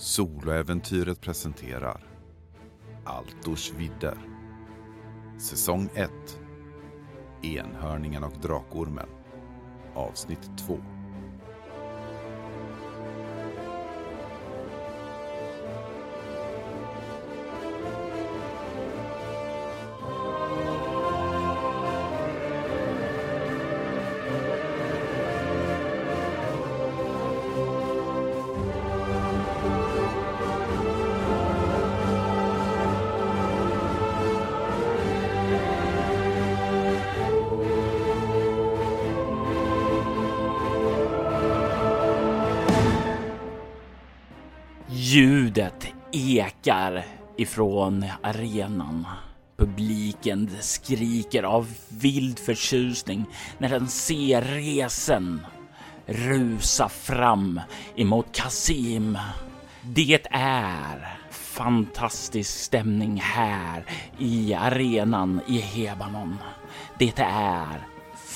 Soloäventyret 0.00 1.20
presenterar 1.20 2.00
Altors 3.04 3.72
vidder. 3.72 4.18
Säsong 5.38 5.88
1 5.94 6.10
Enhörningen 7.42 8.24
och 8.24 8.32
Drakormen. 8.42 9.08
Avsnitt 9.94 10.50
2 10.58 10.78
ifrån 47.50 48.04
arenan. 48.22 49.06
Publiken 49.56 50.50
skriker 50.60 51.42
av 51.42 51.74
vild 51.88 52.38
förtjusning 52.38 53.26
när 53.58 53.68
den 53.68 53.88
ser 53.88 54.42
resen 54.42 55.46
rusa 56.06 56.88
fram 56.88 57.60
emot 57.96 58.26
Kasim. 58.32 59.18
Det 59.82 60.26
är 60.30 61.18
fantastisk 61.30 62.50
stämning 62.50 63.20
här 63.20 63.84
i 64.18 64.54
arenan 64.54 65.40
i 65.48 65.58
Hebanon. 65.58 66.38
Det 66.98 67.18
är 67.18 67.86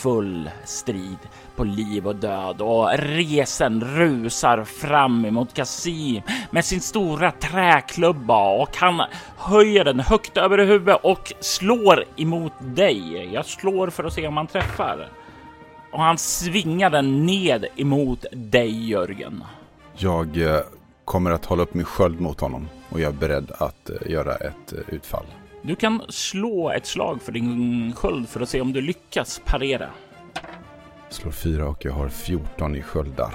full 0.04 0.50
strid 0.64 1.18
på 1.56 1.64
liv 1.64 2.06
och 2.06 2.16
död 2.16 2.60
och 2.60 2.90
resen 2.98 3.80
rusar 3.80 4.64
fram 4.64 5.24
emot 5.24 5.54
Kasim 5.54 6.22
med 6.50 6.64
sin 6.64 6.80
stora 6.80 7.30
träklubba 7.30 8.62
och 8.62 8.76
han 8.76 9.02
höjer 9.36 9.84
den 9.84 10.00
högt 10.00 10.36
över 10.36 10.58
huvudet 10.58 11.00
och 11.02 11.32
slår 11.40 12.04
emot 12.16 12.52
dig. 12.60 13.30
Jag 13.32 13.46
slår 13.46 13.90
för 13.90 14.04
att 14.04 14.12
se 14.12 14.26
om 14.26 14.36
han 14.36 14.46
träffar. 14.46 15.08
Och 15.92 16.00
han 16.00 16.18
svingar 16.18 16.90
den 16.90 17.26
ned 17.26 17.66
emot 17.76 18.24
dig 18.32 18.88
Jörgen. 18.90 19.44
Jag 19.96 20.36
eh, 20.42 20.60
kommer 21.04 21.30
att 21.30 21.44
hålla 21.44 21.62
upp 21.62 21.74
min 21.74 21.84
sköld 21.84 22.20
mot 22.20 22.40
honom 22.40 22.68
och 22.88 23.00
jag 23.00 23.08
är 23.08 23.18
beredd 23.18 23.52
att 23.58 23.90
eh, 23.90 24.10
göra 24.10 24.34
ett 24.34 24.72
eh, 24.72 24.94
utfall. 24.94 25.26
Du 25.66 25.76
kan 25.76 26.02
slå 26.08 26.70
ett 26.70 26.86
slag 26.86 27.22
för 27.22 27.32
din 27.32 27.92
sköld 27.92 28.28
för 28.28 28.40
att 28.40 28.48
se 28.48 28.60
om 28.60 28.72
du 28.72 28.80
lyckas 28.80 29.40
parera. 29.44 29.88
Slår 31.10 31.30
fyra 31.30 31.68
och 31.68 31.84
jag 31.84 31.92
har 31.92 32.08
14 32.08 32.76
i 32.76 32.82
sköldar. 32.82 33.34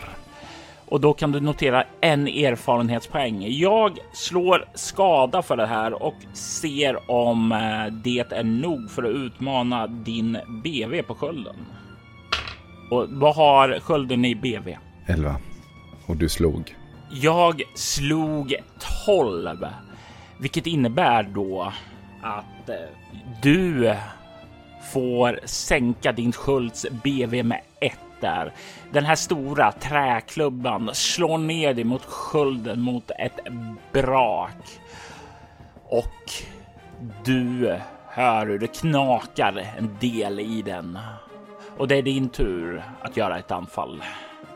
Och 0.85 1.01
då 1.01 1.13
kan 1.13 1.31
du 1.31 1.39
notera 1.39 1.83
en 2.01 2.27
erfarenhetspoäng. 2.27 3.45
Jag 3.49 3.97
slår 4.13 4.65
skada 4.73 5.41
för 5.41 5.57
det 5.57 5.65
här 5.65 6.03
och 6.03 6.15
ser 6.33 7.11
om 7.11 7.51
eh, 7.51 7.93
det 7.93 8.31
är 8.31 8.43
nog 8.43 8.91
för 8.91 9.03
att 9.03 9.15
utmana 9.15 9.87
din 9.87 10.37
BV 10.63 11.01
på 11.01 11.15
skölden. 11.15 11.55
Och 12.91 13.05
vad 13.09 13.35
har 13.35 13.79
skölden 13.79 14.25
i 14.25 14.35
BV? 14.35 14.77
11. 15.07 15.35
Och 16.05 16.17
du 16.17 16.29
slog. 16.29 16.75
Jag 17.11 17.61
slog 17.75 18.55
12, 19.05 19.67
vilket 20.39 20.67
innebär 20.67 21.23
då 21.23 21.73
att 22.21 22.69
eh, 22.69 22.75
du 23.41 23.95
får 24.93 25.39
sänka 25.45 26.11
din 26.11 26.31
skölds 26.31 26.85
BV 27.03 27.43
med 27.43 27.61
ett 27.79 27.99
där. 28.21 28.53
Den 28.91 29.05
här 29.05 29.15
stora 29.15 29.71
träklubban 29.71 30.89
slår 30.93 31.37
ner 31.37 31.73
dig 31.73 31.83
mot 31.83 32.05
skölden 32.05 32.81
mot 32.81 33.11
ett 33.19 33.39
brak. 33.91 34.79
Och 35.83 36.31
du 37.23 37.75
hör 38.07 38.45
hur 38.45 38.59
det 38.59 38.67
knakar 38.67 39.65
en 39.77 39.97
del 39.99 40.39
i 40.39 40.61
den. 40.61 40.99
Och 41.77 41.87
det 41.87 41.95
är 41.95 42.01
din 42.01 42.29
tur 42.29 42.83
att 43.01 43.17
göra 43.17 43.39
ett 43.39 43.51
anfall. 43.51 44.03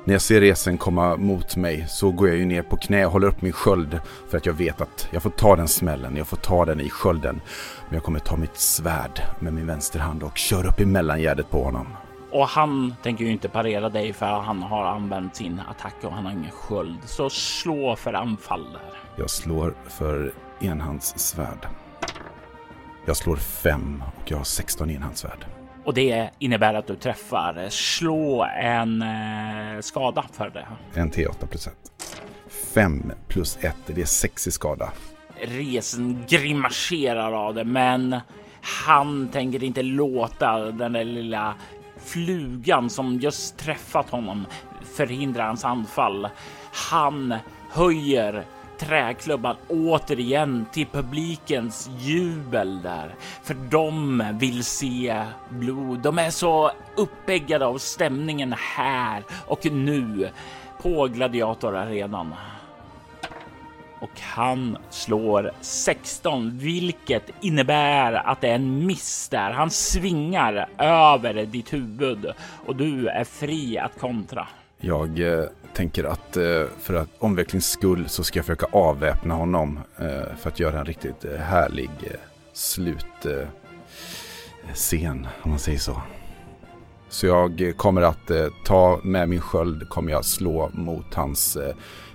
När 0.05 0.13
jag 0.13 0.21
ser 0.21 0.41
resen 0.41 0.77
komma 0.77 1.17
mot 1.17 1.55
mig 1.55 1.85
så 1.89 2.11
går 2.11 2.27
jag 2.27 2.37
ju 2.37 2.45
ner 2.45 2.61
på 2.61 2.77
knä 2.77 3.05
och 3.05 3.11
håller 3.11 3.27
upp 3.27 3.41
min 3.41 3.51
sköld 3.51 3.99
för 4.29 4.37
att 4.37 4.45
jag 4.45 4.53
vet 4.53 4.81
att 4.81 5.07
jag 5.11 5.23
får 5.23 5.29
ta 5.29 5.55
den 5.55 5.67
smällen, 5.67 6.17
jag 6.17 6.27
får 6.27 6.37
ta 6.37 6.65
den 6.65 6.81
i 6.81 6.89
skölden. 6.89 7.41
Men 7.87 7.93
jag 7.93 8.03
kommer 8.03 8.19
ta 8.19 8.35
mitt 8.35 8.57
svärd 8.57 9.21
med 9.39 9.53
min 9.53 9.67
vänsterhand 9.67 10.23
och 10.23 10.37
köra 10.37 10.67
upp 10.67 10.79
i 10.79 10.85
mellangärdet 10.85 11.49
på 11.49 11.63
honom. 11.63 11.87
Och 12.31 12.47
han 12.47 12.95
tänker 13.03 13.25
ju 13.25 13.31
inte 13.31 13.49
parera 13.49 13.89
dig 13.89 14.13
för 14.13 14.25
han 14.25 14.63
har 14.63 14.85
använt 14.85 15.35
sin 15.35 15.61
attack 15.69 15.95
och 16.03 16.13
han 16.13 16.25
har 16.25 16.31
ingen 16.31 16.51
sköld. 16.51 16.99
Så 17.05 17.29
slå 17.29 17.95
för 17.95 18.13
anfall 18.13 18.63
där. 18.73 18.99
Jag 19.15 19.29
slår 19.29 19.73
för 19.87 20.33
enhandssvärd. 20.61 21.67
Jag 23.05 23.17
slår 23.17 23.35
fem 23.35 24.03
och 24.17 24.31
jag 24.31 24.37
har 24.37 24.43
16 24.43 24.89
enhandssvärd. 24.89 25.45
Och 25.83 25.93
det 25.93 26.29
innebär 26.39 26.73
att 26.73 26.87
du 26.87 26.95
träffar. 26.95 27.69
Slå 27.69 28.43
en 28.61 29.01
eh, 29.01 29.81
skada 29.81 30.25
för 30.31 30.49
det. 30.49 30.67
En 30.99 31.11
T8 31.11 31.47
plus 31.47 31.67
1. 31.67 31.73
5 32.73 33.11
plus 33.27 33.57
1, 33.61 33.75
det 33.85 34.01
är 34.01 34.05
6 34.05 34.47
i 34.47 34.51
skada. 34.51 34.91
Resen 35.41 36.23
grimaserar 36.29 37.31
av 37.47 37.53
det, 37.53 37.63
men 37.63 38.19
han 38.61 39.27
tänker 39.27 39.63
inte 39.63 39.81
låta 39.83 40.59
den 40.59 40.93
där 40.93 41.03
lilla 41.03 41.55
flugan 41.97 42.89
som 42.89 43.19
just 43.19 43.57
träffat 43.57 44.09
honom 44.09 44.45
förhindra 44.95 45.43
hans 45.43 45.65
anfall. 45.65 46.29
Han 46.73 47.35
höjer 47.69 48.45
träklubban 48.85 49.55
återigen 49.67 50.65
till 50.71 50.87
publikens 50.87 51.89
jubel 51.99 52.81
där. 52.81 53.15
För 53.43 53.53
de 53.53 54.23
vill 54.39 54.63
se 54.63 55.23
blod. 55.49 55.99
De 55.99 56.19
är 56.19 56.29
så 56.29 56.71
uppeggade 56.95 57.65
av 57.65 57.77
stämningen 57.77 58.55
här 58.57 59.23
och 59.47 59.65
nu 59.71 60.29
på 60.81 61.07
gladiatorarenan. 61.07 62.35
Och 63.99 64.21
han 64.21 64.77
slår 64.89 65.51
16, 65.61 66.57
vilket 66.57 67.29
innebär 67.41 68.13
att 68.13 68.41
det 68.41 68.47
är 68.47 68.55
en 68.55 68.85
miss 68.85 69.29
där. 69.29 69.51
Han 69.51 69.69
svingar 69.69 70.69
över 70.77 71.45
ditt 71.45 71.73
huvud 71.73 72.25
och 72.65 72.75
du 72.75 73.07
är 73.07 73.23
fri 73.23 73.77
att 73.77 73.99
kontra. 73.99 74.47
Jag 74.79 75.19
eh, 75.19 75.45
tänker 75.73 76.03
att 76.03 76.37
eh, 76.37 76.63
för 76.79 76.93
att 76.93 77.09
omvecklings 77.19 77.69
skull 77.69 78.09
så 78.09 78.23
ska 78.23 78.39
jag 78.39 78.45
försöka 78.45 78.65
avväpna 78.71 79.33
honom 79.33 79.79
eh, 79.97 80.35
för 80.37 80.49
att 80.49 80.59
göra 80.59 80.79
en 80.79 80.85
riktigt 80.85 81.25
eh, 81.25 81.37
härlig 81.39 81.89
slutscen, 82.53 83.47
om 85.41 85.49
man 85.49 85.59
säger 85.59 85.79
så. 85.79 86.01
Så 87.09 87.25
jag 87.27 87.73
kommer 87.77 88.01
att 88.01 88.31
ta 88.65 88.99
med 89.03 89.29
min 89.29 89.41
sköld, 89.41 89.89
kommer 89.89 90.11
jag 90.11 90.25
slå 90.25 90.69
mot 90.73 91.13
hans, 91.13 91.57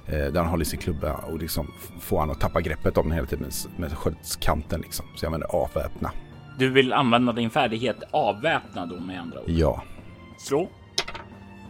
där 0.07 0.37
han 0.37 0.47
håller 0.47 0.65
sin 0.65 0.79
klubba 0.79 1.13
och 1.13 1.39
liksom 1.39 1.73
få 2.01 2.19
han 2.19 2.31
att 2.31 2.41
tappa 2.41 2.61
greppet 2.61 2.99
om 2.99 3.05
den 3.05 3.13
hela 3.13 3.27
tiden 3.27 3.45
med, 3.45 3.53
med 3.81 3.99
sköldskanten 3.99 4.81
liksom. 4.81 5.07
Så 5.15 5.25
jag 5.25 5.29
använder 5.29 5.57
avväpna. 5.57 6.11
Du 6.59 6.71
vill 6.71 6.93
använda 6.93 7.33
din 7.33 7.51
färdighet 7.51 7.97
avväpna 8.11 8.87
då 8.87 9.01
med 9.01 9.21
andra 9.21 9.41
ord? 9.41 9.49
Ja. 9.49 9.83
Slå. 10.39 10.69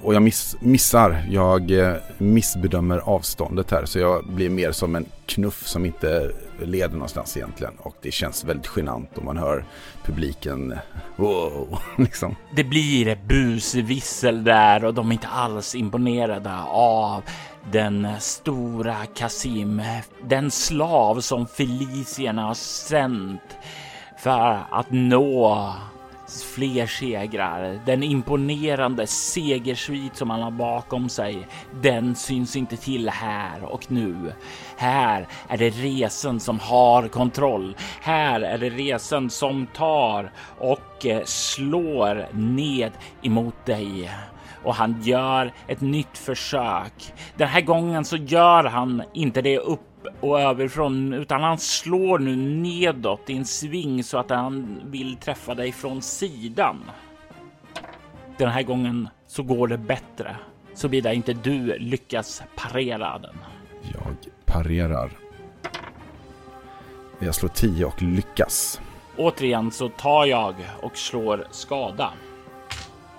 Och 0.03 0.15
jag 0.15 0.23
miss, 0.23 0.57
missar. 0.61 1.25
Jag 1.31 1.71
eh, 1.71 1.95
missbedömer 2.19 2.99
avståndet 2.99 3.71
här. 3.71 3.85
Så 3.85 3.99
jag 3.99 4.27
blir 4.27 4.51
mer 4.51 4.73
som 4.73 4.97
en 4.97 5.07
knuff 5.27 5.67
som 5.67 5.87
inte 5.87 6.31
leder 6.63 6.95
någonstans 6.95 7.37
egentligen. 7.37 7.75
Och 7.79 7.97
det 8.03 8.11
känns 8.11 8.45
väldigt 8.45 8.71
genant 8.77 9.19
om 9.19 9.25
man 9.25 9.37
hör 9.37 9.65
publiken. 10.05 10.79
Wow, 11.17 11.79
liksom. 11.99 12.37
Det 12.57 12.65
blir 12.65 13.19
busvissel 13.27 14.45
där 14.45 14.85
och 14.85 14.95
de 14.95 15.09
är 15.09 15.13
inte 15.13 15.29
alls 15.29 15.75
imponerade 15.75 16.63
av 16.71 17.23
den 17.73 18.09
stora 18.21 18.97
Kasim. 19.15 19.83
Den 20.23 20.51
slav 20.51 21.21
som 21.21 21.47
Felicierna 21.47 22.43
har 22.43 22.55
sänt 22.55 23.57
för 24.19 24.61
att 24.71 24.87
nå 24.91 25.73
fler 26.29 26.87
segrar. 26.87 27.81
Den 27.87 28.03
imponerande 28.03 29.07
segersvit 29.07 30.17
som 30.17 30.31
han 30.31 30.43
har 30.43 30.51
bakom 30.51 31.09
sig, 31.09 31.49
den 31.83 32.15
syns 32.15 32.57
inte 32.57 32.77
till 32.77 33.09
här 33.09 33.65
och 33.65 33.91
nu. 33.91 34.33
Här 34.77 35.29
är 35.49 35.57
det 35.57 35.71
resen 35.71 36.41
som 36.41 36.61
har 36.61 37.09
kontroll. 37.09 37.77
Här 38.01 38.41
är 38.41 38.59
det 38.59 38.71
resen 38.71 39.31
som 39.31 39.67
tar 39.67 40.33
och 40.59 41.07
eh, 41.07 41.25
slår 41.25 42.29
ned 42.33 42.93
emot 43.23 43.67
dig. 43.67 44.11
och 44.65 44.75
han 44.75 45.03
gör 45.03 45.53
ett 45.67 45.81
nytt 45.81 46.19
försök. 46.19 47.13
Den 47.37 47.49
här 47.49 47.61
gången 47.61 48.05
så 48.05 48.17
gör 48.17 48.65
han 48.65 49.03
inte 49.15 49.43
det 49.43 49.59
upp 49.59 49.98
och 50.21 50.41
överifrån 50.41 51.13
utan 51.13 51.43
han 51.43 51.59
slår 51.59 52.19
nu 52.19 52.37
nedåt 52.37 53.31
i 53.31 53.37
en 53.37 53.45
sving 53.45 54.05
så 54.05 54.19
att 54.19 54.31
han 54.31 54.81
vill 54.85 55.17
träffa 55.17 55.55
dig 55.55 55.73
från 55.73 56.03
sidan. 56.03 56.85
Den 58.37 58.49
här 58.49 58.63
gången 58.63 59.09
så 59.27 59.43
går 59.43 59.69
det 59.69 59.79
bättre 59.79 60.37
såvida 60.79 61.13
inte 61.13 61.33
du 61.33 61.79
lyckas 61.79 62.43
parera 62.57 63.19
den. 63.19 63.37
Jag 63.83 64.33
parerar. 64.45 65.11
Jag 67.19 67.35
slår 67.35 67.49
10 67.49 67.85
och 67.85 68.03
lyckas. 68.03 68.81
Återigen 69.17 69.71
så 69.71 69.89
tar 69.89 70.27
jag 70.27 70.55
och 70.83 70.97
slår 70.97 71.47
skada. 71.51 72.13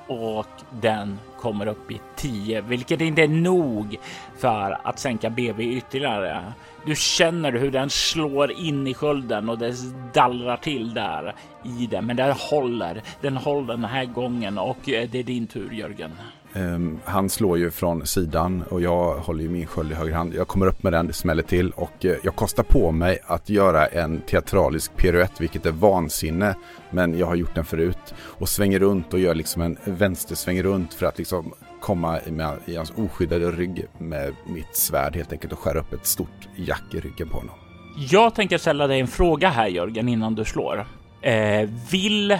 Och 0.07 0.47
den 0.81 1.19
kommer 1.39 1.67
upp 1.67 1.91
i 1.91 2.01
10, 2.15 2.61
vilket 2.61 3.01
inte 3.01 3.21
är 3.21 3.27
nog 3.27 3.97
för 4.37 4.77
att 4.83 4.99
sänka 4.99 5.29
BB 5.29 5.63
ytterligare. 5.63 6.53
Du 6.85 6.95
känner 6.95 7.51
hur 7.51 7.71
den 7.71 7.89
slår 7.89 8.51
in 8.51 8.87
i 8.87 8.93
skölden 8.93 9.49
och 9.49 9.57
det 9.57 9.73
dallrar 10.13 10.57
till 10.57 10.93
där 10.93 11.35
i 11.63 11.87
den, 11.87 12.05
men 12.05 12.15
den 12.15 12.31
håller. 12.31 13.01
Den 13.21 13.37
håller 13.37 13.73
den 13.73 13.85
här 13.85 14.05
gången 14.05 14.57
och 14.57 14.89
eh, 14.89 15.09
det 15.11 15.19
är 15.19 15.23
din 15.23 15.47
tur 15.47 15.73
Jörgen. 15.73 16.11
Um, 16.53 16.99
han 17.05 17.29
slår 17.29 17.57
ju 17.57 17.71
från 17.71 18.05
sidan 18.05 18.63
och 18.69 18.81
jag 18.81 19.15
håller 19.15 19.43
ju 19.43 19.49
min 19.49 19.67
sköld 19.67 19.91
i 19.91 19.95
höger 19.95 20.13
hand. 20.13 20.33
Jag 20.33 20.47
kommer 20.47 20.67
upp 20.67 20.83
med 20.83 20.93
den, 20.93 21.07
det 21.07 21.13
smäller 21.13 21.43
till 21.43 21.71
och 21.71 22.05
uh, 22.05 22.15
jag 22.23 22.35
kostar 22.35 22.63
på 22.63 22.91
mig 22.91 23.19
att 23.25 23.49
göra 23.49 23.85
en 23.85 24.21
teatralisk 24.21 24.95
piruett, 24.95 25.41
vilket 25.41 25.65
är 25.65 25.71
vansinne. 25.71 26.55
Men 26.89 27.17
jag 27.17 27.27
har 27.27 27.35
gjort 27.35 27.55
den 27.55 27.65
förut 27.65 28.13
och 28.19 28.49
svänger 28.49 28.79
runt 28.79 29.13
och 29.13 29.19
gör 29.19 29.35
liksom 29.35 29.61
en 29.61 29.77
vänstersväng 29.85 30.63
runt 30.63 30.93
för 30.93 31.05
att 31.05 31.17
liksom 31.17 31.53
komma 31.81 32.19
med, 32.27 32.57
i 32.65 32.75
hans 32.75 32.93
oskyddade 32.95 33.51
rygg 33.51 33.85
med 33.97 34.33
mitt 34.45 34.75
svärd 34.75 35.15
helt 35.15 35.31
enkelt 35.31 35.53
och 35.53 35.59
skära 35.59 35.79
upp 35.79 35.93
ett 35.93 36.05
stort 36.05 36.47
jack 36.55 36.83
i 36.93 36.99
ryggen 36.99 37.29
på 37.29 37.37
honom. 37.37 37.55
Jag 38.09 38.35
tänker 38.35 38.57
ställa 38.57 38.87
dig 38.87 38.99
en 38.99 39.07
fråga 39.07 39.49
här 39.49 39.67
Jörgen 39.67 40.09
innan 40.09 40.35
du 40.35 40.45
slår. 40.45 40.85
Eh, 41.21 41.69
vill 41.91 42.39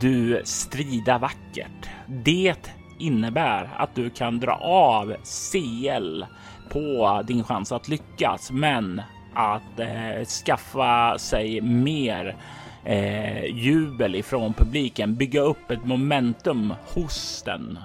du 0.00 0.42
strida 0.44 1.18
vackert? 1.18 1.88
Det 2.06 2.54
innebär 2.98 3.70
att 3.76 3.94
du 3.94 4.10
kan 4.10 4.40
dra 4.40 4.52
av 4.62 5.14
CL 5.24 6.24
på 6.68 7.22
din 7.26 7.44
chans 7.44 7.72
att 7.72 7.88
lyckas, 7.88 8.50
men 8.50 9.02
att 9.34 9.78
eh, 9.78 10.24
skaffa 10.44 11.18
sig 11.18 11.60
mer 11.60 12.36
eh, 12.84 13.44
jubel 13.44 14.14
ifrån 14.14 14.52
publiken, 14.52 15.16
bygga 15.16 15.40
upp 15.40 15.70
ett 15.70 15.84
momentum 15.84 16.74
hos 16.94 17.42
den. 17.46 17.78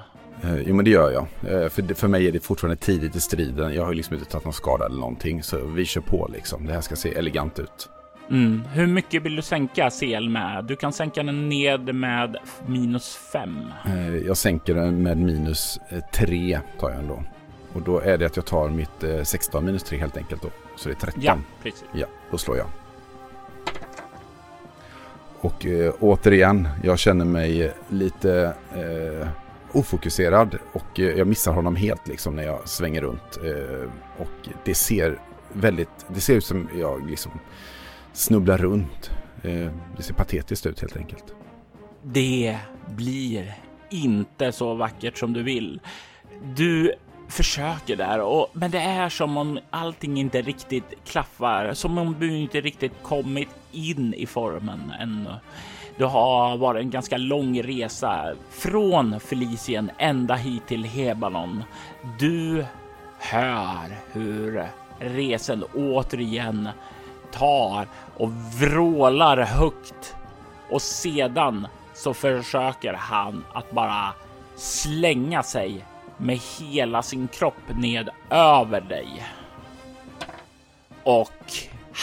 Eh, 0.44 0.62
jo 0.68 0.76
men 0.76 0.86
det 0.86 0.92
gör 0.92 1.12
jag. 1.12 1.54
Eh, 1.54 1.70
för, 1.70 1.94
för 1.94 2.08
mig 2.08 2.28
är 2.28 2.32
det 2.32 2.40
fortfarande 2.40 2.76
tidigt 2.76 3.16
i 3.16 3.20
striden. 3.20 3.74
Jag 3.74 3.86
har 3.86 3.94
liksom 3.94 4.16
inte 4.16 4.32
tagit 4.32 4.46
någon 4.46 4.54
skada 4.54 4.86
eller 4.86 5.00
någonting. 5.00 5.44
Så 5.44 5.66
vi 5.66 5.86
kör 5.86 6.02
på 6.02 6.30
liksom. 6.34 6.66
Det 6.66 6.74
här 6.74 6.82
ska 6.82 6.96
se 6.96 7.14
elegant 7.14 7.60
ut. 7.60 7.90
Mm. 8.30 8.64
Hur 8.74 8.88
mycket 8.88 9.24
vill 9.24 9.36
du 9.36 9.42
sänka 9.42 9.90
CL 9.90 10.30
med? 10.30 10.66
Du 10.66 10.76
kan 10.76 10.94
sänka 10.94 11.24
den 11.24 11.50
ned 11.50 11.96
med 11.96 12.38
minus 12.66 13.16
5. 13.16 13.58
Eh, 13.86 14.16
jag 14.18 14.38
sänker 14.38 14.76
den 14.76 15.04
med 15.04 15.18
minus 15.18 15.80
3 16.14 16.60
tar 16.80 16.90
jag 16.90 17.00
ändå. 17.00 17.24
Och 17.74 17.82
då 17.82 18.00
är 18.00 18.18
det 18.18 18.26
att 18.26 18.36
jag 18.36 18.46
tar 18.46 18.70
mitt 18.70 19.28
16 19.28 19.66
minus 19.66 19.84
3 19.84 19.98
helt 19.98 20.18
enkelt 20.18 20.42
då. 20.42 20.50
Så 20.76 20.90
det 20.90 20.96
är 20.96 21.00
13. 21.00 21.24
Ja, 21.24 21.38
precis. 21.64 21.84
Ja, 21.94 22.08
då 22.32 22.38
slår 22.38 22.58
jag. 22.58 22.68
Och 25.42 25.66
äh, 25.66 25.94
återigen, 26.00 26.68
jag 26.84 27.00
känner 27.00 27.26
mig 27.26 27.74
lite 27.90 28.54
äh, 28.76 29.28
ofokuserad 29.72 30.58
och 30.74 31.00
jag 31.00 31.28
missar 31.28 31.54
honom 31.54 31.76
helt 31.76 32.08
liksom 32.08 32.36
när 32.36 32.44
jag 32.44 32.68
svänger 32.68 33.02
runt. 33.02 33.40
och 34.18 34.50
det 34.66 34.76
ser 34.76 35.20
väldigt, 35.54 35.90
det 36.08 36.22
ser 36.22 36.36
ut 36.36 36.46
som 36.46 36.70
jag 36.76 37.10
liksom 37.10 37.32
snubblar 38.20 38.58
runt. 38.58 39.12
Eh, 39.44 39.72
det 39.98 40.04
ser 40.04 40.14
patetiskt 40.14 40.66
ut 40.66 40.82
helt 40.82 40.98
enkelt. 40.98 41.34
Det 42.04 42.58
blir 42.88 43.54
inte 43.90 44.52
så 44.52 44.74
vackert 44.74 45.18
som 45.18 45.34
du 45.34 45.44
vill. 45.44 45.80
Du 46.56 46.94
försöker 47.28 47.96
där, 47.96 48.22
och, 48.22 48.48
men 48.54 48.72
det 48.72 48.80
är 48.80 49.10
som 49.10 49.38
om 49.38 49.60
allting 49.70 50.20
inte 50.20 50.42
riktigt 50.42 50.94
klaffar, 51.06 51.74
som 51.74 51.98
om 51.98 52.16
du 52.20 52.38
inte 52.38 52.62
riktigt 52.62 52.94
kommit 53.04 53.50
in 53.72 54.14
i 54.14 54.26
formen 54.26 54.94
ännu. 55.00 55.34
Det 55.98 56.06
har 56.06 56.58
varit 56.58 56.84
en 56.84 56.90
ganska 56.90 57.18
lång 57.18 57.62
resa 57.62 58.34
från 58.50 59.20
Felicien 59.20 59.92
ända 59.98 60.36
hit 60.36 60.68
till 60.68 60.84
Hebanon. 60.86 61.64
Du 62.20 62.66
hör 63.20 63.98
hur 64.12 64.66
resen 65.00 65.64
återigen 65.74 66.70
tar 67.32 67.88
och 68.20 68.32
vrålar 68.60 69.38
högt 69.38 70.16
och 70.70 70.82
sedan 70.82 71.68
så 71.94 72.14
försöker 72.14 72.94
han 72.94 73.46
att 73.54 73.72
bara 73.72 74.14
slänga 74.56 75.44
sig 75.44 75.86
med 76.18 76.40
hela 76.60 77.02
sin 77.02 77.28
kropp 77.28 77.78
ned 77.78 78.10
över 78.30 78.82
dig. 78.82 79.26
Och 81.04 81.54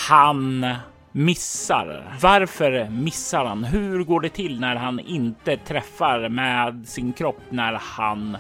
han 0.09 0.67
missar. 1.13 2.17
Varför 2.21 2.91
missar 2.91 3.45
han? 3.45 3.65
Hur 3.65 4.05
går 4.05 4.21
det 4.21 4.29
till 4.29 4.61
när 4.61 4.77
han 4.77 5.01
inte 5.01 5.57
träffar 5.57 6.29
med 6.29 6.89
sin 6.89 7.13
kropp 7.13 7.41
när 7.51 7.73
han 7.73 8.37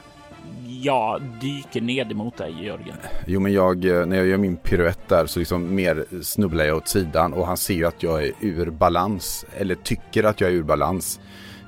ja, 0.87 1.21
dyker 1.41 1.81
ned 1.81 2.12
emot 2.12 2.37
dig 2.37 2.65
Jörgen? 2.65 2.97
Jo, 3.27 3.41
men 3.41 3.53
jag, 3.53 3.85
eh, 3.85 4.06
när 4.06 4.17
jag 4.17 4.27
gör 4.27 4.37
min 4.37 4.56
piruett 4.56 5.09
där 5.09 5.27
så 5.27 5.38
liksom 5.38 5.75
mer 5.75 6.23
snubblar 6.23 6.65
jag 6.65 6.77
åt 6.77 6.88
sidan 6.88 7.33
och 7.33 7.47
han 7.47 7.56
ser 7.56 7.75
ju 7.75 7.85
att 7.85 8.03
jag 8.03 8.25
är 8.25 8.33
ur 8.41 8.71
balans 8.71 9.47
eller 9.56 9.75
tycker 9.75 10.25
att 10.25 10.41
jag 10.41 10.50
är 10.50 10.55
ur 10.55 10.62
balans. 10.62 11.21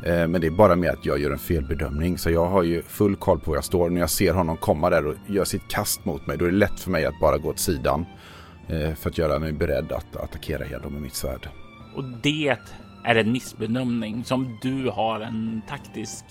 Eh, 0.07 0.29
men 0.29 0.41
det 0.41 0.47
är 0.47 0.51
bara 0.51 0.77
med 0.77 0.91
att 0.91 1.07
jag 1.07 1.19
gör 1.19 1.31
en 1.31 1.39
felbedömning. 1.39 2.19
Så 2.19 2.31
jag 2.31 2.47
har 2.47 2.63
ju 2.63 2.83
full 2.83 3.17
koll 3.17 3.41
på 3.41 3.51
var 3.51 3.57
jag 3.57 3.65
står. 3.65 3.91
När 3.91 4.01
jag 4.01 4.11
ser 4.11 4.35
honom 4.35 4.57
komma 4.57 4.91
där 4.91 5.07
och 5.07 5.15
gör 5.27 5.45
sitt 5.45 5.69
kast 5.69 6.05
mot 6.05 6.27
mig, 6.27 6.39
då 6.39 6.45
är 6.45 6.51
det 6.51 6.57
lätt 6.57 6.81
för 6.81 6.91
mig 6.91 7.05
att 7.05 7.21
bara 7.21 7.39
gå 7.39 7.49
åt 7.49 7.59
sidan. 7.59 8.07
Eh, 8.69 8.95
för 8.95 9.11
att 9.11 9.19
göra 9.19 9.39
mig 9.39 9.53
beredd 9.53 9.93
att 9.93 10.17
attackera 10.17 10.65
Hedon 10.65 10.93
med 10.93 11.03
mitt 11.03 11.15
svärd. 11.15 11.49
Och 11.97 12.05
det 12.05 12.57
är 13.05 13.15
en 13.15 13.33
missbedömning 13.33 14.25
som 14.25 14.59
du 14.63 14.91
har 14.91 15.21
en 15.21 15.63
taktisk 15.69 16.25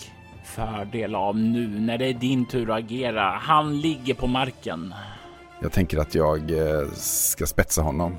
fördel 0.48 1.16
av 1.16 1.38
nu 1.38 1.68
när 1.68 1.98
det 1.98 2.06
är 2.06 2.14
din 2.14 2.46
tur 2.46 2.70
att 2.70 2.78
agera. 2.78 3.22
Han 3.42 3.82
ligger 3.82 4.14
på 4.14 4.28
marken. 4.28 4.94
Jag 5.62 5.72
tänker 5.72 5.98
att 5.98 6.16
jag 6.16 6.52
eh, 6.52 6.88
ska 6.96 7.46
spetsa 7.46 7.82
honom 7.82 8.16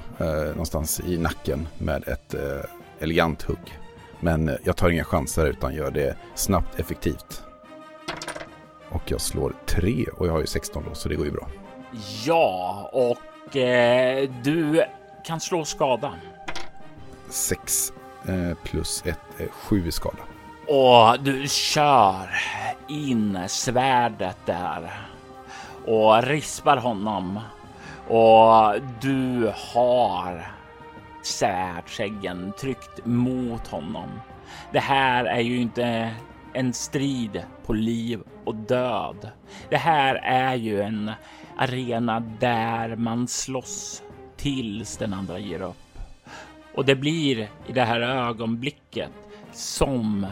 någonstans 0.51 1.01
i 1.01 1.19
nacken 1.19 1.69
med 1.79 2.09
ett 2.09 2.35
elegant 3.01 3.43
hugg. 3.43 3.79
Men 4.21 4.51
jag 4.65 4.77
tar 4.77 4.91
inga 4.91 5.05
chanser 5.05 5.47
utan 5.47 5.75
gör 5.75 5.91
det 5.91 6.17
snabbt, 6.35 6.81
effektivt. 6.81 7.43
Och 8.89 9.03
jag 9.07 9.21
slår 9.21 9.55
3 9.67 10.07
och 10.17 10.27
jag 10.27 10.33
har 10.33 10.41
ju 10.41 10.47
16 10.47 10.85
då, 10.89 10.95
så 10.95 11.09
det 11.09 11.15
går 11.15 11.27
ju 11.27 11.33
bra. 11.33 11.49
Ja, 12.25 12.91
och 12.93 13.57
eh, 13.57 14.31
du 14.43 14.85
kan 15.27 15.41
slå 15.41 15.65
skada. 15.65 16.15
6 17.29 17.93
eh, 18.27 18.55
plus 18.65 19.03
1 19.07 19.19
är 19.39 19.49
7 19.49 19.87
i 19.87 19.93
skada. 19.93 20.23
Och 20.69 21.21
du 21.21 21.49
kör 21.49 22.31
in 22.89 23.39
svärdet 23.49 24.37
där 24.47 24.91
och 25.87 26.23
rispar 26.23 26.77
honom. 26.77 27.41
Och 28.09 28.75
du 29.01 29.53
har 29.75 30.47
svärdsäggen 31.23 32.53
tryckt 32.61 33.07
mot 33.07 33.67
honom. 33.67 34.09
Det 34.73 34.81
här 34.81 35.25
är 35.25 35.41
ju 35.41 35.57
inte 35.57 36.15
en 36.53 36.73
strid 36.73 37.43
på 37.67 37.73
liv 37.73 38.21
och 38.45 38.55
död. 38.55 39.31
Det 39.71 39.77
här 39.77 40.15
är 40.15 40.55
ju 40.55 40.81
en 40.83 41.13
arena 41.57 42.21
där 42.21 42.97
man 42.97 43.29
slåss 43.29 44.03
tills 44.37 44.97
den 44.97 45.15
andra 45.15 45.39
ger 45.39 45.63
upp. 45.63 45.99
Och 46.75 46.85
det 46.85 46.95
blir 46.95 47.49
i 47.67 47.73
det 47.73 47.85
här 47.85 48.01
ögonblicket 48.01 49.11
som 49.53 50.27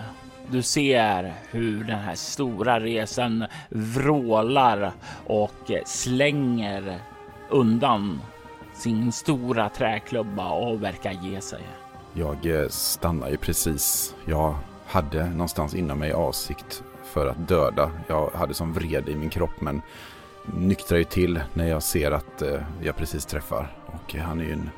du 0.50 0.62
ser 0.62 1.34
hur 1.50 1.84
den 1.84 1.98
här 1.98 2.14
stora 2.14 2.80
resan 2.80 3.44
vrålar 3.68 4.92
och 5.26 5.70
slänger 5.86 6.98
undan 7.50 8.20
sin 8.74 9.12
stora 9.12 9.68
träklubba 9.68 10.50
och 10.50 10.82
verkar 10.82 11.12
ge 11.12 11.40
sig. 11.40 11.62
Jag 12.12 12.46
eh, 12.46 12.68
stannar 12.68 13.30
ju 13.30 13.36
precis. 13.36 14.14
Jag 14.24 14.56
hade 14.86 15.30
någonstans 15.30 15.74
inom 15.74 15.98
mig 15.98 16.12
avsikt 16.12 16.82
för 17.04 17.26
att 17.26 17.48
döda. 17.48 17.90
Jag 18.08 18.30
hade 18.30 18.54
som 18.54 18.72
vrede 18.72 19.10
i 19.10 19.16
min 19.16 19.30
kropp 19.30 19.60
men 19.60 19.82
nyktrar 20.54 20.98
ju 20.98 21.04
till 21.04 21.40
när 21.54 21.66
jag 21.68 21.82
ser 21.82 22.10
att 22.10 22.42
eh, 22.42 22.60
jag 22.82 22.96
precis 22.96 23.26
träffar. 23.26 23.76
Och 23.86 24.14
han 24.14 24.40
är 24.40 24.44
ju 24.44 24.52
en 24.52 24.70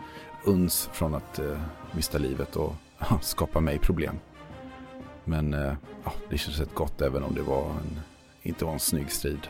uns 0.45 0.91
från 0.93 1.15
att 1.15 1.39
eh, 1.39 1.59
mista 1.93 2.19
livet 2.19 2.57
och 2.57 2.75
skapa 3.21 3.61
mig 3.61 3.79
problem. 3.79 4.19
Men 5.29 5.55
eh, 5.55 5.75
ja, 6.05 6.13
det 6.31 6.39
känns 6.39 6.61
rätt 6.61 6.75
gott 6.75 7.01
även 7.01 7.23
om 7.23 7.35
det 7.35 7.43
var 7.43 7.71
en 7.71 8.01
inte 8.43 8.65
var 8.65 8.73
en 8.73 8.79
snygg 8.79 9.13
strid. 9.13 9.49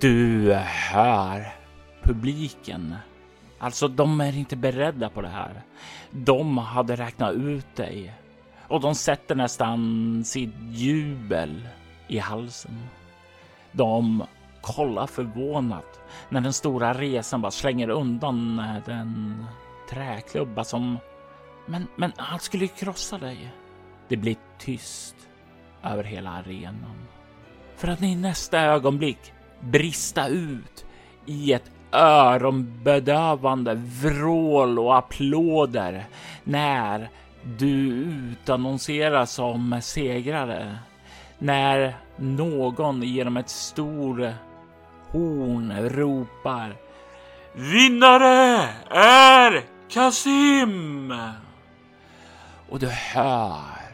Du 0.00 0.52
eh, 0.52 0.60
hör 0.92 1.46
publiken. 2.02 2.94
Alltså, 3.58 3.88
de 3.88 4.20
är 4.20 4.36
inte 4.36 4.56
beredda 4.56 5.08
på 5.08 5.20
det 5.20 5.28
här. 5.28 5.62
De 6.10 6.58
hade 6.58 6.96
räknat 6.96 7.34
ut 7.34 7.76
dig 7.76 8.14
och 8.68 8.80
de 8.80 8.94
sätter 8.94 9.34
nästan 9.34 10.22
sitt 10.24 10.54
jubel 10.70 11.68
i 12.08 12.18
halsen. 12.18 12.78
De 13.72 14.24
kollar 14.60 15.06
förvånat 15.06 16.00
när 16.28 16.40
den 16.40 16.52
stora 16.52 16.94
resan 16.94 17.42
bara 17.42 17.50
slänger 17.50 17.88
undan 17.88 18.58
eh, 18.58 18.76
den 18.86 19.44
träklubba 19.90 20.64
som... 20.64 20.98
Men, 21.66 21.86
men 21.96 22.12
han 22.16 22.40
skulle 22.40 22.64
ju 22.64 22.68
krossa 22.68 23.18
dig. 23.18 23.52
Det 24.08 24.16
blir 24.16 24.36
tyst 24.58 25.17
över 25.92 26.04
hela 26.04 26.30
arenan. 26.30 27.06
För 27.76 27.88
att 27.88 28.02
i 28.02 28.16
nästa 28.16 28.60
ögonblick 28.60 29.32
brista 29.60 30.28
ut 30.28 30.86
i 31.26 31.52
ett 31.52 31.70
öronbedövande 31.92 33.74
vrål 33.74 34.78
och 34.78 34.98
applåder 34.98 36.06
när 36.44 37.10
du 37.42 37.88
utannonseras 37.88 39.32
som 39.32 39.80
segrare. 39.82 40.78
När 41.38 41.96
någon 42.16 43.02
genom 43.02 43.36
ett 43.36 43.48
stort 43.48 44.32
horn 45.10 45.88
ropar 45.88 46.76
Vinnare 47.54 48.68
är 48.90 49.62
Kasim! 49.88 51.14
Och 52.68 52.78
du 52.78 52.86
hör 52.86 53.87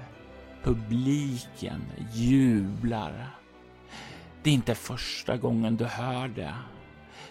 publiken 0.64 1.82
jublar. 2.12 3.30
Det 4.42 4.50
är 4.50 4.54
inte 4.54 4.74
första 4.74 5.36
gången 5.36 5.76
du 5.76 5.84
hör 5.84 6.28
det. 6.28 6.54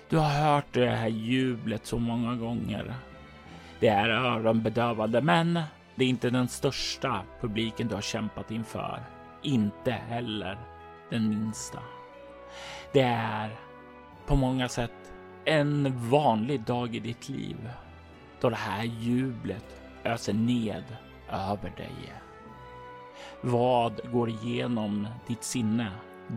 Du 0.09 0.17
har 0.17 0.29
hört 0.29 0.65
det 0.71 0.89
här 0.89 1.07
jublet 1.07 1.85
så 1.85 1.99
många 1.99 2.35
gånger. 2.35 2.95
Det 3.79 3.87
är 3.87 4.09
öronbedövande, 4.09 5.21
men 5.21 5.59
det 5.95 6.05
är 6.05 6.09
inte 6.09 6.29
den 6.29 6.47
största 6.47 7.21
publiken 7.41 7.87
du 7.87 7.95
har 7.95 8.01
kämpat 8.01 8.51
inför. 8.51 9.03
Inte 9.41 9.91
heller 9.91 10.57
den 11.09 11.29
minsta. 11.29 11.79
Det 12.91 13.01
är 13.01 13.49
på 14.25 14.35
många 14.35 14.69
sätt 14.69 15.13
en 15.45 16.09
vanlig 16.09 16.61
dag 16.61 16.95
i 16.95 16.99
ditt 16.99 17.29
liv 17.29 17.69
då 18.41 18.49
det 18.49 18.55
här 18.55 18.83
jublet 18.83 19.81
öser 20.03 20.33
ned 20.33 20.83
över 21.29 21.73
dig. 21.77 22.22
Vad 23.41 24.11
går 24.11 24.29
igenom 24.29 25.07
ditt 25.27 25.43
sinne 25.43 25.91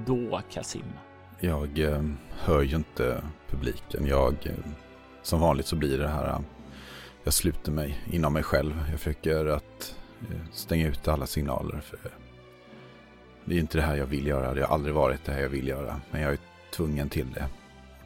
då, 0.07 0.40
Kasim? 0.50 0.93
Jag 1.40 1.78
eh, 1.78 2.02
hör 2.31 2.62
ju 2.62 2.76
inte 2.76 3.23
publiken. 3.50 4.07
Jag, 4.07 4.35
eh, 4.43 4.52
som 5.23 5.40
vanligt 5.40 5.66
så 5.66 5.76
blir 5.76 5.99
det 5.99 6.09
här, 6.09 6.28
eh, 6.28 6.40
jag 7.25 7.35
sluter 7.35 7.73
mig 7.73 8.05
inom 8.11 8.33
mig 8.33 8.43
själv. 8.43 8.85
Jag 8.90 9.00
försöker 9.00 9.47
att 9.47 9.95
eh, 10.21 10.50
stänga 10.52 10.87
ut 10.87 11.09
alla 11.09 11.26
signaler. 11.26 11.81
För 11.81 11.99
det 13.45 13.55
är 13.55 13.59
inte 13.59 13.78
det 13.78 13.83
här 13.83 13.97
jag 13.97 14.07
vill 14.07 14.26
göra. 14.26 14.55
Det 14.55 14.64
har 14.64 14.75
aldrig 14.75 14.95
varit 14.95 15.25
det 15.25 15.33
här 15.33 15.40
jag 15.40 15.49
vill 15.49 15.69
göra. 15.69 16.00
Men 16.11 16.21
jag 16.21 16.33
är 16.33 16.38
tvungen 16.71 17.09
till 17.09 17.33
det. 17.33 17.47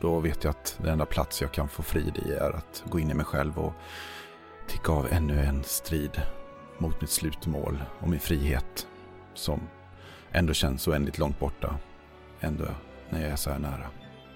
Då 0.00 0.20
vet 0.20 0.44
jag 0.44 0.50
att 0.50 0.78
den 0.78 0.92
enda 0.92 1.06
plats 1.06 1.42
jag 1.42 1.52
kan 1.52 1.68
få 1.68 1.82
frid 1.82 2.18
i 2.26 2.32
är 2.32 2.50
att 2.50 2.84
gå 2.90 2.98
in 2.98 3.10
i 3.10 3.14
mig 3.14 3.26
själv 3.26 3.58
och 3.58 3.72
ticka 4.66 4.92
av 4.92 5.06
ännu 5.10 5.40
en 5.40 5.64
strid 5.64 6.22
mot 6.80 7.00
mitt 7.00 7.10
slutmål 7.10 7.82
och 8.00 8.08
min 8.08 8.20
frihet 8.20 8.86
som 9.34 9.60
ändå 10.32 10.54
känns 10.54 10.88
oändligt 10.88 11.18
långt 11.18 11.38
borta. 11.38 11.78
Ändå 12.40 12.64
när 13.10 13.20
jag 13.20 13.30
är 13.30 13.36
så 13.36 13.50
här 13.50 13.58
nära. 13.58 13.86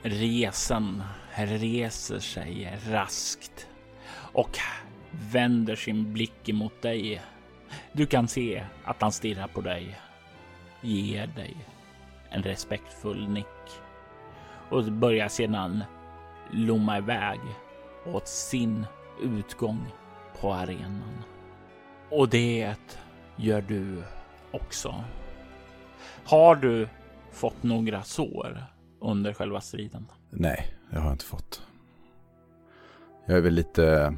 Resan 0.03 1.03
reser 1.35 2.19
sig 2.19 2.79
raskt 2.89 3.69
och 4.15 4.59
vänder 5.33 5.77
sin 5.77 6.13
blick 6.13 6.49
emot 6.49 6.83
dig. 6.83 7.23
Du 7.93 8.07
kan 8.07 8.29
se 8.29 8.65
att 8.85 9.03
han 9.03 9.13
stirrar 9.13 9.47
på 9.47 9.61
dig, 9.61 9.99
ger 10.81 11.27
dig 11.27 11.57
en 12.31 12.43
respektfull 12.43 13.29
nick 13.29 13.81
och 14.71 14.85
börjar 14.85 15.29
sedan 15.29 15.85
lomma 16.51 16.99
iväg 16.99 17.41
åt 18.07 18.29
sin 18.29 18.87
utgång 19.23 19.87
på 20.41 20.55
arenan. 20.55 21.34
Och 22.11 22.29
det 22.29 22.77
gör 23.37 23.61
du 23.61 24.03
också. 24.51 25.05
Har 26.25 26.57
du 26.57 26.89
fått 27.33 27.63
några 27.63 28.03
sår 28.03 28.65
under 29.01 29.33
själva 29.33 29.61
striden? 29.61 30.07
Nej, 30.31 30.77
jag 30.91 31.01
har 31.01 31.13
inte 31.13 31.25
fått. 31.25 31.63
Jag 33.27 33.37
är 33.37 33.41
väl 33.41 33.55
lite... 33.55 34.15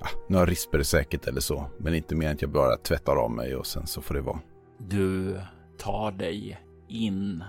Ja, 0.00 0.06
några 0.28 0.46
risper 0.46 0.82
säkert 0.82 1.26
eller 1.26 1.40
så. 1.40 1.66
Men 1.78 1.94
inte 1.94 2.14
mer 2.14 2.26
än 2.26 2.34
att 2.34 2.42
jag 2.42 2.50
bara 2.50 2.76
tvättar 2.76 3.16
av 3.16 3.30
mig 3.30 3.56
och 3.56 3.66
sen 3.66 3.86
så 3.86 4.02
får 4.02 4.14
det 4.14 4.20
vara. 4.20 4.40
Du 4.78 5.40
tar 5.78 6.12
dig 6.12 6.60
in 6.88 7.44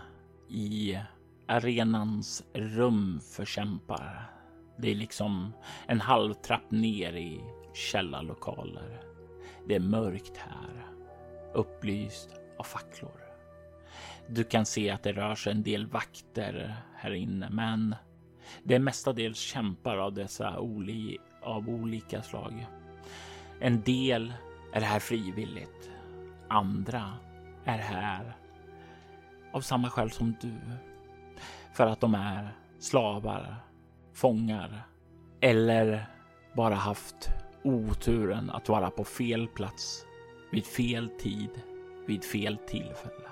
i 0.50 1.00
arenans 1.48 2.44
rum 2.53 3.20
för 3.36 3.46
kämpar. 3.46 4.32
Det 4.77 4.92
är 4.92 4.96
liksom 4.96 5.53
en 5.88 6.01
halv 6.01 6.34
trapp 6.34 6.72
ner 6.72 7.13
i 7.13 7.42
källarlokaler. 7.74 9.12
Det 9.67 9.75
är 9.75 9.79
mörkt 9.79 10.38
här, 10.38 10.86
upplyst 11.53 12.29
av 12.58 12.63
facklor. 12.63 13.22
Du 14.27 14.43
kan 14.43 14.65
se 14.65 14.89
att 14.89 15.03
det 15.03 15.13
rör 15.13 15.36
sig 15.36 15.51
en 15.51 15.63
del 15.63 15.88
vakter 15.88 16.75
här 16.96 17.13
inne, 17.13 17.50
men 17.50 17.96
det 18.63 18.75
är 18.75 18.79
mestadels 18.79 19.39
kämpar 19.39 19.98
av 19.98 20.13
dessa 20.13 20.60
oli 20.60 21.17
av 21.41 21.70
olika 21.70 22.22
slag. 22.22 22.67
En 23.60 23.82
del 23.82 24.34
är 24.74 24.82
här 24.82 25.00
frivilligt. 25.00 25.89
Andra 26.48 27.13
är 27.65 27.77
här 27.77 28.38
av 29.51 29.62
samma 29.62 29.89
skäl 29.89 30.12
som 30.12 30.36
du. 30.41 30.53
För 31.74 31.88
att 31.88 32.00
de 32.00 32.15
är 32.15 32.55
slavar, 32.79 33.55
fångar 34.13 34.84
eller 35.41 36.05
bara 36.55 36.75
haft 36.75 37.29
oturen 37.63 38.50
att 38.50 38.70
vara 38.70 38.89
på 38.89 39.03
fel 39.03 39.48
plats 39.48 40.05
vid 40.51 40.65
fel 40.65 41.10
tid 41.20 41.50
vid 42.05 42.24
fel 42.24 42.58
tillfälle. 42.67 43.29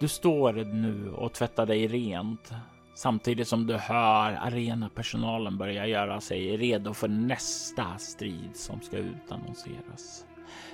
Du 0.00 0.08
står 0.08 0.52
nu 0.52 1.10
och 1.10 1.32
tvättar 1.32 1.66
dig 1.66 1.86
rent 1.86 2.52
samtidigt 2.94 3.48
som 3.48 3.66
du 3.66 3.76
hör 3.76 4.32
arenapersonalen 4.32 5.58
börja 5.58 5.86
göra 5.86 6.20
sig 6.20 6.56
redo 6.56 6.94
för 6.94 7.08
nästa 7.08 7.98
strid 7.98 8.50
som 8.56 8.80
ska 8.80 8.96
utannonseras. 8.96 10.26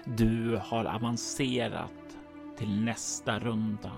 Du 0.04 0.60
har 0.64 0.84
avancerat 0.84 2.16
till 2.58 2.80
nästa 2.80 3.38
runda. 3.38 3.92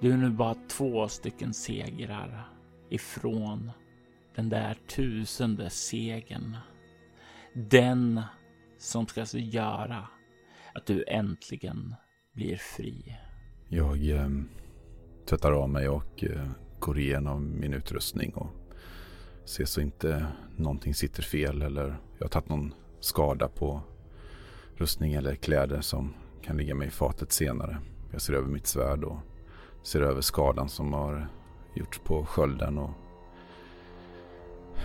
Du 0.00 0.12
är 0.12 0.16
nu 0.16 0.30
bara 0.30 0.54
två 0.68 1.08
stycken 1.08 1.54
segrar 1.54 2.48
ifrån 2.88 3.70
den 4.34 4.48
där 4.48 4.78
tusende 4.88 5.70
segern. 5.70 6.56
Den 7.54 8.22
som 8.78 9.06
ska 9.06 9.38
göra 9.38 10.08
att 10.74 10.86
du 10.86 11.04
äntligen 11.08 11.94
blir 12.32 12.56
fri. 12.56 13.16
Jag 13.68 14.10
eh, 14.10 14.28
tvättar 15.28 15.52
av 15.52 15.68
mig 15.68 15.88
och 15.88 16.24
eh, 16.24 16.50
går 16.78 16.98
igenom 16.98 17.60
min 17.60 17.74
utrustning 17.74 18.34
och 18.34 18.50
ser 19.44 19.64
så 19.64 19.80
inte 19.80 20.26
någonting 20.56 20.94
sitter 20.94 21.22
fel 21.22 21.62
eller 21.62 21.96
jag 22.18 22.24
har 22.24 22.28
tagit 22.28 22.48
någon 22.48 22.74
skada 23.00 23.48
på 23.48 23.80
rustning 24.76 25.12
eller 25.12 25.34
kläder 25.34 25.80
som 25.80 26.14
kan 26.42 26.56
ligga 26.56 26.74
mig 26.74 26.88
i 26.88 26.90
fatet 26.90 27.32
senare. 27.32 27.78
Jag 28.12 28.20
ser 28.20 28.32
över 28.32 28.48
mitt 28.48 28.66
svärd 28.66 29.04
och 29.04 29.18
ser 29.82 30.00
över 30.00 30.20
skadan 30.20 30.68
som 30.68 30.92
har 30.92 31.28
gjorts 31.74 31.98
på 31.98 32.24
skölden 32.24 32.78
och 32.78 32.90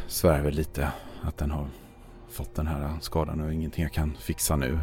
svär 0.07 0.41
väl 0.41 0.53
lite 0.53 0.91
att 1.21 1.37
den 1.37 1.51
har 1.51 1.67
fått 2.29 2.55
den 2.55 2.67
här 2.67 2.99
skadan 3.01 3.41
och 3.41 3.53
ingenting 3.53 3.83
jag 3.83 3.93
kan 3.93 4.15
fixa 4.19 4.55
nu. 4.55 4.79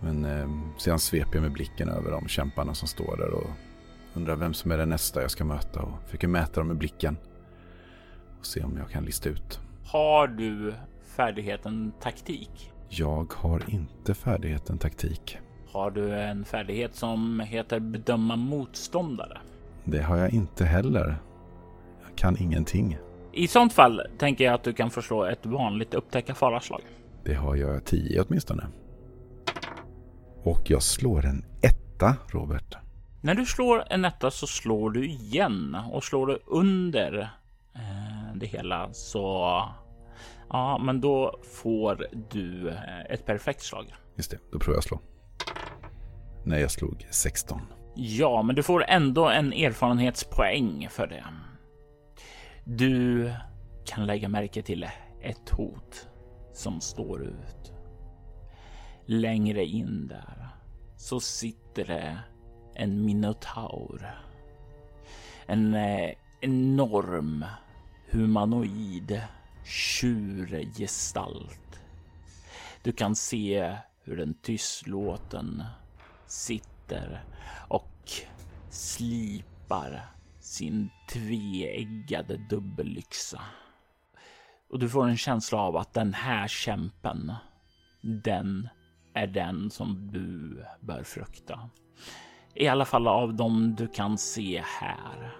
Men 0.00 0.24
eh, 0.24 0.48
sedan 0.78 0.98
sveper 0.98 1.34
jag 1.34 1.42
med 1.42 1.52
blicken 1.52 1.88
över 1.88 2.10
de 2.10 2.28
kämparna 2.28 2.74
som 2.74 2.88
står 2.88 3.16
där 3.16 3.30
och 3.30 3.50
undrar 4.14 4.36
vem 4.36 4.54
som 4.54 4.70
är 4.70 4.78
den 4.78 4.88
nästa 4.88 5.22
jag 5.22 5.30
ska 5.30 5.44
möta 5.44 5.82
och 5.82 6.02
försöker 6.04 6.28
mäta 6.28 6.60
dem 6.60 6.68
med 6.68 6.76
blicken. 6.76 7.16
Och 8.38 8.46
se 8.46 8.62
om 8.62 8.76
jag 8.76 8.90
kan 8.90 9.04
lista 9.04 9.28
ut. 9.28 9.60
Har 9.84 10.26
du 10.26 10.74
färdigheten 11.16 11.92
taktik? 12.00 12.72
Jag 12.88 13.32
har 13.32 13.62
inte 13.70 14.14
färdigheten 14.14 14.78
taktik. 14.78 15.38
Har 15.72 15.90
du 15.90 16.14
en 16.14 16.44
färdighet 16.44 16.94
som 16.94 17.40
heter 17.40 17.80
bedöma 17.80 18.36
motståndare? 18.36 19.38
Det 19.84 20.02
har 20.02 20.16
jag 20.16 20.30
inte 20.30 20.64
heller. 20.64 21.16
Jag 22.06 22.18
kan 22.18 22.36
ingenting. 22.38 22.98
I 23.36 23.48
sånt 23.48 23.72
fall 23.72 24.02
tänker 24.18 24.44
jag 24.44 24.54
att 24.54 24.64
du 24.64 24.72
kan 24.72 24.90
förslå 24.90 25.24
ett 25.24 25.46
vanligt 25.46 25.94
upptäcka 25.94 26.34
faraslag. 26.34 26.80
Det 27.24 27.34
har 27.34 27.56
jag 27.56 27.84
tio 27.84 28.22
åtminstone. 28.22 28.66
Och 30.42 30.70
jag 30.70 30.82
slår 30.82 31.26
en 31.26 31.44
etta, 31.62 32.16
Robert. 32.28 32.76
När 33.20 33.34
du 33.34 33.46
slår 33.46 33.84
en 33.90 34.04
etta 34.04 34.30
så 34.30 34.46
slår 34.46 34.90
du 34.90 35.06
igen 35.06 35.76
och 35.92 36.04
slår 36.04 36.26
du 36.26 36.38
under 36.46 37.30
eh, 37.74 38.34
det 38.34 38.46
hela 38.46 38.92
så 38.92 39.62
ja, 40.48 40.78
men 40.78 41.00
då 41.00 41.40
får 41.62 42.06
du 42.30 42.68
eh, 42.68 43.00
ett 43.10 43.26
perfekt 43.26 43.62
slag. 43.62 43.94
Just 44.14 44.30
det, 44.30 44.38
då 44.52 44.58
provar 44.58 44.76
jag 44.76 44.84
slå. 44.84 45.00
Nej, 46.44 46.60
jag 46.60 46.70
slog 46.70 47.06
16. 47.10 47.60
Ja, 47.94 48.42
men 48.42 48.56
du 48.56 48.62
får 48.62 48.84
ändå 48.88 49.28
en 49.28 49.52
erfarenhetspoäng 49.52 50.88
för 50.90 51.06
det. 51.06 51.24
Du 52.68 53.32
kan 53.84 54.06
lägga 54.06 54.28
märke 54.28 54.62
till 54.62 54.88
ett 55.20 55.50
hot 55.50 56.08
som 56.52 56.80
står 56.80 57.24
ut. 57.24 57.72
Längre 59.04 59.64
in 59.64 60.08
där 60.08 60.48
så 60.96 61.20
sitter 61.20 61.84
det 61.84 62.18
en 62.74 63.04
minotaur. 63.04 64.20
En 65.46 65.74
eh, 65.74 66.10
enorm 66.40 67.44
humanoid 68.10 69.22
tjurgestalt. 69.64 71.80
Du 72.82 72.92
kan 72.92 73.16
se 73.16 73.76
hur 74.02 74.16
den 74.16 74.34
tystlåten 74.34 75.64
sitter 76.26 77.24
och 77.68 78.10
slipar 78.70 80.15
sin 80.56 80.90
tveeggade 81.12 82.36
dubbellyxa. 82.36 83.40
Och 84.70 84.78
du 84.78 84.88
får 84.88 85.08
en 85.08 85.16
känsla 85.16 85.58
av 85.58 85.76
att 85.76 85.94
den 85.94 86.14
här 86.14 86.48
kämpen, 86.48 87.32
den 88.02 88.68
är 89.14 89.26
den 89.26 89.70
som 89.70 90.10
du 90.12 90.62
bör 90.80 91.02
frukta. 91.02 91.70
I 92.54 92.68
alla 92.68 92.84
fall 92.84 93.08
av 93.08 93.34
dem 93.34 93.74
du 93.78 93.88
kan 93.88 94.18
se 94.18 94.62
här. 94.80 95.36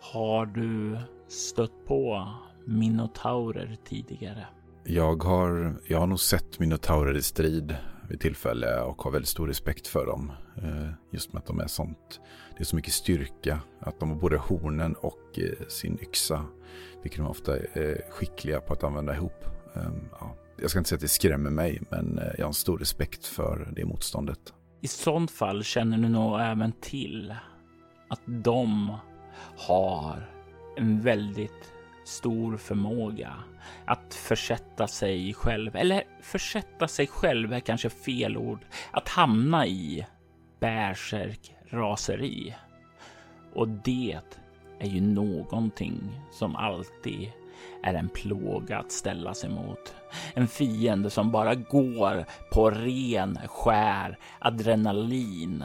Har 0.00 0.46
du 0.46 0.98
stött 1.28 1.86
på 1.86 2.28
minotaurer 2.66 3.76
tidigare? 3.84 4.46
Jag 4.84 5.22
har, 5.22 5.80
jag 5.88 6.00
har 6.00 6.06
nog 6.06 6.20
sett 6.20 6.58
minotaurer 6.58 7.16
i 7.16 7.22
strid 7.22 7.76
vid 8.08 8.20
tillfälle 8.20 8.80
och 8.80 9.02
har 9.02 9.10
väldigt 9.10 9.28
stor 9.28 9.46
respekt 9.46 9.86
för 9.86 10.06
dem. 10.06 10.32
Eh, 10.56 10.90
just 11.10 11.32
med 11.32 11.40
att 11.40 11.46
de 11.46 11.60
är 11.60 11.66
sånt. 11.66 12.20
Det 12.56 12.62
är 12.62 12.64
så 12.64 12.76
mycket 12.76 12.92
styrka. 12.92 13.60
Att 13.80 14.00
de 14.00 14.10
har 14.10 14.16
både 14.16 14.36
hornen 14.36 14.94
och 14.94 15.38
eh, 15.38 15.66
sin 15.68 15.98
yxa. 16.02 16.44
Vilket 17.02 17.18
de 17.20 17.26
ofta 17.26 17.56
är 17.56 18.10
skickliga 18.10 18.60
på 18.60 18.72
att 18.72 18.84
använda 18.84 19.14
ihop. 19.14 19.44
Ehm, 19.74 20.08
ja. 20.20 20.34
Jag 20.60 20.70
ska 20.70 20.78
inte 20.78 20.88
säga 20.88 20.96
att 20.96 21.02
det 21.02 21.08
skrämmer 21.08 21.50
mig, 21.50 21.82
men 21.90 22.18
eh, 22.18 22.24
jag 22.38 22.44
har 22.44 22.48
en 22.48 22.54
stor 22.54 22.78
respekt 22.78 23.26
för 23.26 23.72
det 23.76 23.84
motståndet. 23.84 24.54
I 24.80 24.88
sånt 24.88 25.30
fall 25.30 25.64
känner 25.64 25.98
du 25.98 26.08
nog 26.08 26.40
även 26.40 26.72
till 26.72 27.34
att 28.08 28.20
de 28.26 28.96
har 29.56 30.30
en 30.76 31.00
väldigt 31.00 31.73
stor 32.04 32.56
förmåga 32.56 33.34
att 33.84 34.14
försätta 34.14 34.86
sig 34.86 35.34
själv, 35.34 35.76
eller 35.76 36.02
försätta 36.22 36.88
sig 36.88 37.06
själv 37.06 37.52
är 37.52 37.60
kanske 37.60 37.90
fel 37.90 38.36
ord, 38.36 38.64
att 38.90 39.08
hamna 39.08 39.66
i 39.66 40.06
bärsärk 40.60 41.54
raseri. 41.70 42.54
Och 43.54 43.68
det 43.68 44.18
är 44.78 44.88
ju 44.88 45.00
någonting 45.00 46.20
som 46.32 46.56
alltid 46.56 47.32
är 47.82 47.94
en 47.94 48.08
plåga 48.08 48.78
att 48.78 48.92
ställa 48.92 49.34
sig 49.34 49.50
mot. 49.50 49.94
En 50.34 50.48
fiende 50.48 51.10
som 51.10 51.30
bara 51.30 51.54
går 51.54 52.24
på 52.52 52.70
ren 52.70 53.38
skär 53.46 54.18
adrenalin. 54.38 55.64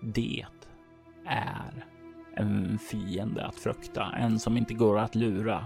Det 0.00 0.46
är 1.26 1.84
en 2.38 2.78
fiende 2.78 3.46
att 3.46 3.54
frukta, 3.54 4.12
en 4.18 4.38
som 4.38 4.56
inte 4.56 4.74
går 4.74 4.98
att 4.98 5.14
lura. 5.14 5.64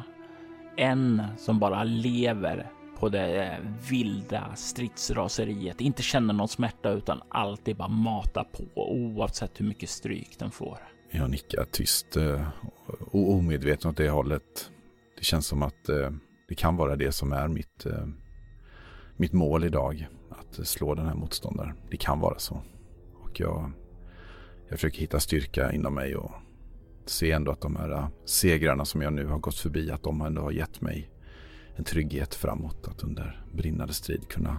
En 0.77 1.23
som 1.39 1.59
bara 1.59 1.85
lever 1.85 2.71
på 2.99 3.09
det 3.09 3.45
eh, 3.45 3.59
vilda 3.91 4.55
stridsraseriet, 4.57 5.81
inte 5.81 6.03
känner 6.03 6.35
någon 6.35 6.49
smärta 6.49 6.91
utan 6.91 7.23
alltid 7.29 7.77
bara 7.77 7.89
matar 7.89 8.45
på 8.45 8.93
oavsett 8.93 9.61
hur 9.61 9.67
mycket 9.67 9.89
stryk 9.89 10.39
den 10.39 10.51
får. 10.51 10.79
Jag 11.11 11.31
nickar 11.31 11.65
tyst 11.65 12.17
eh, 12.17 12.49
och 12.87 13.33
omedveten 13.33 13.91
åt 13.91 13.97
det 13.97 14.11
hållet. 14.11 14.71
Det 15.19 15.25
känns 15.25 15.47
som 15.47 15.63
att 15.63 15.89
eh, 15.89 16.11
det 16.49 16.55
kan 16.55 16.77
vara 16.77 16.97
det 16.97 17.13
som 17.13 17.33
är 17.33 17.49
mitt, 17.49 17.87
mitt 19.17 19.33
mål 19.33 19.65
idag. 19.65 20.09
Att 20.31 20.67
slå 20.67 20.95
den 20.95 21.07
här 21.07 21.15
motståndaren. 21.15 21.75
Det 21.91 21.97
kan 21.97 22.21
vara 22.21 22.39
så. 22.39 22.63
Och 23.23 23.41
jag, 23.41 23.73
jag 24.69 24.79
försöker 24.79 25.01
hitta 25.01 25.21
styrka 25.21 25.73
inom 25.73 25.95
mig 25.95 26.17
och 26.17 26.33
se 27.07 27.33
ändå 27.33 27.53
att 27.53 27.61
de 27.61 27.77
här 27.77 28.09
segrarna 28.25 28.85
som 28.85 29.03
jag 29.03 29.13
nu 29.13 29.27
har 29.27 29.39
gått 29.39 29.59
förbi, 29.59 29.91
att 29.91 30.03
de 30.03 30.21
ändå 30.21 30.43
har 30.43 30.51
gett 30.51 30.81
mig 30.81 31.11
en 31.77 31.85
trygghet 31.85 32.35
framåt. 32.35 32.89
Att 32.89 33.03
under 33.03 33.45
brinnande 33.53 33.95
strid 33.95 34.29
kunna 34.29 34.57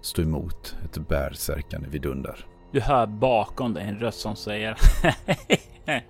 stå 0.00 0.22
emot 0.22 0.76
ett 0.84 1.08
bärsärkande 1.08 1.88
vidunder. 1.88 2.46
Du 2.72 2.80
hör 2.80 3.06
bakom 3.06 3.74
dig 3.74 3.84
en 3.88 3.98
röst 3.98 4.20
som 4.20 4.36
säger 4.36 4.76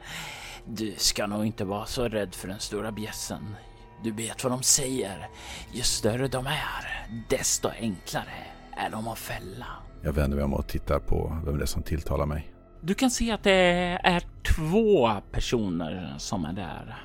Du 0.68 0.94
ska 0.96 1.26
nog 1.26 1.46
inte 1.46 1.64
vara 1.64 1.86
så 1.86 2.08
rädd 2.08 2.34
för 2.34 2.48
den 2.48 2.58
stora 2.58 2.92
bjässen. 2.92 3.56
Du 4.02 4.12
vet 4.12 4.44
vad 4.44 4.52
de 4.52 4.62
säger. 4.62 5.28
Ju 5.72 5.82
större 5.82 6.28
de 6.28 6.46
är, 6.46 7.06
desto 7.28 7.68
enklare 7.68 8.44
är 8.76 8.90
de 8.90 9.08
att 9.08 9.18
fälla. 9.18 9.66
Jag 10.02 10.12
vänder 10.12 10.36
mig 10.36 10.44
om 10.44 10.54
och 10.54 10.68
tittar 10.68 10.98
på 10.98 11.38
vem 11.44 11.58
det 11.58 11.64
är 11.64 11.66
som 11.66 11.82
tilltalar 11.82 12.26
mig. 12.26 12.55
Du 12.80 12.94
kan 12.94 13.10
se 13.10 13.30
att 13.30 13.42
det 13.42 13.98
är 14.02 14.22
två 14.56 15.10
personer 15.32 16.14
som 16.18 16.44
är 16.44 16.52
där. 16.52 16.96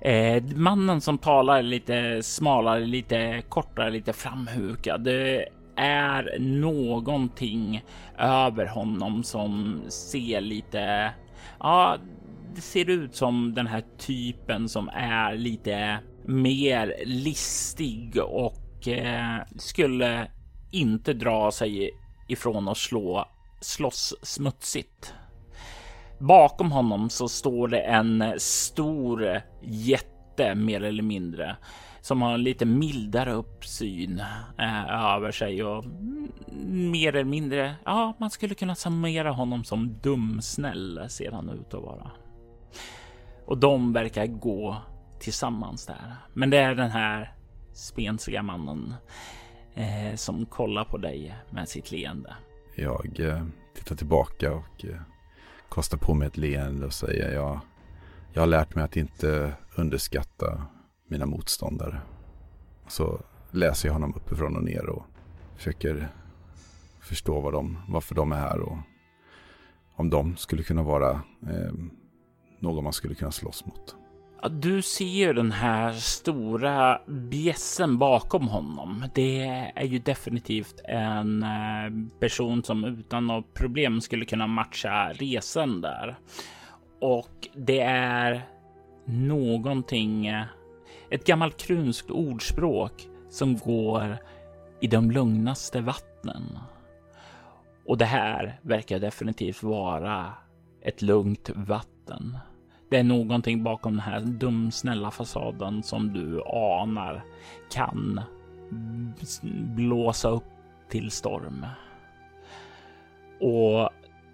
Eh, 0.00 0.42
mannen 0.56 1.00
som 1.00 1.18
talar 1.18 1.58
är 1.58 1.62
lite 1.62 2.22
smalare, 2.22 2.86
lite 2.86 3.42
kortare, 3.48 3.90
lite 3.90 4.12
framhukad. 4.12 5.04
Det 5.04 5.48
är 5.76 6.38
någonting 6.40 7.84
över 8.18 8.66
honom 8.66 9.22
som 9.22 9.80
ser 9.88 10.40
lite, 10.40 11.12
ja, 11.60 11.96
det 12.54 12.60
ser 12.60 12.90
ut 12.90 13.14
som 13.14 13.54
den 13.54 13.66
här 13.66 13.84
typen 13.98 14.68
som 14.68 14.88
är 14.94 15.34
lite 15.34 15.98
mer 16.24 16.94
listig 17.04 18.20
och 18.22 18.88
eh, 18.88 19.38
skulle 19.56 20.30
inte 20.70 21.12
dra 21.12 21.50
sig 21.50 21.90
ifrån 22.28 22.68
att 22.68 22.76
slå 22.76 23.28
slåss 23.60 24.14
smutsigt. 24.22 25.14
Bakom 26.18 26.72
honom 26.72 27.10
så 27.10 27.28
står 27.28 27.68
det 27.68 27.80
en 27.80 28.34
stor 28.38 29.42
jätte 29.62 30.54
mer 30.54 30.82
eller 30.82 31.02
mindre 31.02 31.56
som 32.00 32.22
har 32.22 32.34
en 32.34 32.42
lite 32.42 32.66
mildare 32.66 33.32
uppsyn 33.32 34.22
eh, 34.58 35.14
över 35.14 35.30
sig 35.30 35.64
och 35.64 35.84
mer 36.68 37.08
eller 37.08 37.24
mindre. 37.24 37.74
Ja, 37.84 38.14
man 38.18 38.30
skulle 38.30 38.54
kunna 38.54 38.74
summera 38.74 39.30
honom 39.30 39.64
som 39.64 39.98
dumsnäll 40.02 41.06
ser 41.08 41.32
han 41.32 41.50
ut 41.50 41.74
att 41.74 41.82
vara. 41.82 42.10
Och 43.46 43.58
de 43.58 43.92
verkar 43.92 44.26
gå 44.26 44.76
tillsammans 45.20 45.86
där. 45.86 46.16
Men 46.34 46.50
det 46.50 46.58
är 46.58 46.74
den 46.74 46.90
här 46.90 47.34
spensiga 47.72 48.42
mannen 48.42 48.94
eh, 49.74 50.14
som 50.16 50.46
kollar 50.46 50.84
på 50.84 50.96
dig 50.96 51.34
med 51.50 51.68
sitt 51.68 51.90
leende. 51.90 52.34
Jag 52.74 53.20
eh, 53.20 53.44
tittar 53.74 53.96
tillbaka 53.96 54.52
och 54.52 54.84
eh, 54.84 55.00
kostar 55.68 55.98
på 55.98 56.14
mig 56.14 56.28
ett 56.28 56.36
leende 56.36 56.86
och 56.86 56.92
säger 56.92 57.34
jag, 57.34 57.60
jag 58.32 58.42
har 58.42 58.46
lärt 58.46 58.74
mig 58.74 58.84
att 58.84 58.96
inte 58.96 59.52
underskatta 59.76 60.62
mina 61.08 61.26
motståndare. 61.26 62.00
Så 62.88 63.20
läser 63.50 63.88
jag 63.88 63.92
honom 63.92 64.14
uppifrån 64.14 64.56
och 64.56 64.64
ner 64.64 64.86
och 64.86 65.04
försöker 65.56 66.08
förstå 67.00 67.40
vad 67.40 67.52
de, 67.52 67.78
varför 67.88 68.14
de 68.14 68.32
är 68.32 68.36
här 68.36 68.60
och 68.60 68.78
om 69.96 70.10
de 70.10 70.36
skulle 70.36 70.62
kunna 70.62 70.82
vara 70.82 71.10
eh, 71.50 71.72
någon 72.58 72.84
man 72.84 72.92
skulle 72.92 73.14
kunna 73.14 73.32
slåss 73.32 73.66
mot. 73.66 73.96
Du 74.48 74.82
ser 74.82 75.04
ju 75.04 75.32
den 75.32 75.52
här 75.52 75.92
stora 75.92 77.00
bjässen 77.06 77.98
bakom 77.98 78.48
honom. 78.48 79.04
Det 79.14 79.44
är 79.76 79.84
ju 79.84 79.98
definitivt 79.98 80.80
en 80.84 81.42
eh, 81.42 82.18
person 82.20 82.62
som 82.62 82.84
utan 82.84 83.26
något 83.26 83.54
problem 83.54 84.00
skulle 84.00 84.24
kunna 84.24 84.46
matcha 84.46 85.12
resan 85.12 85.80
där. 85.80 86.18
Och 87.00 87.48
det 87.54 87.80
är 87.80 88.42
någonting, 89.04 90.26
eh, 90.26 90.44
ett 91.10 91.26
gammalt 91.26 91.56
krunskt 91.56 92.10
ordspråk 92.10 93.08
som 93.30 93.56
går 93.56 94.16
i 94.80 94.86
de 94.86 95.10
lugnaste 95.10 95.80
vattnen. 95.80 96.58
Och 97.86 97.98
det 97.98 98.04
här 98.04 98.60
verkar 98.62 98.98
definitivt 98.98 99.62
vara 99.62 100.32
ett 100.82 101.02
lugnt 101.02 101.50
vatten. 101.54 102.38
Det 102.90 102.96
är 102.96 103.04
någonting 103.04 103.62
bakom 103.62 103.92
den 103.92 104.00
här 104.00 104.20
dumsnälla 104.20 105.10
fasaden 105.10 105.82
som 105.82 106.12
du 106.12 106.42
anar 106.42 107.24
kan 107.72 108.20
blåsa 109.76 110.28
upp 110.28 110.44
till 110.88 111.10
storm. 111.10 111.66
Och 113.40 113.90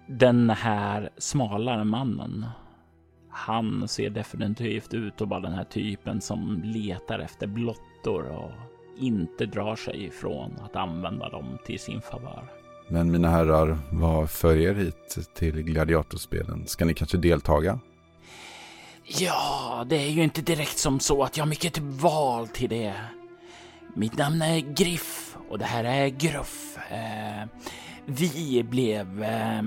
Den 0.07 0.49
här 0.49 1.09
smalare 1.17 1.83
mannen. 1.83 2.45
Han 3.29 3.87
ser 3.87 4.09
definitivt 4.09 4.93
ut 4.93 5.21
att 5.21 5.27
vara 5.27 5.39
den 5.39 5.53
här 5.53 5.63
typen 5.63 6.21
som 6.21 6.61
letar 6.63 7.19
efter 7.19 7.47
blottor 7.47 8.29
och 8.29 8.51
inte 8.97 9.45
drar 9.45 9.75
sig 9.75 10.03
ifrån 10.03 10.51
att 10.63 10.75
använda 10.75 11.29
dem 11.29 11.57
till 11.65 11.79
sin 11.79 12.01
favör. 12.01 12.43
Men 12.89 13.11
mina 13.11 13.29
herrar, 13.29 13.77
vad 13.91 14.29
för 14.29 14.55
er 14.57 14.73
hit 14.73 15.29
till 15.35 15.61
gladiatorspelen? 15.61 16.67
Ska 16.67 16.85
ni 16.85 16.93
kanske 16.93 17.17
deltaga? 17.17 17.79
Ja, 19.09 19.85
det 19.89 19.95
är 19.95 20.09
ju 20.09 20.23
inte 20.23 20.41
direkt 20.41 20.77
som 20.77 20.99
så 20.99 21.23
att 21.23 21.37
jag 21.37 21.43
har 21.43 21.49
mycket 21.49 21.73
typ 21.73 21.83
val 21.83 22.47
till 22.47 22.69
det. 22.69 22.93
Mitt 23.95 24.17
namn 24.17 24.41
är 24.41 24.59
Griff 24.59 25.37
och 25.49 25.59
det 25.59 25.65
här 25.65 25.83
är 25.83 26.07
Gruff. 26.07 26.77
Eh, 26.91 27.47
vi 28.05 28.63
blev, 28.63 29.23
eh, 29.23 29.61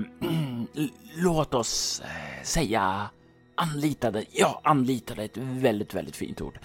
låt 1.15 1.53
oss 1.53 2.01
eh, 2.05 2.43
säga 2.43 3.09
anlitade, 3.57 4.25
ja 4.31 4.61
anlitade, 4.63 5.21
är 5.21 5.25
ett 5.25 5.37
väldigt, 5.37 5.93
väldigt 5.93 6.15
fint 6.15 6.41
ord. 6.41 6.59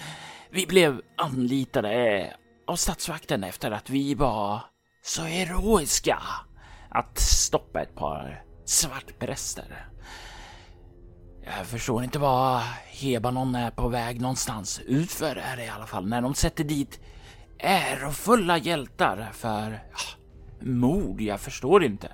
Vi 0.51 0.67
blev 0.67 1.01
anlitade 1.17 1.93
eh, 1.93 2.33
av 2.67 2.77
statsvakten 2.77 3.45
efter 3.45 3.71
att 3.71 3.91
vi 3.91 4.15
var 4.15 4.61
så 5.03 5.23
heroiska 5.23 6.23
att 6.91 7.19
stoppa 7.19 7.83
ett 7.83 7.95
par 7.95 8.45
svartpräster. 8.65 9.89
Jag 11.47 11.67
förstår 11.67 12.05
inte 12.05 12.19
vad 12.19 12.63
Hebanon 12.87 13.55
är 13.55 13.71
på 13.71 13.89
väg 13.89 14.21
någonstans. 14.21 14.81
Utför 14.87 15.37
är 15.37 15.57
det 15.57 15.65
i 15.65 15.69
alla 15.69 15.87
fall 15.87 16.09
när 16.09 16.23
de 16.23 16.35
sätter 16.35 16.65
dit 16.65 17.01
ärofulla 17.59 18.59
hjältar 18.59 19.31
för 19.33 19.71
ja, 19.93 19.99
mord. 20.67 21.21
Jag 21.21 21.41
förstår 21.41 21.85
inte. 21.85 22.13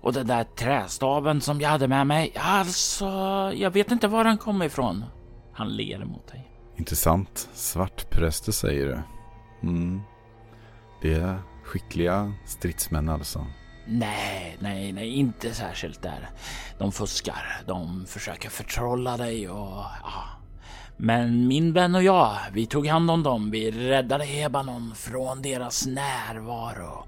Och 0.00 0.12
den 0.12 0.26
där 0.26 0.44
trästaven 0.44 1.40
som 1.40 1.60
jag 1.60 1.68
hade 1.68 1.88
med 1.88 2.06
mig, 2.06 2.32
alltså, 2.36 3.06
jag 3.54 3.70
vet 3.70 3.90
inte 3.90 4.08
var 4.08 4.24
den 4.24 4.38
kom 4.38 4.62
ifrån. 4.62 5.04
Han 5.52 5.68
ler 5.68 6.04
mot 6.04 6.28
dig. 6.28 6.48
Intressant. 6.76 7.48
Svartpräster 7.52 8.52
säger 8.52 8.86
du. 8.86 9.02
Mm. 9.68 10.00
Det 11.02 11.14
är 11.14 11.42
skickliga 11.64 12.32
stridsmän 12.46 13.08
alltså. 13.08 13.46
Nej, 13.90 14.56
nej, 14.60 14.92
nej, 14.92 15.14
inte 15.14 15.54
särskilt 15.54 16.02
där. 16.02 16.28
De 16.78 16.92
fuskar, 16.92 17.62
de 17.66 18.06
försöker 18.06 18.48
förtrolla 18.48 19.16
dig 19.16 19.48
och 19.48 19.84
ja. 20.02 20.24
Men 20.96 21.48
min 21.48 21.72
vän 21.72 21.94
och 21.94 22.02
jag, 22.02 22.36
vi 22.52 22.66
tog 22.66 22.86
hand 22.86 23.10
om 23.10 23.22
dem. 23.22 23.50
Vi 23.50 23.70
räddade 23.70 24.24
Hebanon 24.24 24.94
från 24.94 25.42
deras 25.42 25.86
närvaro. 25.86 27.04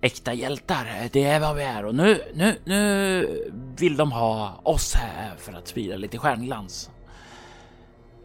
Äkta 0.00 0.34
hjältar, 0.34 1.08
det 1.12 1.24
är 1.24 1.40
vad 1.40 1.56
vi 1.56 1.62
är 1.62 1.84
och 1.84 1.94
nu, 1.94 2.20
nu, 2.34 2.58
nu 2.64 3.50
vill 3.76 3.96
de 3.96 4.12
ha 4.12 4.60
oss 4.62 4.94
här 4.94 5.36
för 5.36 5.52
att 5.52 5.68
sprida 5.68 5.96
lite 5.96 6.18
stjärnglans. 6.18 6.90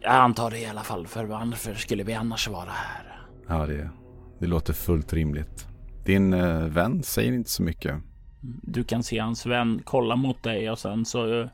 Jag 0.00 0.14
antar 0.14 0.50
det 0.50 0.58
i 0.58 0.66
alla 0.66 0.82
fall, 0.82 1.06
för 1.06 1.24
varför 1.24 1.74
skulle 1.74 2.02
vi 2.02 2.14
annars 2.14 2.48
vara 2.48 2.70
här? 2.70 3.22
Ja, 3.48 3.66
det, 3.66 3.90
det 4.38 4.46
låter 4.46 4.72
fullt 4.72 5.12
rimligt. 5.12 5.67
Din 6.08 6.32
eh, 6.32 6.60
vän 6.60 7.02
säger 7.02 7.32
inte 7.32 7.50
så 7.50 7.62
mycket. 7.62 7.94
Du 8.62 8.84
kan 8.84 9.02
se 9.02 9.18
hans 9.18 9.46
vän 9.46 9.82
kolla 9.84 10.16
mot 10.16 10.42
dig 10.42 10.70
och 10.70 10.78
sen 10.78 11.04
så 11.04 11.48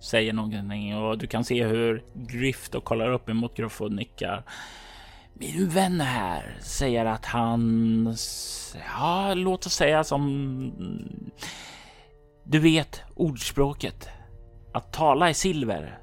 säger 0.00 0.32
någonting 0.32 0.96
och 0.96 1.18
du 1.18 1.26
kan 1.26 1.44
se 1.44 1.64
hur 1.64 2.04
Grift 2.14 2.74
och 2.74 2.84
kollar 2.84 3.12
upp 3.12 3.28
emot 3.28 3.56
Gruff 3.56 3.80
och 3.80 3.92
nickar. 3.92 4.44
Min 5.34 5.68
vän 5.68 6.00
här 6.00 6.56
säger 6.60 7.04
att 7.04 7.26
han, 7.26 8.16
ja, 8.96 9.34
låt 9.34 9.66
oss 9.66 9.74
säga 9.74 10.04
som 10.04 10.72
du 12.44 12.58
vet 12.58 13.02
ordspråket. 13.14 14.08
Att 14.74 14.92
tala 14.92 15.30
i 15.30 15.34
silver 15.34 15.98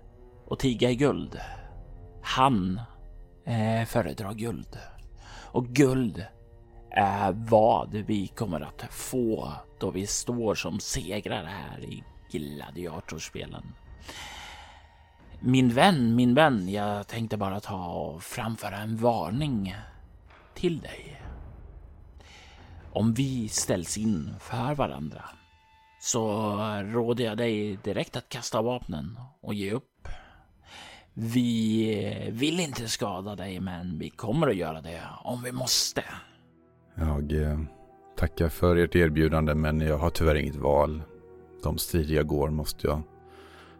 och 0.45 0.60
tiga 0.60 0.89
i 0.89 0.95
guld. 0.95 1.39
Han 2.24 2.82
eh, 3.45 3.86
föredrar 3.86 4.34
guld. 4.34 4.78
Och 5.52 5.68
guld 5.68 6.26
är 6.92 7.32
vad 7.32 7.92
vi 7.92 8.28
kommer 8.28 8.62
att 8.62 8.86
få 8.90 9.54
då 9.80 9.92
vi 9.92 10.08
står 10.08 10.56
som 10.56 10.80
segrare 10.80 11.48
här 11.48 11.80
i 11.80 12.04
gladiatorspelen. 12.32 13.64
Min 15.40 15.70
vän, 15.70 16.16
min 16.16 16.34
vän, 16.34 16.70
jag 16.70 17.08
tänkte 17.08 17.38
bara 17.38 17.60
ta 17.60 17.86
och 17.86 18.24
framföra 18.24 18.78
en 18.78 18.98
varning 18.98 19.76
till 20.54 20.80
dig. 20.80 21.22
Om 22.94 23.14
vi 23.14 23.50
ställs 23.50 23.98
in 23.98 24.36
för 24.40 24.76
varandra 24.76 25.24
så 26.02 26.48
råder 26.84 27.24
jag 27.24 27.38
dig 27.38 27.78
direkt 27.84 28.16
att 28.16 28.30
kasta 28.30 28.62
vapnen 28.62 29.20
och 29.42 29.54
ge 29.54 29.72
upp. 29.72 29.88
Vi 31.21 32.29
vill 32.32 32.60
inte 32.60 32.88
skada 32.88 33.36
dig, 33.36 33.60
men 33.60 33.99
vi 33.99 34.10
kommer 34.10 34.47
att 34.47 34.55
göra 34.55 34.82
det 34.82 35.01
om 35.23 35.43
vi 35.43 35.51
måste. 35.51 36.03
Jag 36.95 37.32
eh, 37.32 37.60
tackar 38.17 38.49
för 38.49 38.75
ert 38.75 38.95
erbjudande, 38.95 39.55
men 39.55 39.82
jag 39.82 39.97
har 39.97 40.10
tyvärr 40.10 40.36
inget 40.36 40.55
val. 40.55 41.03
De 41.63 41.77
strider 41.77 42.15
jag 42.15 42.27
går 42.27 42.49
måste 42.49 42.88
jag 42.88 43.01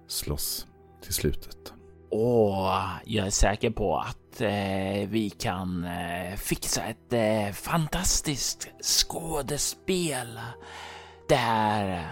slåss 0.08 0.67
till 1.04 1.13
slutet. 1.13 1.73
Och 2.12 2.65
jag 3.06 3.28
är 3.28 3.30
säker 3.30 3.69
på 3.69 3.97
att 3.97 4.41
eh, 4.41 5.10
vi 5.10 5.34
kan 5.38 5.86
eh, 5.86 6.36
fixa 6.36 6.84
ett 6.84 7.13
eh, 7.13 7.54
fantastiskt 7.54 8.69
skådespel 8.82 10.39
där 11.30 12.08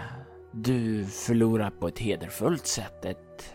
du 0.52 1.04
förlorar 1.04 1.70
på 1.70 1.88
ett 1.88 1.98
hederfullt 1.98 2.66
sätt. 2.66 3.04
Ett, 3.04 3.54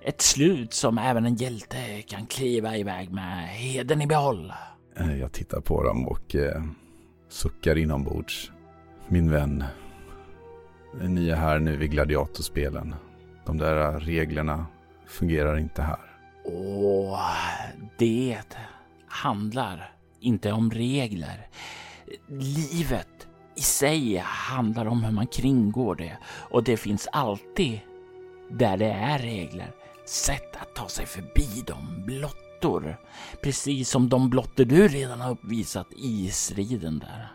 ett 0.00 0.22
slut 0.22 0.74
som 0.74 0.98
även 0.98 1.26
en 1.26 1.34
hjälte 1.34 2.02
kan 2.02 2.26
kliva 2.26 2.76
iväg 2.76 3.12
med 3.12 3.48
heden 3.48 4.02
i 4.02 4.06
behåll. 4.06 4.52
Eh, 4.96 5.16
jag 5.16 5.32
tittar 5.32 5.60
på 5.60 5.82
dem 5.82 6.08
och 6.08 6.34
eh, 6.34 6.62
suckar 7.28 7.78
inombords. 7.78 8.50
Min 9.08 9.30
vän, 9.30 9.64
ni 11.02 11.28
är 11.28 11.36
här 11.36 11.58
nu 11.58 11.76
vid 11.76 11.90
gladiatorspelen. 11.90 12.94
De 13.46 13.58
där 13.58 14.00
reglerna 14.00 14.66
fungerar 15.06 15.58
inte 15.58 15.82
här. 15.82 16.00
Och 16.44 17.18
det 17.98 18.42
handlar 19.06 19.92
inte 20.20 20.52
om 20.52 20.70
regler. 20.70 21.46
Livet 22.28 23.28
i 23.56 23.60
sig 23.60 24.16
handlar 24.24 24.86
om 24.86 25.04
hur 25.04 25.12
man 25.12 25.26
kringgår 25.26 25.94
det 25.94 26.18
och 26.24 26.64
det 26.64 26.76
finns 26.76 27.08
alltid 27.12 27.80
där 28.50 28.76
det 28.76 28.90
är 28.90 29.18
regler 29.18 29.70
sätt 30.08 30.56
att 30.56 30.74
ta 30.74 30.88
sig 30.88 31.06
förbi 31.06 31.64
de 31.66 32.04
blottor. 32.06 32.96
Precis 33.42 33.90
som 33.90 34.08
de 34.08 34.30
blottor 34.30 34.64
du 34.64 34.88
redan 34.88 35.20
har 35.20 35.30
uppvisat 35.30 35.92
i 35.96 36.30
striden 36.30 36.98
där. 36.98 37.28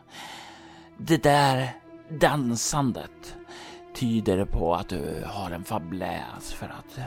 Det 0.97 1.23
där 1.23 1.73
dansandet 2.09 3.37
tyder 3.95 4.45
på 4.45 4.75
att 4.75 4.89
du 4.89 5.23
har 5.27 5.51
en 5.51 5.63
fabläs 5.63 6.53
för 6.53 6.65
att 6.65 6.99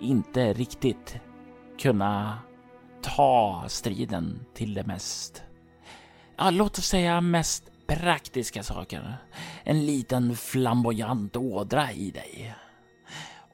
inte 0.00 0.52
riktigt 0.52 1.16
kunna 1.78 2.38
ta 3.02 3.64
striden 3.68 4.46
till 4.54 4.74
det 4.74 4.84
mest, 4.84 5.42
ja, 6.36 6.50
låt 6.50 6.78
oss 6.78 6.86
säga 6.86 7.20
mest 7.20 7.70
praktiska 7.86 8.62
saker. 8.62 9.16
En 9.64 9.86
liten 9.86 10.36
flamboyant 10.36 11.36
ådra 11.36 11.92
i 11.92 12.10
dig. 12.10 12.54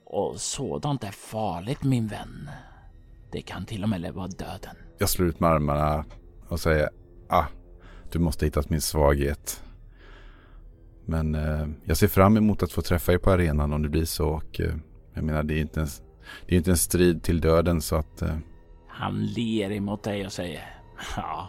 Och 0.09 0.41
sådant 0.41 1.05
är 1.05 1.11
farligt 1.11 1.83
min 1.83 2.07
vän. 2.07 2.51
Det 3.33 3.43
kan 3.43 3.65
till 3.65 3.83
och 3.83 3.89
med 3.89 4.15
vara 4.15 4.27
döden. 4.27 4.77
Jag 4.99 5.09
slår 5.09 5.29
ut 5.29 5.41
med 5.41 5.51
armarna 5.51 6.05
och 6.49 6.61
säger 6.61 6.89
ah, 7.29 7.45
du 8.13 8.19
måste 8.19 8.45
hittat 8.45 8.71
min 8.71 8.81
svaghet. 8.81 9.63
Men 11.05 11.35
eh, 11.35 11.69
jag 11.85 11.97
ser 11.97 12.09
fram 12.09 12.37
emot 12.37 12.63
att 12.63 12.73
få 12.73 12.83
träffa 12.83 13.13
er 13.13 13.19
på 13.19 13.31
arenan 13.31 13.73
om 13.73 13.83
det 13.83 13.89
blir 13.89 14.05
så. 14.05 14.29
Och, 14.29 14.61
eh, 14.61 14.75
jag 15.15 15.25
menar, 15.25 15.43
det 15.43 15.55
är 15.55 15.61
inte 15.61 15.81
en, 15.81 15.89
det 16.47 16.55
är 16.55 16.59
inte 16.59 16.71
en 16.71 16.77
strid 16.77 17.23
till 17.23 17.41
döden 17.41 17.81
så 17.83 17.97
att... 17.97 18.23
Eh... 18.23 18.37
Han 18.89 19.27
ler 19.27 19.73
emot 19.73 20.03
dig 20.03 20.27
och 20.27 20.33
säger 20.33 20.81
ja, 21.17 21.49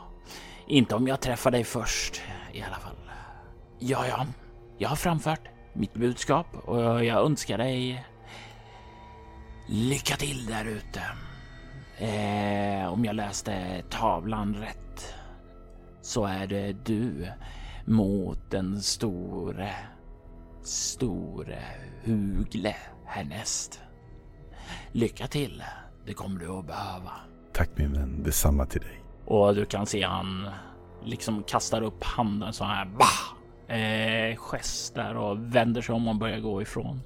inte 0.68 0.96
om 0.96 1.08
jag 1.08 1.22
träffar 1.22 1.52
dig 1.52 1.64
först 1.64 2.22
i 2.54 2.62
alla 2.62 2.76
fall. 2.76 2.96
Ja, 3.80 4.08
ja, 4.08 4.26
jag 4.78 4.90
har 4.90 4.96
framfört 4.96 5.48
mitt 5.74 5.94
budskap 5.94 6.48
och 6.66 7.06
jag 7.06 7.26
önskar 7.26 7.58
dig 7.58 8.06
lycka 9.68 10.16
till 10.16 10.46
där 10.46 10.66
ute. 10.66 11.02
Eh, 11.98 12.94
om 12.94 13.06
jag 13.06 13.16
läste 13.16 13.84
tavlan 13.90 14.56
rätt 14.56 15.16
så 16.02 16.26
är 16.26 16.48
det 16.48 16.86
du 16.86 17.28
mot 17.86 18.52
den 18.52 18.82
store, 18.82 19.72
store 20.64 21.60
Hugle 22.04 22.76
härnäst. 23.06 23.82
Lycka 24.92 25.28
till, 25.28 25.64
det 26.06 26.14
kommer 26.14 26.40
du 26.40 26.52
att 26.52 26.68
behöva. 26.68 27.12
Tack 27.54 27.70
min 27.76 27.94
vän, 27.94 28.24
detsamma 28.24 28.66
till 28.66 28.82
dig. 28.82 29.04
Och 29.26 29.56
du 29.56 29.66
kan 29.66 29.86
se 29.86 30.04
han 30.04 30.50
liksom 31.04 31.44
kastar 31.44 31.82
upp 31.82 32.04
handen 32.04 32.54
så 32.54 32.64
här. 32.64 32.86
Bah! 32.86 33.38
eh, 33.68 34.36
gester 34.36 35.18
och 35.18 35.56
vänder 35.56 35.82
sig 35.82 35.96
om 35.96 36.08
och 36.08 36.16
börjar 36.16 36.40
gå 36.40 36.62
ifrån. 36.62 37.02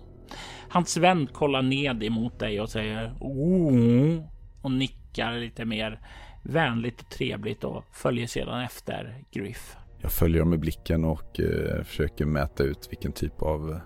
Hans 0.71 0.97
vän 0.97 1.27
kollar 1.27 1.61
ned 1.61 2.03
emot 2.03 2.39
dig 2.39 2.61
och 2.61 2.69
säger 2.69 3.13
oh, 3.19 4.23
och 4.61 4.71
nickar 4.71 5.33
lite 5.33 5.65
mer 5.65 5.99
vänligt 6.43 7.01
och 7.01 7.09
trevligt 7.09 7.63
och 7.63 7.83
följer 7.91 8.27
sedan 8.27 8.61
efter 8.61 9.23
Griff. 9.31 9.75
Jag 10.01 10.11
följer 10.11 10.43
med 10.43 10.59
blicken 10.59 11.05
och 11.05 11.39
eh, 11.39 11.83
försöker 11.83 12.25
mäta 12.25 12.63
ut 12.63 12.87
vilken 12.89 13.11
typ 13.11 13.41
av 13.41 13.79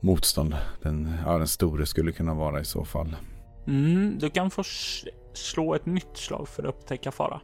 motstånd 0.00 0.56
den, 0.82 1.12
ja, 1.26 1.38
den 1.38 1.48
store 1.48 1.86
skulle 1.86 2.12
kunna 2.12 2.34
vara 2.34 2.60
i 2.60 2.64
så 2.64 2.84
fall. 2.84 3.16
Mm, 3.66 4.18
du 4.18 4.30
kan 4.30 4.50
få 4.50 4.62
slå 5.32 5.74
ett 5.74 5.86
nytt 5.86 6.16
slag 6.16 6.48
för 6.48 6.62
att 6.62 6.68
upptäcka 6.68 7.12
fara. 7.12 7.40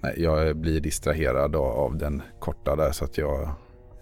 Nej, 0.00 0.14
jag 0.16 0.56
blir 0.56 0.80
distraherad 0.80 1.56
av 1.56 1.96
den 1.96 2.22
korta 2.38 2.76
där 2.76 2.92
så 2.92 3.04
att 3.04 3.18
jag, 3.18 3.50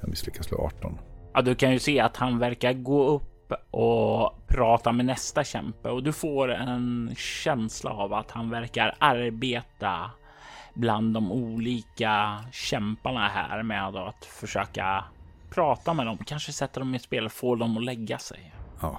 jag 0.00 0.08
misslyckas 0.08 0.46
slå 0.46 0.58
18. 0.58 0.98
Ja, 1.36 1.42
du 1.42 1.54
kan 1.54 1.72
ju 1.72 1.78
se 1.78 2.00
att 2.00 2.16
han 2.16 2.38
verkar 2.38 2.72
gå 2.72 3.08
upp 3.08 3.52
och 3.70 4.46
prata 4.46 4.92
med 4.92 5.06
nästa 5.06 5.44
kämpe 5.44 5.88
och 5.88 6.02
du 6.02 6.12
får 6.12 6.52
en 6.52 7.14
känsla 7.16 7.90
av 7.90 8.12
att 8.12 8.30
han 8.30 8.50
verkar 8.50 8.94
arbeta 8.98 10.10
bland 10.74 11.14
de 11.14 11.32
olika 11.32 12.44
kämparna 12.52 13.28
här 13.28 13.62
med 13.62 13.96
att 13.96 14.24
försöka 14.24 15.04
prata 15.50 15.94
med 15.94 16.06
dem, 16.06 16.18
kanske 16.26 16.52
sätta 16.52 16.80
dem 16.80 16.94
i 16.94 16.98
spel, 16.98 17.28
få 17.28 17.54
dem 17.54 17.76
att 17.76 17.84
lägga 17.84 18.18
sig. 18.18 18.54
Ja, 18.80 18.98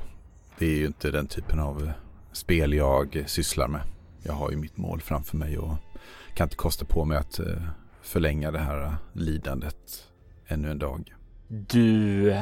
det 0.57 0.65
är 0.65 0.75
ju 0.75 0.85
inte 0.85 1.11
den 1.11 1.27
typen 1.27 1.59
av 1.59 1.83
eh, 1.83 1.91
spel 2.31 2.73
jag 2.73 3.23
sysslar 3.25 3.67
med. 3.67 3.81
Jag 4.23 4.33
har 4.33 4.51
ju 4.51 4.57
mitt 4.57 4.77
mål 4.77 5.01
framför 5.01 5.37
mig 5.37 5.57
och 5.57 5.75
kan 6.33 6.45
inte 6.45 6.55
kosta 6.55 6.85
på 6.85 7.05
mig 7.05 7.17
att 7.17 7.39
eh, 7.39 7.45
förlänga 8.01 8.51
det 8.51 8.59
här 8.59 8.83
eh, 8.83 8.93
lidandet 9.13 10.07
ännu 10.47 10.71
en 10.71 10.79
dag. 10.79 11.16
Du 11.49 12.33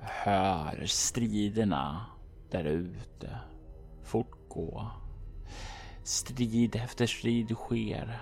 hör 0.00 0.86
striderna 0.86 2.06
där 2.50 2.64
ute 2.64 3.38
fortgå. 4.02 4.90
Strid 6.02 6.76
efter 6.76 7.06
strid 7.06 7.56
sker. 7.56 8.20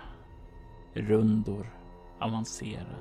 Rundor 0.95 1.67
avancerade. 2.21 2.97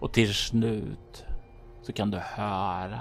Och 0.00 0.12
till 0.12 0.34
slut 0.34 1.24
så 1.82 1.92
kan 1.92 2.10
du 2.10 2.18
höra 2.18 3.00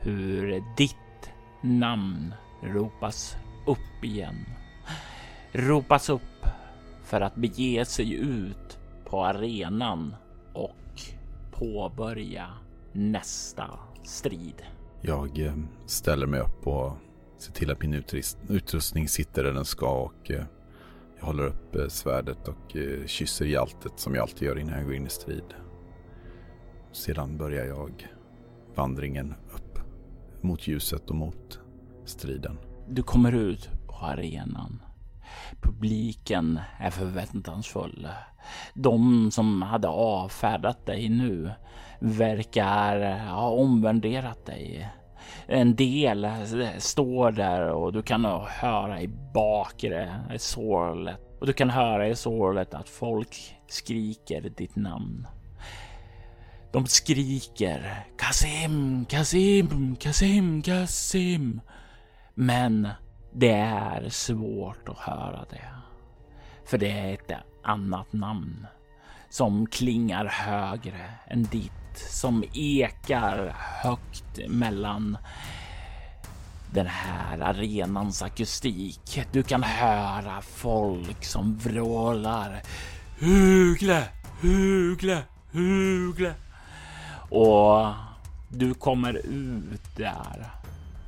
hur 0.00 0.64
ditt 0.76 1.30
namn 1.60 2.34
ropas 2.62 3.36
upp 3.66 4.04
igen. 4.04 4.46
Ropas 5.52 6.08
upp 6.08 6.46
för 7.02 7.20
att 7.20 7.34
bege 7.34 7.84
sig 7.84 8.12
ut 8.14 8.78
på 9.04 9.24
arenan 9.24 10.16
påbörja 11.58 12.50
nästa 12.92 13.78
strid. 14.02 14.62
Jag 15.00 15.38
eh, 15.38 15.54
ställer 15.86 16.26
mig 16.26 16.40
upp 16.40 16.66
och 16.66 16.92
ser 17.38 17.52
till 17.52 17.70
att 17.70 17.82
min 17.82 18.04
utrustning 18.48 19.08
sitter 19.08 19.44
där 19.44 19.52
den 19.52 19.64
ska 19.64 20.02
och 20.02 20.30
eh, 20.30 20.44
jag 21.18 21.26
håller 21.26 21.46
upp 21.46 21.76
eh, 21.76 21.88
svärdet 21.88 22.48
och 22.48 22.76
kysser 23.06 23.44
hjältet 23.44 23.92
som 23.96 24.14
jag 24.14 24.22
alltid 24.22 24.48
gör 24.48 24.58
innan 24.58 24.74
jag 24.74 24.84
går 24.84 24.94
in 24.94 25.06
i 25.06 25.10
strid. 25.10 25.54
Sedan 26.92 27.36
börjar 27.36 27.64
jag 27.64 28.08
vandringen 28.74 29.34
upp 29.54 29.78
mot 30.40 30.66
ljuset 30.66 31.10
och 31.10 31.16
mot 31.16 31.60
striden. 32.04 32.58
Du 32.88 33.02
kommer 33.02 33.32
ut 33.32 33.70
på 33.86 33.94
arenan. 33.94 34.82
Publiken 35.60 36.60
är 36.78 36.90
förväntansfull. 36.90 38.08
De 38.74 39.30
som 39.30 39.62
hade 39.62 39.88
avfärdat 39.88 40.86
dig 40.86 41.08
nu 41.08 41.52
verkar 41.98 43.18
ha 43.18 43.48
omvärderat 43.48 44.46
dig. 44.46 44.88
En 45.46 45.74
del 45.74 46.28
står 46.78 47.30
där 47.30 47.68
och 47.68 47.92
du 47.92 48.02
kan 48.02 48.24
höra 48.48 49.00
i 49.00 49.08
bakre 49.34 50.20
sorlet 50.38 51.20
och 51.40 51.46
du 51.46 51.52
kan 51.52 51.70
höra 51.70 52.08
i 52.08 52.16
sorlet 52.16 52.74
att 52.74 52.88
folk 52.88 53.56
skriker 53.68 54.40
ditt 54.40 54.76
namn. 54.76 55.26
De 56.72 56.86
skriker 56.86 58.06
Kasim, 58.18 59.04
Kasim, 59.08 59.96
Kasim, 59.96 60.62
Kasim. 60.62 61.60
Men 62.34 62.88
det 63.36 63.52
är 63.52 64.08
svårt 64.08 64.88
att 64.88 64.98
höra 64.98 65.44
det. 65.50 65.68
För 66.64 66.78
det 66.78 66.90
är 66.90 67.14
ett 67.14 67.32
annat 67.62 68.12
namn 68.12 68.66
som 69.28 69.66
klingar 69.66 70.24
högre 70.24 71.10
än 71.26 71.42
ditt, 71.42 71.98
som 72.10 72.44
ekar 72.54 73.54
högt 73.82 74.38
mellan 74.48 75.18
den 76.72 76.86
här 76.86 77.40
arenans 77.40 78.22
akustik. 78.22 79.22
Du 79.32 79.42
kan 79.42 79.62
höra 79.62 80.40
folk 80.42 81.24
som 81.24 81.56
vrålar 81.56 82.62
Hugle, 83.20 84.04
Hugle, 84.40 85.22
Hugle. 85.52 86.34
Och 87.30 87.92
du 88.48 88.74
kommer 88.74 89.14
ut 89.26 89.96
där 89.96 90.50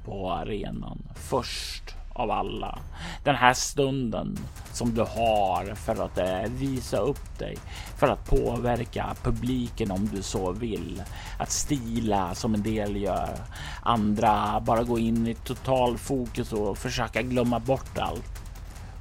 på 0.05 0.33
arenan 0.33 1.03
först 1.15 1.97
av 2.17 2.31
alla. 2.31 2.79
Den 3.25 3.35
här 3.35 3.55
stunden 3.55 4.39
som 4.73 4.95
du 4.95 5.01
har 5.01 5.75
för 5.75 6.05
att 6.05 6.19
eh, 6.19 6.51
visa 6.51 6.97
upp 6.97 7.39
dig, 7.39 7.57
för 7.99 8.09
att 8.09 8.25
påverka 8.25 9.17
publiken 9.23 9.91
om 9.91 10.09
du 10.15 10.23
så 10.23 10.53
vill. 10.53 11.03
Att 11.39 11.51
stila 11.51 12.35
som 12.35 12.55
en 12.55 12.63
del 12.63 12.97
gör. 12.97 13.35
Andra 13.83 14.61
bara 14.61 14.83
gå 14.83 14.99
in 14.99 15.27
i 15.27 15.35
total 15.35 15.99
fokus 15.99 16.53
och 16.53 16.79
försöka 16.79 17.23
glömma 17.23 17.59
bort 17.59 17.99
allt. 17.99 18.43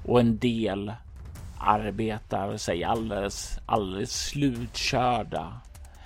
Och 0.06 0.20
en 0.20 0.38
del 0.38 0.94
arbetar 1.60 2.58
sig 2.58 2.84
alldeles, 2.84 3.60
alldeles 3.66 4.26
slutkörda 4.26 5.54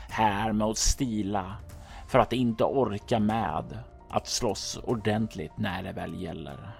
här 0.09 0.53
med 0.53 0.67
att 0.67 0.77
stila 0.77 1.55
för 2.07 2.19
att 2.19 2.33
inte 2.33 2.63
orka 2.63 3.19
med 3.19 3.63
att 4.09 4.27
slåss 4.27 4.79
ordentligt 4.83 5.57
när 5.57 5.83
det 5.83 5.91
väl 5.91 6.21
gäller. 6.21 6.78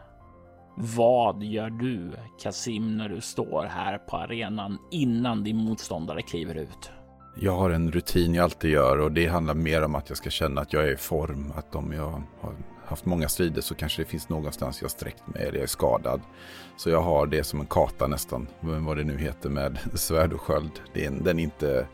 Vad 0.82 1.44
gör 1.44 1.70
du, 1.70 2.12
Kasim, 2.42 2.98
när 2.98 3.10
du 3.10 3.22
står 3.22 3.64
här 3.64 3.98
på 3.98 4.18
arenan 4.18 4.78
innan 4.92 5.44
din 5.44 5.58
motståndare 5.58 6.22
kliver 6.22 6.56
ut? 6.56 6.92
Jag 7.36 7.56
har 7.56 7.70
en 7.70 7.92
rutin 7.92 8.34
jag 8.34 8.44
alltid 8.44 8.72
gör 8.72 9.00
och 9.00 9.12
det 9.12 9.28
handlar 9.28 9.54
mer 9.54 9.84
om 9.84 9.96
att 9.96 10.10
jag 10.10 10.18
ska 10.18 10.30
känna 10.30 10.62
att 10.62 10.74
jag 10.74 10.84
är 10.84 10.92
i 10.92 10.98
form. 10.98 11.54
Att 11.56 11.76
om 11.76 11.94
jag 11.94 12.24
har 12.42 12.54
haft 12.86 13.06
många 13.06 13.30
strider 13.30 13.62
så 13.62 13.76
kanske 13.76 14.02
det 14.02 14.06
finns 14.06 14.30
någonstans 14.30 14.82
jag 14.82 14.92
sträckt 14.92 15.28
mig 15.28 15.42
eller 15.42 15.54
jag 15.54 15.64
är 15.64 15.68
skadad. 15.68 16.22
Så 16.78 16.90
jag 16.90 17.02
har 17.02 17.28
det 17.28 17.44
som 17.44 17.60
en 17.60 17.66
kata 17.66 18.08
nästan, 18.08 18.48
vad 18.60 18.98
det 18.98 19.04
nu 19.04 19.18
heter 19.18 19.50
med 19.50 19.80
svärd 19.94 20.34
och 20.34 20.42
sköld. 20.42 20.72
Den 20.94 21.40
är 21.40 21.44
inte 21.44 21.88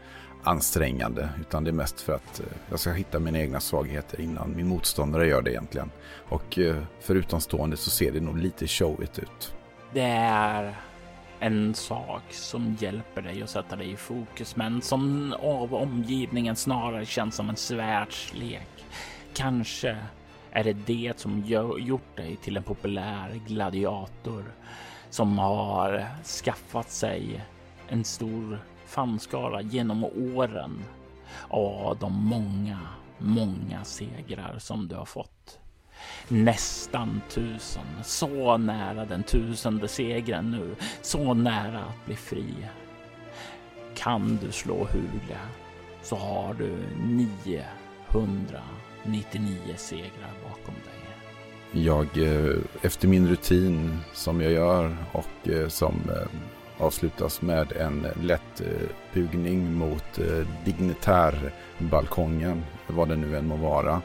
ansträngande 0.46 1.30
utan 1.42 1.64
det 1.64 1.70
är 1.70 1.74
mest 1.74 2.02
för 2.02 2.14
att 2.14 2.40
eh, 2.40 2.46
jag 2.70 2.80
ska 2.80 2.92
hitta 2.92 3.20
mina 3.20 3.40
egna 3.40 3.60
svagheter 3.60 4.22
innan 4.22 4.56
min 4.56 4.68
motståndare 4.68 5.28
gör 5.28 5.42
det 5.42 5.52
egentligen. 5.52 5.92
Och 6.30 6.60
eh, 6.60 6.76
för 7.00 7.16
utomstående 7.16 7.78
så 7.78 7.90
ser 7.90 8.12
det 8.12 8.20
nog 8.20 8.38
lite 8.38 8.68
showigt 8.68 9.20
ut. 9.20 9.56
Det 9.94 10.02
är 10.02 10.76
en 11.40 11.74
sak 11.74 12.24
som 12.30 12.78
hjälper 12.80 13.22
dig 13.22 13.44
att 13.44 13.50
sätta 13.50 13.76
dig 13.76 13.92
i 13.92 13.96
fokus 13.96 14.56
men 14.56 14.82
som 14.82 15.34
av 15.40 15.76
omgivningen 15.76 16.56
snarare 16.56 17.06
känns 17.06 17.36
som 17.36 17.50
en 17.50 17.56
svärdslek. 17.56 18.86
Kanske 19.34 19.98
är 20.52 20.64
det 20.64 20.74
det 20.74 21.20
som 21.20 21.44
gjort 21.80 22.16
dig 22.18 22.36
till 22.36 22.58
en 22.58 22.64
populär 22.64 23.40
gladiator 23.48 24.44
som 25.10 25.40
har 25.40 26.06
skaffat 26.44 26.92
sig 26.92 27.46
en 27.88 28.04
stor 28.04 28.60
fanskara 28.96 29.62
genom 29.62 30.06
åren 30.36 30.84
av 31.48 31.98
de 32.00 32.14
många, 32.14 32.80
många 33.18 33.84
segrar 33.84 34.56
som 34.60 34.88
du 34.88 34.96
har 34.96 35.06
fått. 35.06 35.60
Nästan 36.28 37.22
tusen, 37.30 37.86
så 38.04 38.58
nära 38.58 39.06
den 39.06 39.24
tusende 39.24 39.88
segern 39.88 40.52
nu, 40.52 40.76
så 41.02 41.34
nära 41.34 41.80
att 41.80 42.06
bli 42.06 42.16
fri. 42.16 42.54
Kan 43.96 44.40
du 44.42 44.52
slå 44.52 44.76
hule 44.76 45.40
så 46.02 46.16
har 46.16 46.54
du 46.54 46.78
999 47.04 49.58
segrar 49.76 50.34
bakom 50.44 50.74
dig. 50.74 50.94
Jag, 51.84 52.18
eh, 52.18 52.56
efter 52.82 53.08
min 53.08 53.28
rutin 53.28 54.00
som 54.14 54.42
jag 54.42 54.52
gör 54.52 54.98
och 55.12 55.50
eh, 55.50 55.68
som 55.68 56.02
eh, 56.10 56.28
avslutas 56.80 57.42
med 57.42 57.72
en 57.72 58.08
lätt 58.22 58.62
bugning 59.14 59.74
mot 59.74 60.20
eh, 60.20 60.48
dignitärbalkongen, 60.66 62.64
vad 62.88 63.10
det 63.10 63.16
nu 63.16 63.38
än 63.38 63.48
må 63.48 63.56
vara. 63.56 64.02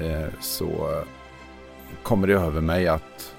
Eh, 0.00 0.28
så 0.40 1.02
kommer 2.02 2.26
det 2.26 2.34
över 2.34 2.60
mig 2.60 2.88
att 2.88 3.34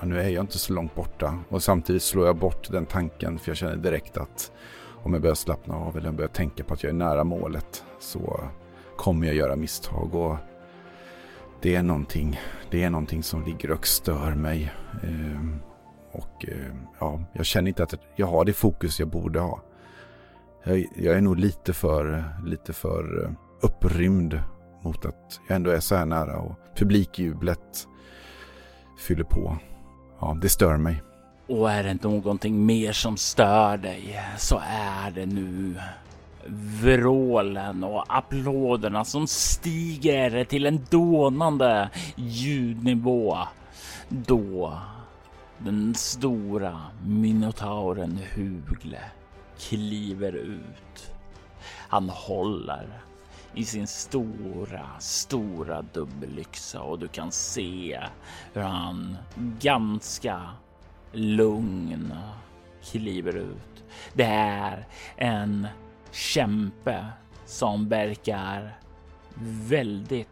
ja, 0.00 0.06
nu 0.06 0.20
är 0.20 0.28
jag 0.28 0.42
inte 0.42 0.58
så 0.58 0.72
långt 0.72 0.94
borta 0.94 1.38
och 1.48 1.62
samtidigt 1.62 2.02
slår 2.02 2.26
jag 2.26 2.36
bort 2.36 2.70
den 2.70 2.86
tanken 2.86 3.38
för 3.38 3.50
jag 3.50 3.56
känner 3.56 3.76
direkt 3.76 4.16
att 4.16 4.52
om 5.04 5.12
jag 5.12 5.22
börjar 5.22 5.34
slappna 5.34 5.76
av 5.76 5.96
eller 5.96 6.12
börjar 6.12 6.28
tänka 6.28 6.64
på 6.64 6.74
att 6.74 6.82
jag 6.82 6.90
är 6.90 6.94
nära 6.94 7.24
målet 7.24 7.84
så 8.00 8.40
kommer 8.96 9.26
jag 9.26 9.36
göra 9.36 9.56
misstag 9.56 10.14
och 10.14 10.36
det 11.60 11.74
är 11.74 11.82
någonting, 11.82 12.40
det 12.70 12.82
är 12.82 12.90
någonting 12.90 13.22
som 13.22 13.44
ligger 13.44 13.70
och 13.70 13.86
stör 13.86 14.34
mig. 14.34 14.72
Ehm, 15.02 15.60
och 16.14 16.44
eh, 16.48 16.74
ja, 17.00 17.20
jag 17.32 17.46
känner 17.46 17.68
inte 17.68 17.82
att 17.82 17.94
jag 18.16 18.26
har 18.26 18.44
det 18.44 18.52
fokus 18.52 19.00
jag 19.00 19.08
borde 19.08 19.40
ha. 19.40 19.60
Jag, 20.64 20.86
jag 20.96 21.16
är 21.16 21.20
nog 21.20 21.38
lite 21.38 21.72
för, 21.72 22.24
lite 22.46 22.72
för 22.72 23.24
eh, 23.24 23.30
upprymd 23.60 24.40
mot 24.82 25.04
att 25.04 25.40
jag 25.48 25.56
ändå 25.56 25.70
är 25.70 25.80
så 25.80 25.96
här 25.96 26.06
nära 26.06 26.38
och 26.38 26.56
publikjublet 26.76 27.88
fyller 28.98 29.24
på. 29.24 29.56
Ja, 30.20 30.36
det 30.42 30.48
stör 30.48 30.76
mig. 30.76 31.02
Och 31.48 31.70
är 31.70 31.84
det 31.84 32.02
någonting 32.02 32.66
mer 32.66 32.92
som 32.92 33.16
stör 33.16 33.76
dig 33.76 34.20
så 34.38 34.60
är 34.68 35.10
det 35.10 35.26
nu 35.26 35.74
vrålen 36.82 37.84
och 37.84 38.04
applåderna 38.08 39.04
som 39.04 39.26
stiger 39.26 40.44
till 40.44 40.66
en 40.66 40.86
dånande 40.90 41.90
ljudnivå 42.16 43.38
då 44.08 44.78
den 45.58 45.94
stora 45.94 46.80
minotauren 47.06 48.18
Hugle 48.34 49.00
kliver 49.58 50.32
ut. 50.32 51.12
Han 51.66 52.08
håller 52.08 52.88
i 53.54 53.64
sin 53.64 53.86
stora, 53.86 54.90
stora 54.98 55.82
dubbelyxa 55.82 56.80
och 56.80 56.98
du 56.98 57.08
kan 57.08 57.32
se 57.32 58.00
hur 58.52 58.62
han 58.62 59.16
ganska 59.60 60.42
lugn 61.12 62.14
kliver 62.82 63.36
ut. 63.36 63.84
Det 64.12 64.24
är 64.24 64.86
en 65.16 65.66
kämpe 66.10 67.06
som 67.46 67.88
verkar 67.88 68.78
väldigt 69.68 70.28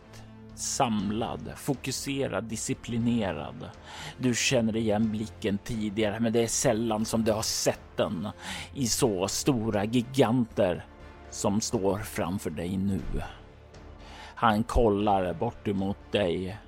samlad, 0.55 1.53
fokuserad, 1.57 2.45
disciplinerad. 2.45 3.71
Du 4.19 4.35
känner 4.35 4.77
igen 4.77 5.11
blicken 5.11 5.59
tidigare, 5.59 6.21
men 6.21 6.33
det 6.33 6.43
är 6.43 6.47
sällan 6.47 7.05
som 7.05 7.25
du 7.25 7.33
har 7.33 7.43
sett 7.43 7.97
den 7.97 8.29
i 8.75 8.87
så 8.87 9.29
stora 9.29 9.85
giganter 9.85 10.85
som 11.31 11.61
står 11.61 11.99
framför 11.99 12.51
dig 12.51 12.77
nu. 12.77 13.01
Han 14.35 14.62
kollar 14.62 15.35
bort 15.35 15.69
emot 15.69 16.12
dig 16.12 16.59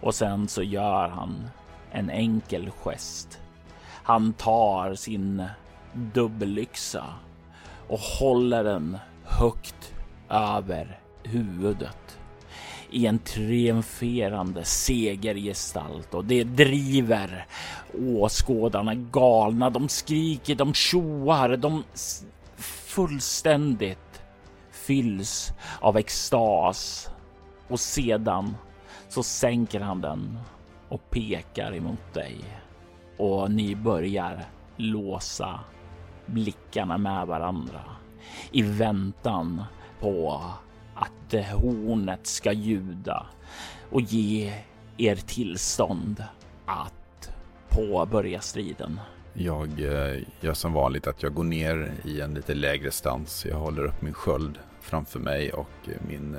och 0.00 0.14
sen 0.14 0.48
så 0.48 0.62
gör 0.62 1.08
han 1.08 1.50
en 1.92 2.10
enkel 2.10 2.70
gest. 2.70 3.40
Han 4.02 4.32
tar 4.32 4.94
sin 4.94 5.44
dubbelyxa 5.92 7.04
och 7.88 7.98
håller 7.98 8.64
den 8.64 8.98
högt 9.24 9.94
över 10.28 11.00
huvudet 11.22 12.17
i 12.90 13.06
en 13.06 13.18
triumferande 13.18 14.64
segergestalt. 14.64 16.14
Och 16.14 16.24
det 16.24 16.44
driver 16.44 17.46
åskådarna 17.94 18.94
galna. 18.94 19.70
De 19.70 19.88
skriker, 19.88 20.54
de 20.54 20.74
tjoar, 20.74 21.56
de 21.56 21.84
fullständigt 22.56 24.22
fylls 24.72 25.52
av 25.80 25.96
extas. 25.96 27.10
Och 27.68 27.80
sedan 27.80 28.56
så 29.08 29.22
sänker 29.22 29.80
han 29.80 30.00
den 30.00 30.38
och 30.88 31.10
pekar 31.10 31.74
emot 31.74 32.14
dig. 32.14 32.38
Och 33.16 33.50
ni 33.50 33.76
börjar 33.76 34.44
låsa 34.76 35.60
blickarna 36.26 36.98
med 36.98 37.26
varandra 37.26 37.80
i 38.50 38.62
väntan 38.62 39.64
på 40.00 40.42
att 40.98 41.34
eh, 41.34 41.42
hornet 41.42 42.26
ska 42.26 42.52
ljuda 42.52 43.26
och 43.90 44.00
ge 44.00 44.52
er 44.96 45.16
tillstånd 45.16 46.24
att 46.66 47.30
påbörja 47.68 48.40
striden. 48.40 49.00
Jag 49.32 49.80
eh, 49.80 50.22
gör 50.40 50.54
som 50.54 50.72
vanligt 50.72 51.06
att 51.06 51.22
jag 51.22 51.34
går 51.34 51.44
ner 51.44 51.92
i 52.04 52.20
en 52.20 52.34
lite 52.34 52.54
lägre 52.54 52.90
stans. 52.90 53.46
Jag 53.46 53.56
håller 53.56 53.84
upp 53.84 54.02
min 54.02 54.14
sköld 54.14 54.58
framför 54.80 55.18
mig 55.18 55.52
och 55.52 55.88
eh, 55.88 55.94
min 56.08 56.36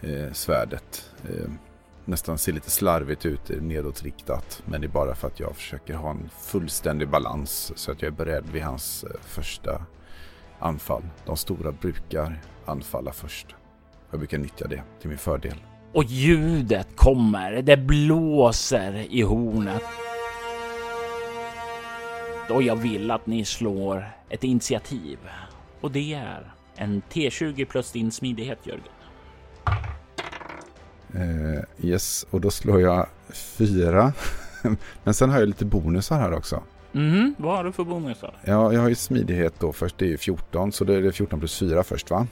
eh, 0.00 0.32
svärdet. 0.32 1.10
Eh, 1.24 1.50
nästan 2.04 2.38
ser 2.38 2.52
lite 2.52 2.70
slarvigt 2.70 3.26
ut 3.26 3.48
nedåtriktat. 3.60 4.62
Men 4.64 4.80
det 4.80 4.86
är 4.86 4.88
bara 4.88 5.14
för 5.14 5.28
att 5.28 5.40
jag 5.40 5.56
försöker 5.56 5.94
ha 5.94 6.10
en 6.10 6.30
fullständig 6.40 7.08
balans 7.08 7.72
så 7.76 7.92
att 7.92 8.02
jag 8.02 8.12
är 8.12 8.16
beredd 8.16 8.44
vid 8.52 8.62
hans 8.62 9.04
första 9.20 9.82
anfall. 10.58 11.02
De 11.26 11.36
stora 11.36 11.72
brukar 11.72 12.40
anfalla 12.64 13.12
först. 13.12 13.54
Jag 14.14 14.18
brukar 14.18 14.38
nyttja 14.38 14.66
det 14.66 14.82
till 15.00 15.08
min 15.08 15.18
fördel. 15.18 15.54
Och 15.92 16.04
ljudet 16.04 16.96
kommer. 16.96 17.62
Det 17.62 17.76
blåser 17.76 19.06
i 19.10 19.22
hornet. 19.22 19.82
Och 22.50 22.62
jag 22.62 22.76
vill 22.76 23.10
att 23.10 23.26
ni 23.26 23.44
slår 23.44 24.08
ett 24.28 24.44
initiativ. 24.44 25.18
Och 25.80 25.90
det 25.90 26.14
är 26.14 26.52
en 26.76 27.02
T20 27.12 27.64
plus 27.64 27.92
din 27.92 28.10
smidighet 28.10 28.58
Jörgen. 28.62 28.84
Uh, 31.14 31.62
yes, 31.80 32.26
och 32.30 32.40
då 32.40 32.50
slår 32.50 32.80
jag 32.80 33.06
fyra. 33.32 34.12
Men 35.04 35.14
sen 35.14 35.30
har 35.30 35.38
jag 35.38 35.48
lite 35.48 35.64
bonusar 35.64 36.18
här 36.18 36.32
också. 36.32 36.62
Mm, 36.92 37.34
vad 37.38 37.56
har 37.56 37.64
du 37.64 37.72
för 37.72 37.84
bonusar? 37.84 38.36
Ja, 38.44 38.72
jag 38.72 38.80
har 38.80 38.88
ju 38.88 38.94
smidighet 38.94 39.54
då 39.58 39.72
först. 39.72 39.98
Det 39.98 40.04
är 40.04 40.08
ju 40.08 40.18
14, 40.18 40.72
så 40.72 40.84
det 40.84 40.94
är 40.94 41.10
14 41.10 41.38
plus 41.38 41.58
4 41.58 41.82
först 41.82 42.10
va? 42.10 42.26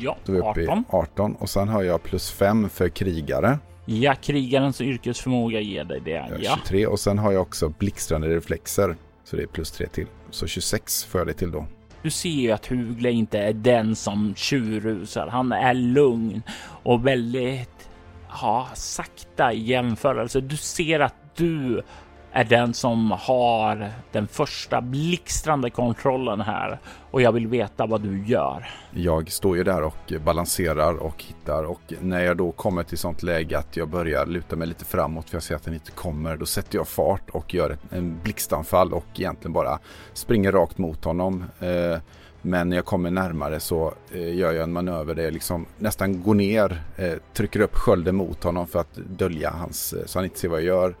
Ja, 0.00 0.16
då 0.24 0.32
är 0.32 0.54
vi 0.54 0.66
uppe 0.66 0.72
18. 0.72 0.78
I 0.78 0.84
18. 0.88 1.34
Och 1.34 1.50
sen 1.50 1.68
har 1.68 1.82
jag 1.82 2.02
plus 2.02 2.30
5 2.30 2.68
för 2.68 2.88
krigare. 2.88 3.58
Ja, 3.84 4.14
krigarens 4.14 4.80
yrkesförmåga 4.80 5.60
ger 5.60 5.84
dig 5.84 6.00
det. 6.04 6.38
Ja, 6.40 6.56
23 6.56 6.86
och 6.86 7.00
sen 7.00 7.18
har 7.18 7.32
jag 7.32 7.42
också 7.42 7.68
blixtrande 7.68 8.28
reflexer. 8.28 8.96
Så 9.24 9.36
det 9.36 9.42
är 9.42 9.46
plus 9.46 9.70
3 9.70 9.86
till. 9.86 10.06
Så 10.30 10.46
26 10.46 11.04
får 11.04 11.20
jag 11.20 11.28
det 11.28 11.32
till 11.32 11.50
då. 11.50 11.66
Du 12.02 12.10
ser 12.10 12.28
ju 12.28 12.50
att 12.50 12.66
Hugle 12.66 13.10
inte 13.10 13.38
är 13.38 13.52
den 13.52 13.96
som 13.96 14.34
tjurrusar. 14.36 15.26
Han 15.26 15.52
är 15.52 15.74
lugn 15.74 16.42
och 16.82 17.06
väldigt 17.06 17.88
ja, 18.28 18.68
sakta 18.74 19.52
i 19.52 19.62
jämförelse. 19.62 20.40
Du 20.40 20.56
ser 20.56 21.00
att 21.00 21.36
du 21.36 21.82
är 22.32 22.44
den 22.44 22.74
som 22.74 23.10
har 23.10 23.90
den 24.12 24.28
första 24.28 24.80
blixtrande 24.80 25.70
kontrollen 25.70 26.40
här 26.40 26.78
och 27.10 27.22
jag 27.22 27.32
vill 27.32 27.46
veta 27.46 27.86
vad 27.86 28.00
du 28.00 28.26
gör. 28.26 28.68
Jag 28.90 29.30
står 29.30 29.56
ju 29.56 29.64
där 29.64 29.82
och 29.82 30.12
balanserar 30.24 30.94
och 30.94 31.24
hittar 31.24 31.64
och 31.64 31.80
när 32.00 32.24
jag 32.24 32.36
då 32.36 32.52
kommer 32.52 32.82
till 32.82 32.98
sånt 32.98 33.22
läge 33.22 33.58
att 33.58 33.76
jag 33.76 33.88
börjar 33.88 34.26
luta 34.26 34.56
mig 34.56 34.68
lite 34.68 34.84
framåt 34.84 35.30
för 35.30 35.36
jag 35.36 35.42
ser 35.42 35.54
att 35.54 35.64
den 35.64 35.74
inte 35.74 35.90
kommer. 35.90 36.36
Då 36.36 36.46
sätter 36.46 36.78
jag 36.78 36.88
fart 36.88 37.30
och 37.30 37.54
gör 37.54 37.76
en 37.90 38.20
blixtanfall 38.22 38.92
och 38.92 39.06
egentligen 39.14 39.52
bara 39.52 39.78
springer 40.12 40.52
rakt 40.52 40.78
mot 40.78 41.04
honom. 41.04 41.44
Eh, 41.60 41.98
men 42.42 42.68
när 42.68 42.76
jag 42.76 42.84
kommer 42.84 43.10
närmare 43.10 43.60
så 43.60 43.94
eh, 44.12 44.36
gör 44.36 44.52
jag 44.52 44.62
en 44.62 44.72
manöver 44.72 45.14
där 45.14 45.22
jag 45.22 45.32
liksom 45.32 45.66
nästan 45.78 46.22
går 46.22 46.34
ner, 46.34 46.82
eh, 46.96 47.12
trycker 47.34 47.60
upp 47.60 47.74
skölden 47.76 48.16
mot 48.16 48.44
honom 48.44 48.66
för 48.66 48.78
att 48.78 48.94
dölja 48.94 49.50
hans, 49.50 49.92
eh, 49.92 50.06
så 50.06 50.18
han 50.18 50.24
inte 50.24 50.38
ser 50.38 50.48
vad 50.48 50.60
jag 50.60 50.66
gör. 50.66 50.94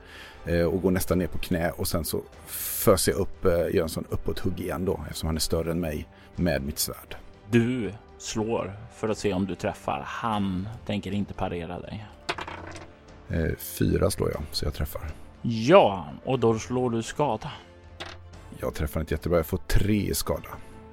Eh, 0.48 0.64
och 0.64 0.82
går 0.82 0.90
nästan 0.90 1.18
ner 1.18 1.26
på 1.26 1.38
knä 1.38 1.70
och 1.70 1.88
sen 1.88 2.04
så 2.04 2.22
föser 2.46 3.12
jag 3.12 3.20
upp, 3.20 3.44
eh, 3.44 3.52
gör 3.52 3.82
en 3.82 3.88
sån 3.88 4.04
uppåt-hugg 4.10 4.60
igen 4.60 4.84
då 4.84 5.00
eftersom 5.06 5.26
han 5.26 5.36
är 5.36 5.40
större 5.40 5.70
än 5.70 5.80
mig 5.80 6.06
med 6.36 6.62
mitt 6.62 6.78
svärd. 6.78 7.16
Du 7.50 7.92
slår 8.18 8.72
för 8.94 9.08
att 9.08 9.18
se 9.18 9.32
om 9.32 9.46
du 9.46 9.54
träffar. 9.54 10.02
Han 10.06 10.68
tänker 10.86 11.12
inte 11.12 11.34
parera 11.34 11.80
dig. 11.80 12.06
Eh, 13.28 13.56
fyra 13.58 14.10
slår 14.10 14.30
jag 14.30 14.42
så 14.52 14.64
jag 14.64 14.74
träffar. 14.74 15.02
Ja, 15.42 16.06
och 16.24 16.38
då 16.38 16.58
slår 16.58 16.90
du 16.90 17.02
skada. 17.02 17.52
Jag 18.60 18.74
träffar 18.74 19.00
inte 19.00 19.14
jättebra. 19.14 19.38
Jag 19.38 19.46
får 19.46 19.58
tre 19.58 20.10
i 20.10 20.14
skada 20.14 20.48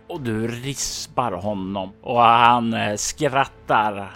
och 0.08 0.22
du 0.22 0.48
rispar 0.48 1.32
honom 1.32 1.92
och 2.02 2.22
han 2.22 2.74
eh, 2.74 2.96
skrattar 2.96 4.12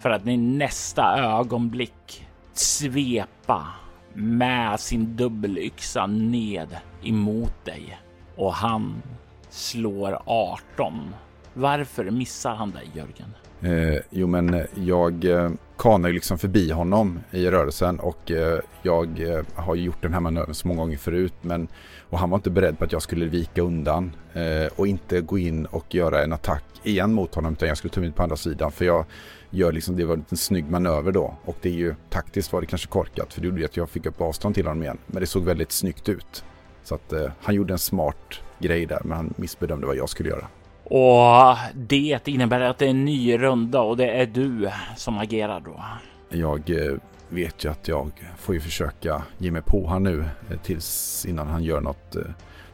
för 0.00 0.10
att 0.10 0.26
i 0.26 0.36
nästa 0.36 1.18
ögonblick 1.18 2.26
svepa 2.52 3.66
med 4.14 4.80
sin 4.80 5.16
dubbelyxa 5.16 6.06
ned 6.06 6.76
emot 7.02 7.64
dig 7.64 8.00
och 8.36 8.54
han 8.54 9.02
slår 9.50 10.22
18. 10.26 11.14
Varför 11.54 12.10
missar 12.10 12.54
han 12.54 12.70
dig 12.70 12.90
Jörgen? 12.94 13.34
Eh, 13.64 14.00
jo 14.10 14.26
men 14.26 14.54
eh, 14.54 14.64
jag 14.74 15.24
eh, 15.24 15.50
kanar 15.78 16.08
ju 16.08 16.14
liksom 16.14 16.38
förbi 16.38 16.70
honom 16.70 17.20
i 17.30 17.46
rörelsen 17.46 18.00
och 18.00 18.30
eh, 18.30 18.60
jag 18.82 19.20
eh, 19.20 19.44
har 19.54 19.74
gjort 19.74 20.02
den 20.02 20.12
här 20.12 20.20
manövern 20.20 20.54
så 20.54 20.68
många 20.68 20.80
gånger 20.80 20.96
förut 20.96 21.34
men 21.40 21.68
och 22.10 22.18
han 22.18 22.30
var 22.30 22.38
inte 22.38 22.50
beredd 22.50 22.78
på 22.78 22.84
att 22.84 22.92
jag 22.92 23.02
skulle 23.02 23.26
vika 23.26 23.62
undan 23.62 24.16
eh, 24.32 24.72
och 24.76 24.86
inte 24.86 25.20
gå 25.20 25.38
in 25.38 25.66
och 25.66 25.94
göra 25.94 26.24
en 26.24 26.32
attack 26.32 26.64
igen 26.82 27.12
mot 27.12 27.34
honom 27.34 27.52
utan 27.52 27.68
jag 27.68 27.78
skulle 27.78 27.92
ta 27.92 28.00
mig 28.00 28.12
på 28.12 28.22
andra 28.22 28.36
sidan 28.36 28.72
för 28.72 28.84
jag 28.84 29.04
gör 29.50 29.72
liksom, 29.72 29.96
det 29.96 30.04
var 30.04 30.20
en 30.30 30.36
snygg 30.36 30.70
manöver 30.70 31.12
då 31.12 31.34
och 31.44 31.56
det 31.62 31.68
är 31.68 31.74
ju 31.74 31.94
taktiskt 32.10 32.52
var 32.52 32.60
det 32.60 32.66
kanske 32.66 32.88
korkat 32.88 33.32
för 33.32 33.40
det 33.40 33.46
gjorde 33.46 33.64
att 33.64 33.76
jag 33.76 33.90
fick 33.90 34.06
upp 34.06 34.20
avstånd 34.20 34.54
till 34.54 34.66
honom 34.66 34.82
igen 34.82 34.98
men 35.06 35.20
det 35.20 35.26
såg 35.26 35.44
väldigt 35.44 35.72
snyggt 35.72 36.08
ut. 36.08 36.44
Så 36.82 36.94
att 36.94 37.12
eh, 37.12 37.30
han 37.40 37.54
gjorde 37.54 37.74
en 37.74 37.78
smart 37.78 38.40
grej 38.58 38.86
där, 38.86 39.00
men 39.04 39.16
han 39.16 39.34
missbedömde 39.36 39.86
vad 39.86 39.96
jag 39.96 40.08
skulle 40.08 40.28
göra. 40.28 40.48
Och 40.84 41.56
det 41.74 42.28
innebär 42.28 42.60
att 42.60 42.78
det 42.78 42.86
är 42.86 42.90
en 42.90 43.04
ny 43.04 43.38
runda 43.38 43.80
och 43.80 43.96
det 43.96 44.10
är 44.10 44.26
du 44.26 44.70
som 44.96 45.18
agerar 45.18 45.60
då. 45.60 45.80
Jag 46.28 46.70
eh, 46.70 46.94
vet 47.28 47.64
ju 47.64 47.70
att 47.70 47.88
jag 47.88 48.10
får 48.38 48.54
ju 48.54 48.60
försöka 48.60 49.22
ge 49.38 49.50
mig 49.50 49.62
på 49.62 49.86
han 49.86 50.02
nu 50.02 50.24
eh, 50.50 50.58
tills 50.62 51.26
innan 51.28 51.48
han 51.48 51.64
gör 51.64 51.80
något 51.80 52.16
eh, 52.16 52.22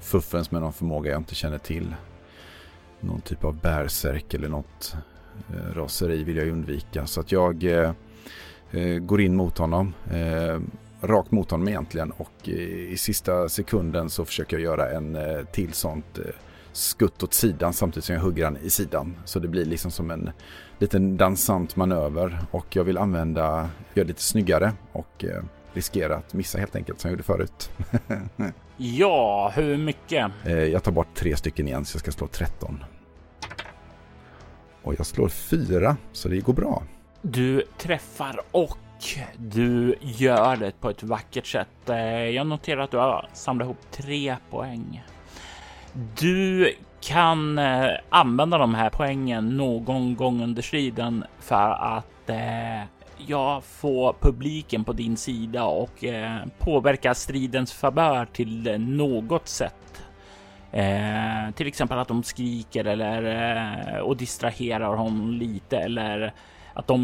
fuffens 0.01 0.51
med 0.51 0.63
någon 0.63 0.73
förmåga 0.73 1.11
jag 1.11 1.21
inte 1.21 1.35
känner 1.35 1.59
till. 1.59 1.95
Någon 3.01 3.21
typ 3.21 3.45
av 3.45 3.55
bärsärk 3.55 4.35
eller 4.35 4.49
något 4.49 4.95
raseri 5.75 6.25
vill 6.25 6.37
jag 6.37 6.49
undvika. 6.49 7.07
Så 7.07 7.21
att 7.21 7.33
jag 7.33 7.65
går 9.01 9.21
in 9.21 9.37
mot 9.37 9.59
honom. 9.59 9.95
Rakt 11.01 11.31
mot 11.31 11.51
honom 11.51 11.69
egentligen 11.69 12.11
och 12.11 12.49
i 12.49 12.97
sista 12.97 13.49
sekunden 13.49 14.11
så 14.11 14.25
försöker 14.25 14.57
jag 14.57 14.63
göra 14.65 14.91
en 14.91 15.19
till 15.53 15.73
sånt 15.73 16.19
skutt 16.73 17.23
åt 17.23 17.35
sidan 17.35 17.73
samtidigt 17.73 18.05
som 18.05 18.15
jag 18.15 18.23
hugger 18.23 18.45
han 18.45 18.57
i 18.57 18.71
sidan. 18.71 19.17
Så 19.25 19.39
det 19.39 19.49
blir 19.49 19.65
liksom 19.65 19.91
som 19.91 20.11
en 20.11 20.31
liten 20.79 21.17
dansant 21.17 21.77
manöver 21.77 22.39
och 22.51 22.77
jag 22.77 22.85
vill 22.85 22.99
använda, 22.99 23.43
göra 23.43 23.69
det 23.95 24.05
lite 24.05 24.23
snyggare 24.23 24.73
och 24.93 25.25
eh, 25.25 25.43
riskera 25.73 26.17
att 26.17 26.35
missa 26.35 26.59
helt 26.59 26.77
enkelt 26.77 27.01
som 27.01 27.09
jag 27.09 27.13
gjorde 27.13 27.23
förut. 27.23 27.71
ja, 28.77 29.53
hur 29.55 29.77
mycket? 29.77 30.31
Eh, 30.45 30.53
jag 30.53 30.83
tar 30.83 30.93
bort 30.93 31.15
tre 31.15 31.37
stycken 31.37 31.69
igen 31.69 31.85
så 31.85 31.97
jag 31.97 32.01
ska 32.01 32.11
slå 32.11 32.27
13. 32.27 32.85
Och 34.83 34.95
jag 34.99 35.07
slår 35.07 35.29
fyra 35.29 35.97
så 36.13 36.29
det 36.29 36.41
går 36.41 36.53
bra. 36.53 36.83
Du 37.23 37.65
träffar 37.79 38.41
och 38.51 38.79
du 39.37 39.95
gör 40.01 40.57
det 40.57 40.81
på 40.81 40.91
ett 40.91 41.03
vackert 41.03 41.47
sätt. 41.47 41.89
Eh, 41.89 41.97
jag 42.07 42.47
noterar 42.47 42.81
att 42.81 42.91
du 42.91 42.97
har 42.97 43.29
samlat 43.33 43.65
ihop 43.65 43.79
tre 43.91 44.37
poäng. 44.51 45.03
Du 45.93 46.75
kan 47.01 47.59
eh, 47.59 47.91
använda 48.09 48.59
de 48.59 48.75
här 48.75 48.91
poängen 48.91 49.57
någon 49.57 50.17
gång 50.17 50.43
under 50.43 50.63
striden 50.63 51.25
för 51.41 51.71
att 51.71 52.31
eh, 52.31 52.83
jag 53.27 53.65
få 53.65 54.15
publiken 54.21 54.85
på 54.85 54.93
din 54.93 55.17
sida 55.17 55.65
och 55.65 56.05
eh, 56.05 56.37
påverka 56.59 57.15
stridens 57.15 57.73
favör 57.73 58.25
till 58.25 58.79
något 58.79 59.49
sätt. 59.49 60.03
Eh, 60.73 61.51
till 61.55 61.67
exempel 61.67 61.99
att 61.99 62.09
de 62.09 62.23
skriker 62.23 62.85
eller 62.85 63.25
eh, 63.95 63.99
och 63.99 64.17
distraherar 64.17 64.95
honom 64.95 65.33
lite 65.33 65.79
eller 65.79 66.33
att 66.75 66.87
de 66.87 67.01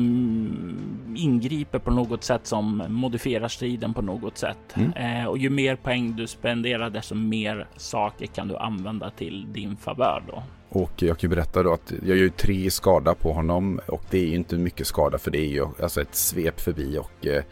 ingriper 1.16 1.78
på 1.78 1.90
något 1.90 2.24
sätt 2.24 2.46
som 2.46 2.82
modifierar 2.88 3.48
striden 3.48 3.94
på 3.94 4.02
något 4.02 4.38
sätt. 4.38 4.58
Mm. 4.74 4.92
Eh, 4.92 5.26
och 5.26 5.38
ju 5.38 5.50
mer 5.50 5.76
poäng 5.76 6.16
du 6.16 6.26
spenderar, 6.26 6.90
desto 6.90 7.14
mer 7.14 7.66
saker 7.76 8.26
kan 8.26 8.48
du 8.48 8.56
använda 8.56 9.10
till 9.10 9.52
din 9.52 9.76
favör 9.76 10.22
då. 10.28 10.42
Och 10.68 11.02
jag 11.02 11.18
kan 11.18 11.30
ju 11.30 11.36
berätta 11.36 11.62
då 11.62 11.72
att 11.72 11.92
jag 11.98 12.08
gör 12.08 12.24
ju 12.24 12.30
tre 12.30 12.70
skada 12.70 13.14
på 13.14 13.32
honom 13.32 13.80
och 13.86 14.02
det 14.10 14.18
är 14.18 14.26
ju 14.26 14.34
inte 14.34 14.56
mycket 14.56 14.86
skada 14.86 15.18
för 15.18 15.30
det 15.30 15.38
är 15.38 15.48
ju 15.48 15.66
alltså 15.82 16.00
ett 16.00 16.14
svep 16.14 16.60
förbi 16.60 16.98
och 16.98 17.26
eh, 17.26 17.42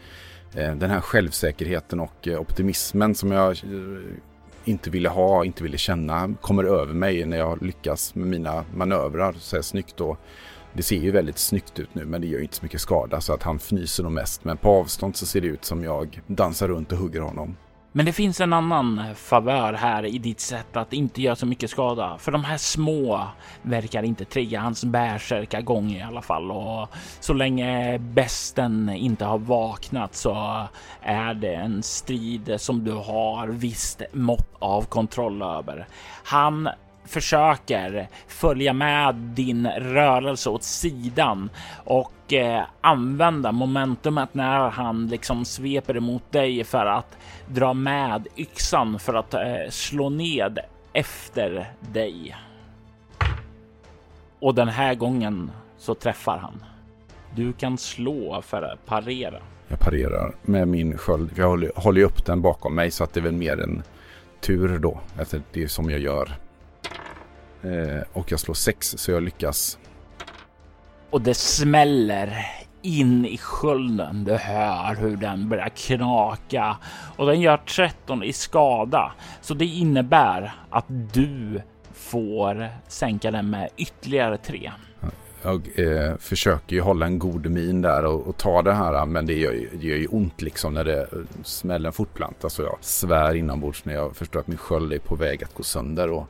eh 0.55 0.75
den 0.75 0.89
här 0.89 1.01
självsäkerheten 1.01 1.99
och 1.99 2.27
eh, 2.27 2.41
optimismen 2.41 3.15
som 3.15 3.31
jag 3.31 3.51
eh, 3.51 4.17
inte 4.65 4.89
ville 4.89 5.09
ha, 5.09 5.45
inte 5.45 5.63
ville 5.63 5.77
känna 5.77 6.33
kommer 6.41 6.63
över 6.63 6.93
mig 6.93 7.25
när 7.25 7.37
jag 7.37 7.61
lyckas 7.61 8.15
med 8.15 8.27
mina 8.27 8.65
manövrar 8.75 9.33
så 9.33 9.55
här 9.55 9.63
snyggt 9.63 9.97
då. 9.97 10.17
Det 10.77 10.83
ser 10.83 10.95
ju 10.95 11.11
väldigt 11.11 11.37
snyggt 11.37 11.79
ut 11.79 11.95
nu 11.95 12.05
men 12.05 12.21
det 12.21 12.27
gör 12.27 12.37
ju 12.37 12.43
inte 12.43 12.55
så 12.55 12.65
mycket 12.65 12.81
skada 12.81 13.21
så 13.21 13.33
att 13.33 13.43
han 13.43 13.55
fnyser 13.55 14.03
nog 14.03 14.11
mest. 14.11 14.43
Men 14.43 14.57
på 14.57 14.69
avstånd 14.69 15.15
så 15.15 15.25
ser 15.25 15.41
det 15.41 15.47
ut 15.47 15.65
som 15.65 15.83
jag 15.83 16.21
dansar 16.27 16.67
runt 16.67 16.91
och 16.91 16.97
hugger 16.97 17.21
honom. 17.21 17.55
Men 17.91 18.05
det 18.05 18.13
finns 18.13 18.41
en 18.41 18.53
annan 18.53 19.01
favör 19.15 19.73
här 19.73 20.05
i 20.05 20.17
ditt 20.17 20.39
sätt 20.39 20.77
att 20.77 20.93
inte 20.93 21.21
göra 21.21 21.35
så 21.35 21.45
mycket 21.45 21.69
skada. 21.69 22.17
För 22.17 22.31
de 22.31 22.43
här 22.43 22.57
små 22.57 23.27
verkar 23.61 24.03
inte 24.03 24.25
trigga 24.25 24.59
hans 24.59 24.83
gång 25.63 25.91
i 25.91 26.01
alla 26.01 26.21
fall. 26.21 26.51
Och 26.51 26.87
så 27.19 27.33
länge 27.33 27.97
besten 27.99 28.89
inte 28.89 29.25
har 29.25 29.37
vaknat 29.37 30.15
så 30.15 30.63
är 31.01 31.33
det 31.33 31.53
en 31.53 31.83
strid 31.83 32.55
som 32.57 32.83
du 32.83 32.91
har 32.91 33.47
visst 33.47 34.01
mått 34.13 34.49
av 34.59 34.81
kontroll 34.81 35.41
över. 35.41 35.87
Han 36.23 36.69
försöker 37.05 38.07
följa 38.27 38.73
med 38.73 39.15
din 39.15 39.67
rörelse 39.67 40.49
åt 40.49 40.63
sidan 40.63 41.49
och 41.83 42.33
eh, 42.33 42.63
använda 42.81 43.51
momentumet 43.51 44.33
när 44.33 44.69
han 44.69 45.07
liksom 45.07 45.45
sveper 45.45 45.97
emot 45.97 46.31
dig 46.31 46.63
för 46.63 46.85
att 46.85 47.17
dra 47.47 47.73
med 47.73 48.27
yxan 48.37 48.99
för 48.99 49.13
att 49.13 49.33
eh, 49.33 49.69
slå 49.69 50.09
ned 50.09 50.59
efter 50.93 51.71
dig. 51.79 52.35
Och 54.39 54.55
den 54.55 54.67
här 54.67 54.95
gången 54.95 55.51
så 55.77 55.95
träffar 55.95 56.37
han. 56.37 56.63
Du 57.35 57.53
kan 57.53 57.77
slå 57.77 58.41
för 58.41 58.61
att 58.61 58.85
parera. 58.85 59.39
Jag 59.67 59.79
parerar 59.79 60.35
med 60.41 60.67
min 60.67 60.97
sköld. 60.97 61.31
Jag 61.35 61.47
håller, 61.47 61.71
håller 61.75 62.01
upp 62.01 62.25
den 62.25 62.41
bakom 62.41 62.75
mig 62.75 62.91
så 62.91 63.03
att 63.03 63.13
det 63.13 63.19
är 63.19 63.23
väl 63.23 63.33
mer 63.33 63.61
en 63.61 63.83
tur 64.41 64.79
då. 64.79 64.99
Alltså 65.19 65.39
det 65.51 65.63
är 65.63 65.67
som 65.67 65.89
jag 65.89 65.99
gör 65.99 66.44
och 68.13 68.31
jag 68.31 68.39
slår 68.39 68.53
sex 68.53 68.95
så 68.97 69.11
jag 69.11 69.23
lyckas. 69.23 69.77
Och 71.09 71.21
det 71.21 71.33
smäller 71.33 72.45
in 72.81 73.25
i 73.25 73.37
skölden. 73.37 74.23
Du 74.23 74.33
hör 74.33 74.95
hur 74.95 75.17
den 75.17 75.49
börjar 75.49 75.69
knaka 75.69 76.77
och 77.15 77.25
den 77.25 77.41
gör 77.41 77.57
13 77.57 78.23
i 78.23 78.33
skada. 78.33 79.11
Så 79.41 79.53
det 79.53 79.65
innebär 79.65 80.53
att 80.69 80.85
du 80.87 81.61
får 81.93 82.69
sänka 82.87 83.31
den 83.31 83.49
med 83.49 83.69
ytterligare 83.77 84.37
tre. 84.37 84.71
Jag 85.41 85.69
eh, 85.75 86.17
försöker 86.17 86.75
ju 86.75 86.81
hålla 86.81 87.05
en 87.05 87.19
god 87.19 87.45
min 87.51 87.81
där 87.81 88.05
och, 88.05 88.27
och 88.27 88.37
ta 88.37 88.61
det 88.61 88.73
här 88.73 89.05
men 89.05 89.25
det 89.25 89.33
gör, 89.33 89.51
ju, 89.51 89.69
det 89.73 89.87
gör 89.87 89.97
ju 89.97 90.07
ont 90.07 90.41
liksom 90.41 90.73
när 90.73 90.83
det 90.83 91.07
smäller 91.43 91.91
fortplantas. 91.91 92.53
Så 92.53 92.61
jag 92.61 92.77
svär 92.81 93.35
inombords 93.35 93.85
när 93.85 93.93
jag 93.93 94.15
förstår 94.15 94.39
att 94.39 94.47
min 94.47 94.57
sköld 94.57 94.93
är 94.93 94.99
på 94.99 95.15
väg 95.15 95.43
att 95.43 95.53
gå 95.53 95.63
sönder. 95.63 96.09
Och 96.11 96.27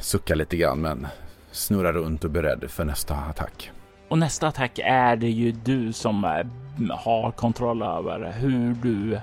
suckar 0.00 0.34
lite 0.34 0.56
grann 0.56 0.80
men 0.80 1.06
snurrar 1.52 1.92
runt 1.92 2.24
och 2.24 2.30
beredd 2.30 2.64
för 2.70 2.84
nästa 2.84 3.14
attack. 3.14 3.70
Och 4.08 4.18
nästa 4.18 4.48
attack 4.48 4.78
är 4.84 5.16
det 5.16 5.30
ju 5.30 5.52
du 5.52 5.92
som 5.92 6.24
eh, 6.24 6.96
har 6.96 7.30
kontroll 7.30 7.82
över 7.82 8.32
hur 8.32 8.74
du 8.74 9.20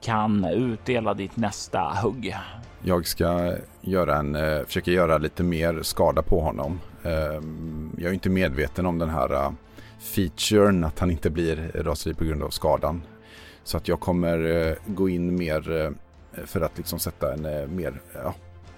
kan 0.00 0.44
utdela 0.44 1.14
ditt 1.14 1.36
nästa 1.36 1.80
hugg. 1.80 2.36
Jag 2.82 3.06
ska 3.06 3.54
göra 3.80 4.16
en, 4.16 4.34
eh, 4.34 4.64
försöka 4.66 4.90
göra 4.90 5.18
lite 5.18 5.42
mer 5.42 5.82
skada 5.82 6.22
på 6.22 6.40
honom. 6.40 6.80
Eh, 7.02 7.40
jag 7.96 8.10
är 8.10 8.12
inte 8.12 8.30
medveten 8.30 8.86
om 8.86 8.98
den 8.98 9.10
här 9.10 9.32
uh, 9.32 9.50
featuren 9.98 10.84
att 10.84 10.98
han 10.98 11.10
inte 11.10 11.30
blir 11.30 11.70
raseri 11.74 12.14
på 12.14 12.24
grund 12.24 12.42
av 12.42 12.50
skadan. 12.50 13.02
Så 13.64 13.76
att 13.76 13.88
jag 13.88 14.00
kommer 14.00 14.76
gå 14.86 15.08
in 15.08 15.38
mer 15.38 15.92
för 16.44 16.60
att 16.60 16.78
liksom 16.78 16.98
sätta 16.98 17.32
en 17.32 17.76
mer 17.76 18.00
ja, 18.14 18.34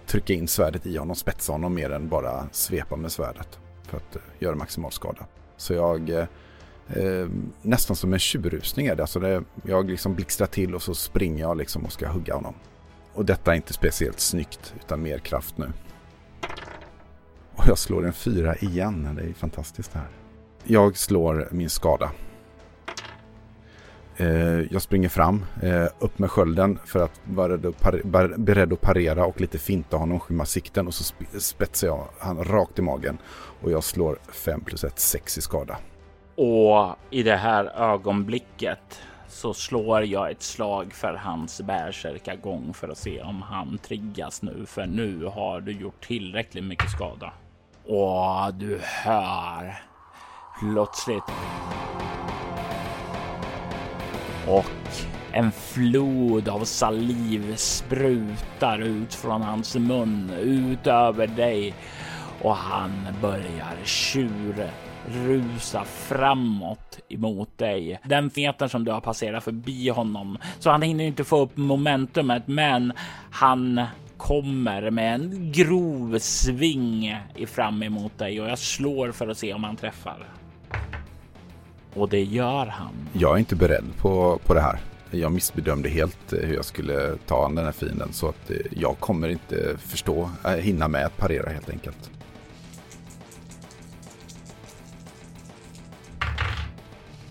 trycka 0.09 0.33
in 0.33 0.49
svärdet 0.49 0.87
i 0.87 0.97
honom, 0.97 1.17
spetsa 1.17 1.53
honom 1.53 1.75
mer 1.75 1.91
än 1.91 2.09
bara 2.09 2.49
svepa 2.53 2.97
med 2.97 3.13
svärdet 3.13 3.59
för 3.83 3.97
att 3.97 4.17
uh, 4.17 4.23
göra 4.39 4.57
maximal 4.57 4.93
skada. 4.93 5.27
Så 5.57 5.75
jag, 5.75 6.11
uh, 6.97 7.29
nästan 7.63 7.97
som 7.97 8.13
en 8.13 8.19
tjurrusning 8.19 8.87
är 8.87 8.97
det, 8.97 9.03
alltså 9.03 9.21
det, 9.21 9.43
jag 9.63 9.91
liksom 9.91 10.15
blixtrar 10.15 10.47
till 10.47 10.75
och 10.75 10.83
så 10.83 10.95
springer 10.95 11.41
jag 11.41 11.57
liksom 11.57 11.85
och 11.85 11.93
ska 11.93 12.09
hugga 12.09 12.35
honom. 12.35 12.55
Och 13.15 13.25
detta 13.25 13.53
är 13.53 13.57
inte 13.57 13.73
speciellt 13.73 14.21
snyggt 14.21 14.75
utan 14.85 15.03
mer 15.03 15.19
kraft 15.19 15.59
nu. 15.59 15.73
Och 17.55 17.65
jag 17.67 17.79
slår 17.79 18.07
en 18.07 18.13
fyra 18.13 18.57
igen, 18.57 19.15
det 19.17 19.23
är 19.23 19.33
fantastiskt 19.33 19.93
det 19.93 19.99
här. 19.99 20.09
Jag 20.65 20.97
slår 20.97 21.49
min 21.51 21.71
skada 21.71 22.11
Eh, 24.21 24.61
jag 24.71 24.83
springer 24.83 25.09
fram, 25.09 25.45
eh, 25.63 25.87
upp 25.99 26.19
med 26.19 26.31
skölden 26.31 26.79
för 26.85 27.05
att 27.05 27.21
vara 27.25 27.57
beredd 28.37 28.73
att 28.73 28.81
parera 28.81 29.27
och 29.27 29.41
lite 29.41 29.59
finta 29.59 29.97
honom, 29.97 30.21
skymma 30.21 30.45
sikten 30.45 30.87
och 30.87 30.95
så 30.95 31.15
spetsar 31.39 31.87
jag 31.87 32.05
han 32.19 32.45
rakt 32.45 32.79
i 32.79 32.83
magen 32.83 33.19
och 33.63 33.71
jag 33.71 33.85
slår 33.85 34.19
5 34.33 34.61
plus 34.61 34.85
1, 34.85 34.99
6 34.99 35.39
i 35.39 35.41
skada. 35.41 35.79
Och 36.37 36.97
i 37.11 37.23
det 37.23 37.37
här 37.37 37.65
ögonblicket 37.65 39.01
så 39.29 39.55
slår 39.55 40.05
jag 40.05 40.31
ett 40.31 40.43
slag 40.43 40.93
för 40.93 41.15
hans 41.15 41.61
bärsärkagång 41.61 42.75
för 42.75 42.89
att 42.89 42.99
se 42.99 43.23
om 43.23 43.43
han 43.43 43.79
triggas 43.79 44.43
nu, 44.43 44.67
för 44.67 44.87
nu 44.87 45.25
har 45.25 45.61
du 45.61 45.73
gjort 45.73 46.07
tillräckligt 46.07 46.65
mycket 46.65 46.91
skada. 46.91 47.33
Och 47.85 48.55
du 48.55 48.81
hör 48.83 49.79
plötsligt 50.61 51.25
och 54.47 55.07
en 55.33 55.53
flod 55.53 56.49
av 56.49 56.65
saliv 56.65 57.57
sprutar 57.57 58.79
ut 58.79 59.15
från 59.15 59.43
hans 59.43 59.77
mun 59.77 60.31
ut 60.41 60.87
över 60.87 61.27
dig 61.27 61.75
och 62.43 62.57
han 62.57 63.07
börjar 63.23 63.85
tjure 63.85 64.71
rusa 65.09 65.85
framåt 65.85 66.99
emot 67.09 67.59
dig. 67.59 68.01
Den 68.05 68.31
meter 68.37 68.69
som 68.69 68.85
du 68.85 68.93
har 68.93 69.01
passerat 69.01 69.45
förbi 69.45 69.89
honom 69.89 70.39
så 70.59 70.71
han 70.71 70.83
hinner 70.83 71.05
inte 71.05 71.25
få 71.25 71.39
upp 71.39 71.57
momentumet, 71.57 72.43
men 72.47 72.93
han 73.31 73.81
kommer 74.17 74.91
med 74.91 75.15
en 75.15 75.53
grov 75.53 76.19
sving 76.19 77.17
fram 77.47 77.83
emot 77.83 78.19
dig 78.19 78.41
och 78.41 78.49
jag 78.49 78.59
slår 78.59 79.13
för 79.13 79.29
att 79.29 79.39
se 79.39 79.55
om 79.55 79.65
han 79.65 79.77
träffar. 79.77 80.27
Och 81.95 82.09
det 82.09 82.23
gör 82.23 82.67
han. 82.67 82.93
Jag 83.13 83.35
är 83.35 83.39
inte 83.39 83.57
beredd 83.57 83.85
på, 83.99 84.41
på 84.47 84.55
det 84.55 84.61
här. 84.61 84.79
Jag 85.11 85.33
missbedömde 85.33 85.89
helt 85.89 86.33
eh, 86.33 86.39
hur 86.39 86.55
jag 86.55 86.65
skulle 86.65 87.17
ta 87.27 87.45
an 87.45 87.55
den 87.55 87.65
här 87.65 87.73
fienden 87.73 88.13
så 88.13 88.29
att 88.29 88.51
eh, 88.51 88.57
jag 88.71 88.99
kommer 89.01 89.29
inte 89.29 89.77
förstå, 89.79 90.31
äh, 90.45 90.51
hinna 90.51 90.89
med 90.89 91.07
att 91.07 91.17
parera 91.17 91.51
helt 91.51 91.71
enkelt. 91.71 92.11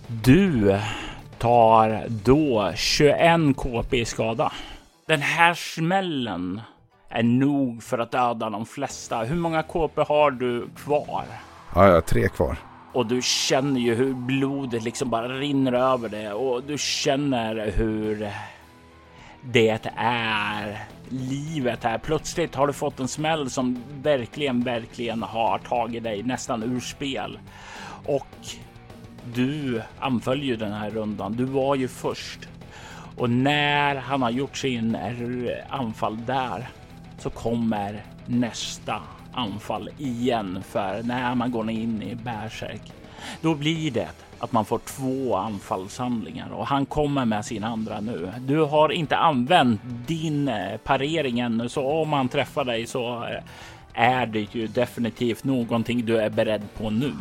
Du 0.07 0.79
tar 1.37 2.07
då 2.09 2.71
21 2.75 3.57
KP 3.57 3.99
i 3.99 4.05
skada. 4.05 4.51
Den 5.07 5.21
här 5.21 5.53
smällen 5.53 6.61
är 7.09 7.23
nog 7.23 7.83
för 7.83 7.97
att 7.97 8.11
döda 8.11 8.49
de 8.49 8.65
flesta. 8.65 9.23
Hur 9.23 9.35
många 9.35 9.63
KP 9.63 10.01
har 10.01 10.31
du 10.31 10.67
kvar? 10.75 11.25
Ja, 11.75 11.85
jag 11.85 11.93
har 11.93 12.01
tre 12.01 12.29
kvar. 12.29 12.57
Och 12.97 13.05
du 13.05 13.21
känner 13.21 13.79
ju 13.79 13.95
hur 13.95 14.13
blodet 14.13 14.83
liksom 14.83 15.09
bara 15.09 15.27
rinner 15.27 15.73
över 15.73 16.09
det 16.09 16.33
och 16.33 16.63
du 16.63 16.77
känner 16.77 17.71
hur 17.71 18.31
det 19.41 19.81
är 19.95 20.85
livet 21.09 21.83
här. 21.83 21.97
Plötsligt 21.97 22.55
har 22.55 22.67
du 22.67 22.73
fått 22.73 22.99
en 22.99 23.07
smäll 23.07 23.49
som 23.49 23.83
verkligen, 24.01 24.63
verkligen 24.63 25.23
har 25.23 25.57
tagit 25.59 26.03
dig 26.03 26.23
nästan 26.23 26.63
ur 26.63 26.79
spel. 26.79 27.39
Och 28.05 28.27
du 29.33 29.81
anföll 29.99 30.43
ju 30.43 30.55
den 30.55 30.73
här 30.73 30.89
rundan. 30.89 31.33
Du 31.33 31.45
var 31.45 31.75
ju 31.75 31.87
först. 31.87 32.39
Och 33.17 33.29
när 33.29 33.95
han 33.95 34.21
har 34.21 34.31
gjort 34.31 34.57
sin 34.57 34.97
anfall 35.69 36.25
där 36.25 36.69
så 37.17 37.29
kommer 37.29 38.05
nästa 38.25 39.01
anfall 39.37 39.89
igen. 39.97 40.63
För 40.67 41.03
när 41.03 41.35
man 41.35 41.51
går 41.51 41.69
in 41.69 42.01
i 42.01 42.15
bärsärk, 42.15 42.81
då 43.41 43.55
blir 43.55 43.91
det 43.91 44.09
att 44.39 44.51
man 44.51 44.65
får 44.65 44.79
två 44.79 45.35
anfallshandlingar 45.35 46.49
och 46.49 46.67
han 46.67 46.85
kommer 46.85 47.25
med 47.25 47.45
sin 47.45 47.63
andra 47.63 47.99
nu. 47.99 48.31
Du 48.39 48.59
har 48.59 48.89
inte 48.91 49.17
använt 49.17 49.81
din 50.07 50.47
eh, 50.47 50.77
parering 50.77 51.39
ännu, 51.39 51.69
så 51.69 52.01
om 52.01 52.13
han 52.13 52.29
träffar 52.29 52.65
dig 52.65 52.85
så 52.85 53.23
eh, 53.23 53.43
är 53.93 54.25
det 54.25 54.55
ju 54.55 54.67
definitivt 54.67 55.43
någonting 55.43 56.05
du 56.05 56.17
är 56.17 56.29
beredd 56.29 56.73
på 56.77 56.89
nu. 56.89 57.13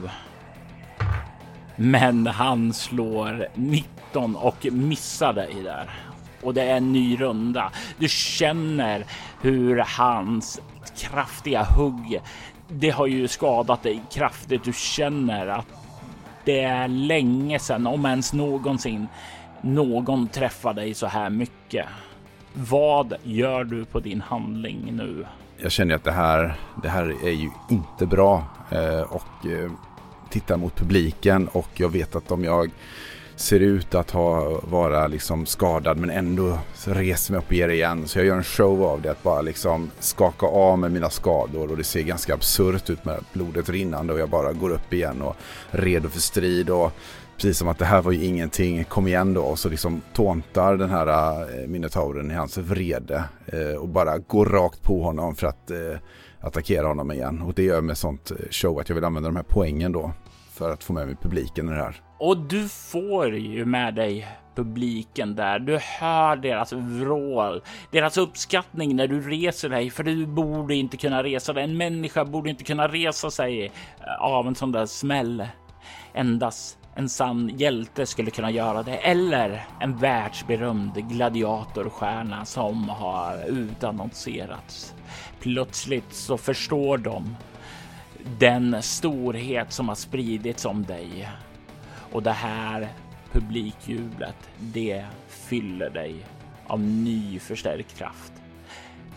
Men 1.76 2.26
han 2.26 2.72
slår 2.72 3.48
19 3.54 4.36
och 4.36 4.66
missar 4.72 5.32
dig 5.32 5.54
där. 5.64 5.90
Och 6.42 6.54
det 6.54 6.62
är 6.62 6.76
en 6.76 6.92
ny 6.92 7.16
runda. 7.20 7.72
Du 7.98 8.08
känner 8.08 9.04
hur 9.40 9.84
hans 9.98 10.60
kraftiga 10.96 11.62
hugg, 11.62 12.20
det 12.68 12.90
har 12.90 13.06
ju 13.06 13.28
skadat 13.28 13.82
dig 13.82 14.02
kraftigt. 14.12 14.64
Du 14.64 14.72
känner 14.72 15.46
att 15.46 15.66
det 16.44 16.60
är 16.60 16.88
länge 16.88 17.58
sedan, 17.58 17.86
om 17.86 18.06
ens 18.06 18.32
någonsin, 18.32 19.08
någon 19.60 20.28
träffar 20.28 20.74
dig 20.74 20.94
så 20.94 21.06
här 21.06 21.30
mycket. 21.30 21.86
Vad 22.54 23.14
gör 23.22 23.64
du 23.64 23.84
på 23.84 24.00
din 24.00 24.20
handling 24.20 24.88
nu? 24.92 25.26
Jag 25.56 25.72
känner 25.72 25.94
att 25.94 26.04
det 26.04 26.12
här, 26.12 26.54
det 26.82 26.88
här 26.88 27.26
är 27.26 27.32
ju 27.32 27.50
inte 27.70 28.06
bra 28.06 28.44
eh, 28.70 29.00
och 29.00 29.46
eh, 29.46 29.70
tittar 30.30 30.56
mot 30.56 30.76
publiken 30.76 31.48
och 31.48 31.68
jag 31.74 31.88
vet 31.88 32.16
att 32.16 32.30
om 32.30 32.44
jag 32.44 32.70
ser 33.36 33.60
ut 33.60 33.94
att 33.94 34.10
ha, 34.10 34.60
vara 34.62 35.06
liksom 35.06 35.46
skadad 35.46 35.98
men 35.98 36.10
ändå 36.10 36.58
reser 36.84 37.32
mig 37.32 37.38
upp 37.38 37.46
och 37.46 37.52
ger 37.52 37.68
igen. 37.68 38.08
Så 38.08 38.18
jag 38.18 38.26
gör 38.26 38.36
en 38.36 38.44
show 38.44 38.84
av 38.84 39.02
det, 39.02 39.10
att 39.10 39.22
bara 39.22 39.40
liksom 39.40 39.90
skaka 39.98 40.46
av 40.46 40.78
med 40.78 40.92
mina 40.92 41.10
skador 41.10 41.70
och 41.70 41.76
det 41.76 41.84
ser 41.84 42.02
ganska 42.02 42.34
absurt 42.34 42.90
ut 42.90 43.04
med 43.04 43.24
blodet 43.32 43.68
rinnande 43.68 44.12
och 44.12 44.18
jag 44.18 44.30
bara 44.30 44.52
går 44.52 44.70
upp 44.70 44.92
igen 44.92 45.22
och 45.22 45.36
redo 45.70 46.08
för 46.08 46.20
strid 46.20 46.70
och 46.70 46.92
precis 47.36 47.58
som 47.58 47.68
att 47.68 47.78
det 47.78 47.84
här 47.84 48.02
var 48.02 48.12
ju 48.12 48.24
ingenting, 48.24 48.84
kom 48.84 49.06
igen 49.06 49.34
då 49.34 49.42
och 49.42 49.58
så 49.58 49.68
liksom 49.68 50.02
tåntar 50.12 50.76
den 50.76 50.90
här 50.90 51.40
äh, 51.40 51.66
minotauren 51.66 52.30
i 52.30 52.34
hans 52.34 52.58
vrede 52.58 53.24
äh, 53.46 53.76
och 53.76 53.88
bara 53.88 54.18
går 54.18 54.46
rakt 54.46 54.82
på 54.82 55.02
honom 55.02 55.34
för 55.34 55.46
att 55.46 55.70
äh, 55.70 55.76
attackera 56.40 56.86
honom 56.86 57.12
igen 57.12 57.42
och 57.42 57.54
det 57.54 57.62
gör 57.62 57.80
med 57.80 57.98
sånt 57.98 58.32
show 58.50 58.80
att 58.80 58.88
jag 58.88 58.94
vill 58.94 59.04
använda 59.04 59.28
de 59.28 59.36
här 59.36 59.46
poängen 59.48 59.92
då 59.92 60.12
för 60.52 60.70
att 60.70 60.84
få 60.84 60.92
med 60.92 61.06
mig 61.06 61.16
publiken 61.22 61.68
i 61.68 61.70
det 61.70 61.76
här. 61.76 62.05
Och 62.18 62.36
du 62.36 62.68
får 62.68 63.36
ju 63.36 63.64
med 63.64 63.94
dig 63.94 64.26
publiken 64.54 65.34
där. 65.34 65.58
Du 65.58 65.78
hör 65.78 66.36
deras 66.36 66.72
vrål, 66.72 67.62
deras 67.90 68.16
uppskattning 68.16 68.96
när 68.96 69.06
du 69.06 69.20
reser 69.20 69.68
dig, 69.68 69.90
för 69.90 70.04
du 70.04 70.26
borde 70.26 70.74
inte 70.74 70.96
kunna 70.96 71.22
resa 71.22 71.52
dig. 71.52 71.64
En 71.64 71.76
människa 71.76 72.24
borde 72.24 72.50
inte 72.50 72.64
kunna 72.64 72.88
resa 72.88 73.30
sig 73.30 73.64
eh, 73.64 74.22
av 74.22 74.46
en 74.46 74.54
sån 74.54 74.72
där 74.72 74.86
smäll. 74.86 75.48
Endast 76.14 76.78
en 76.94 77.08
sann 77.08 77.48
hjälte 77.48 78.06
skulle 78.06 78.30
kunna 78.30 78.50
göra 78.50 78.82
det 78.82 78.96
eller 78.96 79.66
en 79.80 79.96
världsberömd 79.96 81.08
gladiatorstjärna 81.10 82.44
som 82.44 82.88
har 82.88 83.48
utannonserats. 83.48 84.94
Plötsligt 85.40 86.12
så 86.12 86.38
förstår 86.38 86.98
de 86.98 87.36
den 88.38 88.82
storhet 88.82 89.72
som 89.72 89.88
har 89.88 89.94
spridits 89.94 90.64
om 90.64 90.82
dig 90.82 91.28
och 92.12 92.22
det 92.22 92.32
här 92.32 92.88
publikjublet, 93.32 94.36
det 94.58 95.04
fyller 95.28 95.90
dig 95.90 96.26
av 96.66 96.80
ny 96.80 97.38
förstärkt 97.38 97.98
kraft. 97.98 98.32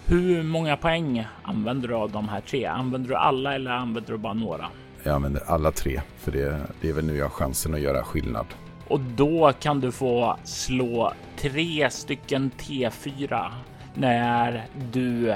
Hur 0.05 0.43
många 0.43 0.77
poäng 0.77 1.27
använder 1.43 1.87
du 1.87 1.95
av 1.95 2.11
de 2.11 2.29
här 2.29 2.41
tre? 2.41 2.65
Använder 2.65 3.09
du 3.09 3.15
alla 3.15 3.55
eller 3.55 3.71
använder 3.71 4.11
du 4.11 4.17
bara 4.17 4.33
några? 4.33 4.69
Jag 5.03 5.15
använder 5.15 5.41
alla 5.47 5.71
tre, 5.71 6.01
för 6.17 6.31
det, 6.31 6.59
det 6.81 6.89
är 6.89 6.93
väl 6.93 7.05
nu 7.05 7.17
jag 7.17 7.25
har 7.25 7.29
chansen 7.29 7.73
att 7.73 7.81
göra 7.81 8.03
skillnad. 8.03 8.45
Och 8.87 8.99
då 8.99 9.53
kan 9.59 9.79
du 9.79 9.91
få 9.91 10.37
slå 10.43 11.13
tre 11.37 11.89
stycken 11.89 12.51
T4 12.57 13.51
när 13.93 14.65
du 14.91 15.35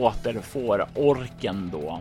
återfår 0.00 0.86
orken 0.94 1.70
då 1.72 2.00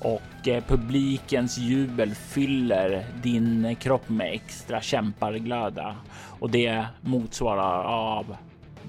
och 0.00 0.48
eh, 0.48 0.64
publikens 0.64 1.58
jubel 1.58 2.14
fyller 2.14 3.06
din 3.22 3.76
kropp 3.80 4.08
med 4.08 4.34
extra 4.34 4.80
kämparglöda 4.80 5.96
och 6.40 6.50
det 6.50 6.84
motsvarar 7.00 7.84
av 7.84 8.36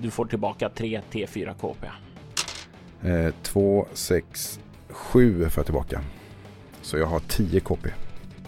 du 0.01 0.11
får 0.11 0.25
tillbaka 0.25 0.69
3 0.69 1.01
T4 1.11 1.53
KP. 1.53 1.87
2, 3.41 3.87
6, 3.93 4.59
7 4.89 5.49
får 5.49 5.51
jag 5.55 5.65
tillbaka. 5.65 6.01
Så 6.81 6.97
jag 6.97 7.05
har 7.05 7.19
10 7.19 7.59
KP. 7.59 7.89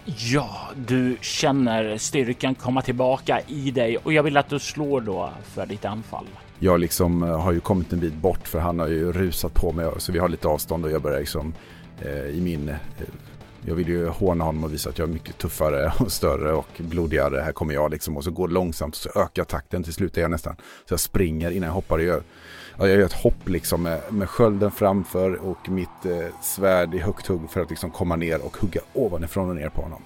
Ja, 0.04 0.56
du 0.86 1.16
känner 1.20 1.98
styrkan 1.98 2.54
komma 2.54 2.82
tillbaka 2.82 3.40
i 3.46 3.70
dig 3.70 3.96
och 3.96 4.12
jag 4.12 4.22
vill 4.22 4.36
att 4.36 4.48
du 4.48 4.58
slår 4.58 5.00
då 5.00 5.30
för 5.44 5.66
ditt 5.66 5.84
anfall. 5.84 6.26
Jag 6.58 6.80
liksom 6.80 7.22
eh, 7.22 7.40
har 7.40 7.52
ju 7.52 7.60
kommit 7.60 7.92
en 7.92 8.00
bit 8.00 8.14
bort 8.14 8.48
för 8.48 8.58
han 8.58 8.78
har 8.78 8.88
ju 8.88 9.12
rusat 9.12 9.54
på 9.54 9.72
mig 9.72 9.86
så 9.98 10.12
vi 10.12 10.18
har 10.18 10.28
lite 10.28 10.48
avstånd 10.48 10.84
och 10.84 10.90
jag 10.90 11.02
börjar 11.02 11.20
liksom 11.20 11.54
Eh, 12.04 12.26
i 12.26 12.40
min... 12.40 12.68
Eh, 12.68 12.76
jag 13.66 13.74
vill 13.74 13.88
ju 13.88 14.08
håna 14.08 14.44
honom 14.44 14.64
och 14.64 14.72
visa 14.72 14.90
att 14.90 14.98
jag 14.98 15.08
är 15.08 15.12
mycket 15.12 15.38
tuffare 15.38 15.92
och 16.00 16.12
större 16.12 16.52
och 16.52 16.68
blodigare. 16.78 17.40
Här 17.40 17.52
kommer 17.52 17.74
jag 17.74 17.90
liksom 17.90 18.16
och 18.16 18.24
så 18.24 18.30
går 18.30 18.48
det 18.48 18.54
långsamt 18.54 18.94
och 18.94 19.00
så 19.00 19.20
ökar 19.20 19.44
takten. 19.44 19.82
Till 19.82 19.92
slut 19.92 20.16
är 20.16 20.22
jag 20.22 20.30
nästan 20.30 20.56
så 20.56 20.92
jag 20.92 21.00
springer 21.00 21.50
innan 21.50 21.66
jag 21.66 21.74
hoppar. 21.74 21.98
Jag 21.98 22.06
gör, 22.06 22.22
jag 22.78 22.88
gör 22.88 22.98
ett 22.98 23.12
hopp 23.12 23.48
liksom 23.48 23.82
med, 23.82 24.00
med 24.10 24.30
skölden 24.30 24.70
framför 24.70 25.34
och 25.34 25.68
mitt 25.68 26.04
eh, 26.04 26.42
svärd 26.42 26.94
i 26.94 26.98
högt 26.98 27.26
hugg 27.26 27.50
för 27.50 27.60
att 27.60 27.70
liksom 27.70 27.90
komma 27.90 28.16
ner 28.16 28.46
och 28.46 28.56
hugga 28.56 28.80
ovanifrån 28.92 29.48
och 29.48 29.56
ner 29.56 29.68
på 29.68 29.82
honom. 29.82 30.02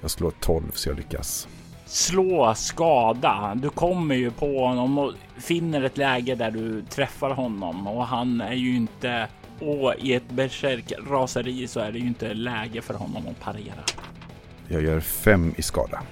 Jag 0.00 0.10
slår 0.10 0.30
12 0.40 0.62
så 0.74 0.88
jag 0.88 0.96
lyckas 0.96 1.48
slå 1.86 2.54
skada. 2.54 3.52
Du 3.56 3.70
kommer 3.70 4.14
ju 4.14 4.30
på 4.30 4.66
honom 4.66 4.98
och 4.98 5.12
finner 5.36 5.82
ett 5.82 5.96
läge 5.96 6.34
där 6.34 6.50
du 6.50 6.82
träffar 6.82 7.30
honom 7.30 7.86
och 7.86 8.06
han 8.06 8.40
är 8.40 8.54
ju 8.54 8.76
inte 8.76 9.28
och 9.60 9.94
i 9.98 10.14
ett 10.14 10.28
berserk 10.28 10.92
raseri 11.10 11.66
så 11.66 11.80
är 11.80 11.92
det 11.92 11.98
ju 11.98 12.06
inte 12.06 12.34
läge 12.34 12.82
för 12.82 12.94
honom 12.94 13.22
att 13.28 13.40
parera. 13.40 13.84
Jag 14.68 14.82
gör 14.82 15.00
fem 15.00 15.54
i 15.56 15.62
skada. 15.62 16.02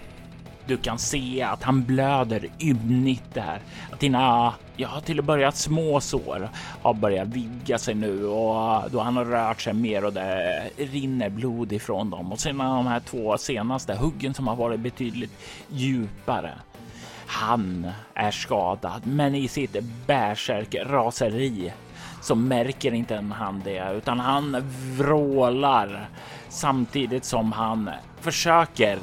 Du 0.66 0.76
kan 0.76 0.98
se 0.98 1.42
att 1.42 1.62
han 1.62 1.84
blöder 1.84 2.48
ymnigt 2.60 3.34
där. 3.34 3.60
Att 3.90 4.00
dina, 4.00 4.54
ja 4.76 5.00
till 5.00 5.18
att 5.18 5.24
börja 5.24 5.52
små 5.52 6.00
sår 6.00 6.48
har 6.82 6.94
börjat 6.94 7.28
vidga 7.28 7.78
sig 7.78 7.94
nu 7.94 8.26
och 8.26 8.90
då 8.90 9.00
han 9.00 9.16
har 9.16 9.24
rört 9.24 9.60
sig 9.60 9.72
mer 9.72 10.04
och 10.04 10.12
det 10.12 10.62
rinner 10.76 11.28
blod 11.28 11.72
ifrån 11.72 12.10
dem. 12.10 12.32
Och 12.32 12.40
sen 12.40 12.58
de 12.58 12.86
här 12.86 13.00
två 13.00 13.38
senaste 13.38 13.94
huggen 13.94 14.34
som 14.34 14.48
har 14.48 14.56
varit 14.56 14.80
betydligt 14.80 15.38
djupare. 15.68 16.52
Han 17.26 17.90
är 18.14 18.30
skadad, 18.30 19.06
men 19.06 19.34
i 19.34 19.48
sitt 19.48 19.76
bärsärk 20.06 20.74
raseri 20.74 21.72
så 22.22 22.34
märker 22.34 22.94
inte 22.94 23.24
han 23.34 23.62
det, 23.64 23.92
utan 23.92 24.20
han 24.20 24.56
vrålar 24.98 26.08
samtidigt 26.48 27.24
som 27.24 27.52
han 27.52 27.90
försöker 28.20 28.98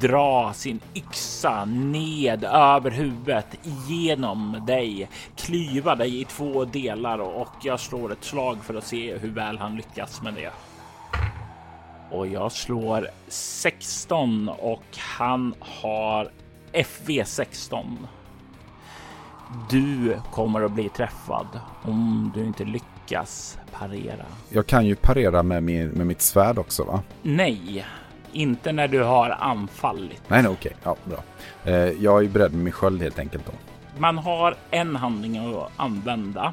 dra 0.00 0.52
sin 0.52 0.80
yxa 0.94 1.64
ned 1.64 2.44
över 2.44 2.90
huvudet 2.90 3.46
genom 3.88 4.62
dig, 4.66 5.08
klyva 5.36 5.94
dig 5.94 6.20
i 6.20 6.24
två 6.24 6.64
delar 6.64 7.18
och 7.18 7.54
jag 7.62 7.80
slår 7.80 8.12
ett 8.12 8.24
slag 8.24 8.64
för 8.64 8.74
att 8.74 8.86
se 8.86 9.18
hur 9.18 9.30
väl 9.30 9.58
han 9.58 9.76
lyckas 9.76 10.22
med 10.22 10.34
det. 10.34 10.52
Och 12.10 12.26
jag 12.26 12.52
slår 12.52 13.08
16 13.28 14.48
och 14.48 14.98
han 14.98 15.54
har 15.60 16.30
FV 16.72 17.24
16. 17.24 18.06
Du 19.70 20.16
kommer 20.32 20.62
att 20.62 20.72
bli 20.72 20.88
träffad 20.88 21.46
om 21.82 22.32
du 22.34 22.44
inte 22.44 22.64
lyckas 22.64 23.58
parera. 23.72 24.24
Jag 24.48 24.66
kan 24.66 24.86
ju 24.86 24.94
parera 24.94 25.42
med, 25.42 25.62
min, 25.62 25.88
med 25.88 26.06
mitt 26.06 26.22
svärd 26.22 26.58
också 26.58 26.84
va? 26.84 27.02
Nej, 27.22 27.84
inte 28.32 28.72
när 28.72 28.88
du 28.88 29.02
har 29.02 29.30
anfallit. 29.30 30.22
Nej, 30.28 30.42
nej 30.42 30.50
okej. 30.50 30.76
Ja, 30.84 30.96
bra. 31.04 31.22
Eh, 31.64 31.74
jag 31.74 32.24
är 32.24 32.28
beredd 32.28 32.52
med 32.52 32.64
min 32.64 32.72
sköld 32.72 33.02
helt 33.02 33.18
enkelt 33.18 33.46
då. 33.46 33.52
Man 33.98 34.18
har 34.18 34.54
en 34.70 34.96
handling 34.96 35.38
att 35.56 35.70
använda. 35.76 36.52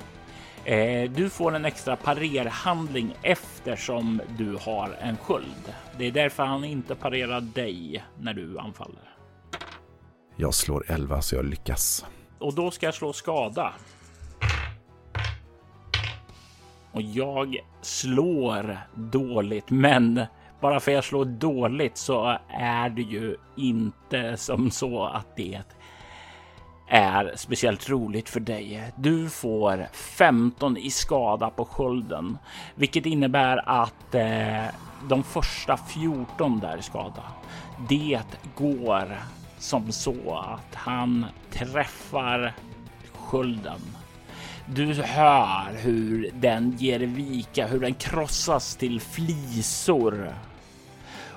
Eh, 0.65 1.11
du 1.11 1.29
får 1.29 1.55
en 1.55 1.65
extra 1.65 1.95
parerhandling 1.95 3.15
eftersom 3.21 4.21
du 4.37 4.57
har 4.61 4.97
en 5.01 5.17
sköld. 5.17 5.73
Det 5.97 6.07
är 6.07 6.11
därför 6.11 6.43
han 6.43 6.63
inte 6.63 6.95
parerar 6.95 7.41
dig 7.41 8.03
när 8.19 8.33
du 8.33 8.59
anfaller. 8.59 9.15
Jag 10.35 10.53
slår 10.53 10.85
11 10.87 11.21
så 11.21 11.35
jag 11.35 11.45
lyckas. 11.45 12.05
Och 12.39 12.53
då 12.53 12.71
ska 12.71 12.85
jag 12.85 12.95
slå 12.95 13.13
skada. 13.13 13.73
Och 16.91 17.01
jag 17.01 17.57
slår 17.81 18.77
dåligt, 18.95 19.69
men 19.69 20.25
bara 20.61 20.79
för 20.79 20.91
att 20.91 20.95
jag 20.95 21.03
slår 21.03 21.25
dåligt 21.25 21.97
så 21.97 22.37
är 22.49 22.89
det 22.89 23.01
ju 23.01 23.35
inte 23.57 24.37
som 24.37 24.71
så 24.71 25.03
att 25.03 25.35
det 25.35 25.61
är 26.87 27.33
speciellt 27.35 27.89
roligt 27.89 28.29
för 28.29 28.39
dig. 28.39 28.91
Du 28.95 29.29
får 29.29 29.87
15 29.93 30.77
i 30.77 30.89
skada 30.89 31.49
på 31.49 31.65
skölden, 31.65 32.37
vilket 32.75 33.05
innebär 33.05 33.69
att 33.69 34.15
eh, 34.15 34.65
de 35.09 35.23
första 35.23 35.77
14 35.77 36.59
där 36.59 36.77
i 36.77 36.81
skada, 36.81 37.23
det 37.89 38.21
går 38.55 39.17
som 39.65 39.91
så 39.91 40.35
att 40.35 40.75
han 40.75 41.25
träffar 41.51 42.53
skölden. 43.13 43.79
Du 44.65 44.93
hör 44.93 45.73
hur 45.77 46.31
den 46.33 46.71
ger 46.77 46.99
vika, 46.99 47.67
hur 47.67 47.79
den 47.79 47.93
krossas 47.93 48.75
till 48.75 49.01
flisor. 49.01 50.33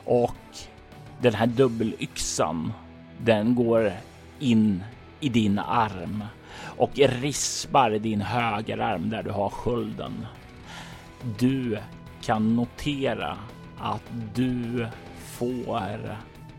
Och 0.05 0.59
den 1.21 1.35
här 1.35 1.47
dubbelyxan, 1.47 2.73
den 3.19 3.55
går 3.55 3.93
in 4.39 4.85
i 5.21 5.29
din 5.29 5.59
arm 5.59 6.25
och 6.61 6.91
rispar 6.97 7.91
din 7.91 8.21
högerarm 8.21 9.11
där 9.11 9.23
du 9.23 9.31
har 9.31 9.51
skölden. 9.51 10.27
Du 11.39 11.79
kan 12.23 12.57
notera 12.57 13.37
att 13.79 14.05
du 14.35 14.87
får 15.19 16.19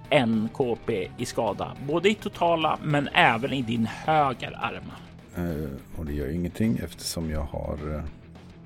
en 0.09 0.49
KP 0.53 1.11
i 1.17 1.25
skada, 1.25 1.71
både 1.87 2.09
i 2.09 2.15
totala 2.15 2.79
men 2.83 3.09
även 3.13 3.53
i 3.53 3.61
din 3.61 3.85
högerarm. 3.85 4.91
Uh, 5.37 5.49
eh, 5.49 5.69
och 5.97 6.05
det 6.05 6.13
gör 6.13 6.27
ju 6.27 6.33
ingenting 6.33 6.79
eftersom 6.83 7.29
jag 7.29 7.41
har... 7.41 7.77
Uh, 7.87 8.01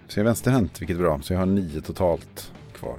så 0.08 0.20
jag 0.20 0.24
är 0.24 0.26
vänsterhänt, 0.26 0.82
vilket 0.82 0.98
är 0.98 1.02
bra. 1.02 1.20
Så 1.22 1.34
jag 1.34 1.40
har 1.40 1.46
nio 1.46 1.82
totalt 1.82 2.52
kvar. 2.74 2.96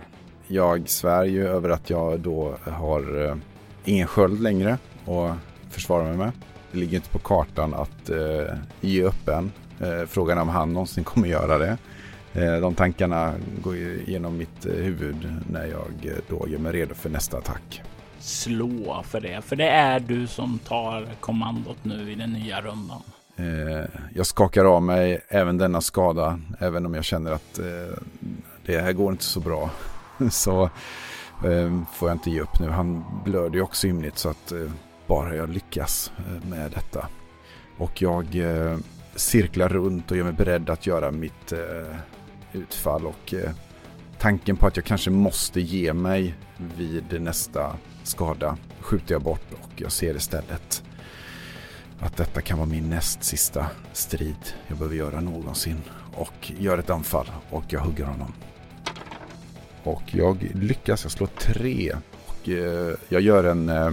Jag 0.46 0.88
svär 0.88 1.24
ju 1.24 1.48
över 1.48 1.68
att 1.68 1.90
jag 1.90 2.20
då 2.20 2.54
har 2.64 3.16
uh, 3.16 3.36
ingen 3.84 4.06
sköld 4.06 4.42
längre 4.42 4.78
och 5.04 5.30
försvara 5.70 6.04
mig 6.04 6.16
med. 6.16 6.32
Det 6.72 6.78
ligger 6.78 6.96
inte 6.96 7.10
på 7.10 7.18
kartan 7.18 7.74
att 7.74 8.10
uh, 8.10 8.54
ge 8.80 9.02
upp 9.02 9.28
än. 9.28 9.52
Uh, 9.82 10.06
frågan 10.06 10.38
är 10.38 10.42
om 10.42 10.48
han 10.48 10.72
någonsin 10.72 11.04
kommer 11.04 11.28
göra 11.28 11.58
det. 11.58 11.78
De 12.60 12.74
tankarna 12.74 13.34
går 13.62 13.76
genom 14.06 14.36
mitt 14.36 14.66
huvud 14.66 15.34
när 15.50 15.66
jag 15.66 16.20
då 16.28 16.48
gör 16.48 16.58
mig 16.58 16.72
redo 16.72 16.94
för 16.94 17.10
nästa 17.10 17.38
attack. 17.38 17.82
Slå 18.24 19.02
för 19.02 19.20
det, 19.20 19.42
för 19.42 19.56
det 19.56 19.68
är 19.68 20.00
du 20.00 20.26
som 20.26 20.58
tar 20.58 21.08
kommandot 21.20 21.76
nu 21.82 22.12
i 22.12 22.14
den 22.14 22.30
nya 22.30 22.60
rundan. 22.60 23.02
Eh, 23.36 23.90
jag 24.14 24.26
skakar 24.26 24.64
av 24.64 24.82
mig 24.82 25.20
även 25.28 25.58
denna 25.58 25.80
skada, 25.80 26.40
även 26.58 26.86
om 26.86 26.94
jag 26.94 27.04
känner 27.04 27.32
att 27.32 27.58
eh, 27.58 27.98
det 28.66 28.80
här 28.80 28.92
går 28.92 29.12
inte 29.12 29.24
så 29.24 29.40
bra. 29.40 29.70
så 30.30 30.62
eh, 31.44 31.82
får 31.92 32.08
jag 32.08 32.14
inte 32.14 32.30
ge 32.30 32.40
upp 32.40 32.60
nu. 32.60 32.68
Han 32.68 33.04
blöder 33.24 33.54
ju 33.54 33.62
också 33.62 33.86
ymnigt 33.86 34.18
så 34.18 34.28
att 34.28 34.52
eh, 34.52 34.70
bara 35.06 35.36
jag 35.36 35.48
lyckas 35.48 36.12
eh, 36.18 36.48
med 36.48 36.70
detta. 36.70 37.08
Och 37.78 38.02
jag 38.02 38.36
eh, 38.36 38.78
cirklar 39.14 39.68
runt 39.68 40.10
och 40.10 40.16
gör 40.16 40.24
mig 40.24 40.32
beredd 40.32 40.70
att 40.70 40.86
göra 40.86 41.10
mitt 41.10 41.52
utfall. 42.52 43.06
Och 43.06 43.34
tanken 44.24 44.56
på 44.56 44.66
att 44.66 44.76
jag 44.76 44.84
kanske 44.84 45.10
måste 45.10 45.60
ge 45.60 45.92
mig 45.92 46.34
vid 46.76 47.22
nästa 47.22 47.76
skada 48.02 48.56
skjuter 48.80 49.14
jag 49.14 49.22
bort 49.22 49.52
och 49.52 49.70
jag 49.76 49.92
ser 49.92 50.16
istället 50.16 50.82
att 52.00 52.16
detta 52.16 52.40
kan 52.40 52.58
vara 52.58 52.68
min 52.68 52.90
näst 52.90 53.24
sista 53.24 53.66
strid 53.92 54.54
jag 54.68 54.78
behöver 54.78 54.96
göra 54.96 55.20
någonsin. 55.20 55.80
Och 56.14 56.52
gör 56.58 56.78
ett 56.78 56.90
anfall 56.90 57.26
och 57.50 57.64
jag 57.68 57.80
hugger 57.80 58.04
honom. 58.04 58.32
Och 59.82 60.02
jag 60.06 60.50
lyckas, 60.54 61.02
jag 61.02 61.12
slår 61.12 61.26
tre. 61.26 61.92
Och 62.26 62.48
eh, 62.48 62.94
jag 63.08 63.20
gör 63.20 63.44
en... 63.44 63.68
Eh, 63.68 63.90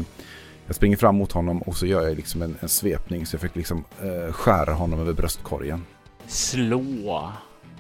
jag 0.65 0.75
springer 0.75 0.97
fram 0.97 1.15
mot 1.15 1.31
honom 1.31 1.61
och 1.61 1.77
så 1.77 1.85
gör 1.85 2.07
jag 2.07 2.15
liksom 2.15 2.41
en, 2.41 2.57
en 2.59 2.69
svepning 2.69 3.25
så 3.25 3.35
jag 3.35 3.41
fick 3.41 3.55
liksom 3.55 3.83
eh, 4.01 4.33
skära 4.33 4.73
honom 4.73 4.99
över 4.99 5.13
bröstkorgen. 5.13 5.85
Slå 6.27 7.33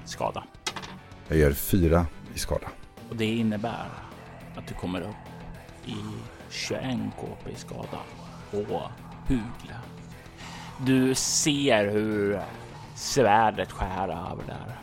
skada. 0.05 0.43
Jag 1.27 1.37
gör 1.37 1.51
fyra 1.51 2.05
i 2.35 2.39
skada. 2.39 2.67
Och 3.09 3.15
det 3.15 3.25
innebär 3.25 3.89
att 4.55 4.67
du 4.67 4.73
kommer 4.73 5.01
upp 5.01 5.15
i 5.85 5.95
21 6.49 6.83
KP 7.19 7.51
i 7.51 7.55
skada 7.55 7.99
på 8.51 8.81
Hugle. 9.27 9.77
Du 10.85 11.15
ser 11.15 11.91
hur 11.91 12.41
svärdet 12.95 13.71
skär 13.71 14.07
över 14.07 14.43
där. 14.47 14.79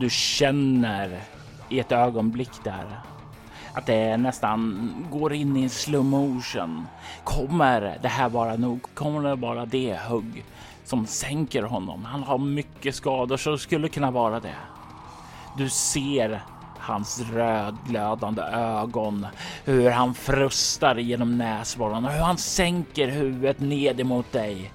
Du 0.00 0.10
känner 0.10 1.20
i 1.68 1.80
ett 1.80 1.92
ögonblick 1.92 2.64
där 2.64 3.00
att 3.72 3.86
det 3.86 4.16
nästan 4.16 4.90
går 5.10 5.32
in 5.32 5.56
i 5.56 5.62
en 5.62 5.70
slow 5.70 6.04
motion. 6.04 6.86
Kommer 7.24 7.98
det 8.02 8.08
här 8.08 8.28
vara 8.28 8.56
nog? 8.56 8.82
Kommer 8.94 9.28
det 9.28 9.34
vara 9.34 9.66
det 9.66 9.98
hugg 10.08 10.44
som 10.84 11.06
sänker 11.06 11.62
honom? 11.62 12.04
Han 12.04 12.22
har 12.22 12.38
mycket 12.38 12.94
skador 12.94 13.36
så 13.36 13.50
det 13.50 13.58
skulle 13.58 13.88
kunna 13.88 14.10
vara 14.10 14.40
det. 14.40 14.54
Du 15.58 15.68
ser 15.68 16.42
hans 16.78 17.20
rödglödande 17.32 18.42
ögon, 18.42 19.26
hur 19.64 19.90
han 19.90 20.14
frustar 20.14 20.96
genom 20.96 21.38
näsborrarna. 21.38 22.10
hur 22.10 22.20
han 22.20 22.38
sänker 22.38 23.08
huvudet 23.08 23.60
ned 23.60 24.00
emot 24.00 24.32
dig. 24.32 24.72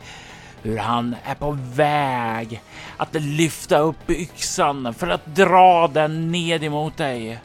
Hur 0.61 0.77
han 0.77 1.15
är 1.23 1.36
på 1.36 1.57
väg 1.75 2.61
att 2.97 3.13
lyfta 3.13 3.77
upp 3.77 4.09
yxan 4.09 4.93
för 4.93 5.07
att 5.07 5.36
dra 5.36 5.88
den 5.88 6.31
ned 6.31 6.63
emot 6.63 6.97
dig. 6.97 7.39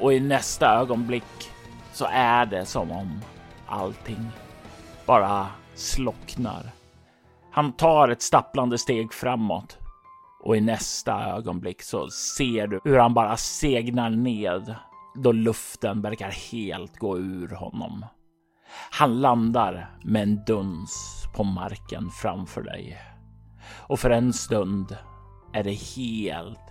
Och 0.00 0.12
i 0.12 0.20
nästa 0.20 0.78
ögonblick 0.78 1.50
så 1.92 2.06
är 2.12 2.46
det 2.46 2.66
som 2.66 2.90
om 2.90 3.20
allting 3.66 4.30
bara 5.06 5.46
slocknar. 5.74 6.70
Han 7.50 7.72
tar 7.72 8.08
ett 8.08 8.22
stapplande 8.22 8.78
steg 8.78 9.12
framåt 9.12 9.79
och 10.42 10.56
i 10.56 10.60
nästa 10.60 11.24
ögonblick 11.24 11.82
så 11.82 12.10
ser 12.10 12.66
du 12.66 12.80
hur 12.84 12.98
han 12.98 13.14
bara 13.14 13.36
segnar 13.36 14.10
ned 14.10 14.74
då 15.14 15.32
luften 15.32 16.02
verkar 16.02 16.30
helt 16.30 16.98
gå 16.98 17.18
ur 17.18 17.48
honom. 17.48 18.04
Han 18.90 19.20
landar 19.20 19.90
med 20.04 20.22
en 20.22 20.44
duns 20.44 21.24
på 21.36 21.44
marken 21.44 22.10
framför 22.10 22.62
dig. 22.62 22.98
Och 23.88 24.00
för 24.00 24.10
en 24.10 24.32
stund 24.32 24.96
är 25.52 25.64
det 25.64 25.96
helt 25.96 26.70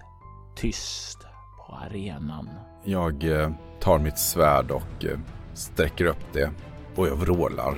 tyst 0.56 1.28
på 1.58 1.76
arenan. 1.76 2.50
Jag 2.84 3.24
eh, 3.24 3.52
tar 3.80 4.00
mitt 4.00 4.20
svärd 4.20 4.72
och 4.72 5.06
eh, 5.06 5.20
sträcker 5.54 6.06
upp 6.06 6.34
det 6.34 6.52
och 6.96 7.08
jag 7.08 7.16
vrålar 7.16 7.78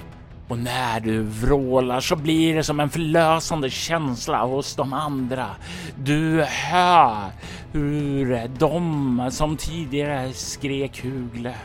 och 0.51 0.59
när 0.59 0.99
du 0.99 1.21
vrålar 1.21 1.99
så 1.99 2.15
blir 2.15 2.55
det 2.55 2.63
som 2.63 2.79
en 2.79 2.89
förlösande 2.89 3.69
känsla 3.69 4.45
hos 4.45 4.75
de 4.75 4.93
andra. 4.93 5.47
Du 5.95 6.43
hör 6.43 7.31
hur 7.71 8.47
de 8.59 9.29
som 9.31 9.57
tidigare 9.57 10.33
skrek 10.33 11.03
Hugle, 11.03 11.55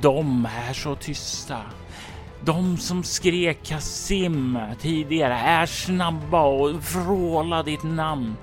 de 0.00 0.48
är 0.68 0.72
så 0.72 0.94
tysta. 0.94 1.56
De 2.44 2.76
som 2.76 3.02
skrek 3.02 3.58
Kasim 3.62 4.58
tidigare 4.80 5.34
är 5.34 5.66
snabba 5.66 6.42
och 6.42 6.74
vrålar 6.74 7.62
ditt 7.62 7.84
namn. 7.84 8.36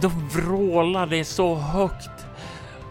De 0.00 0.28
vrålar 0.28 1.06
det 1.06 1.24
så 1.24 1.54
högt 1.54 2.26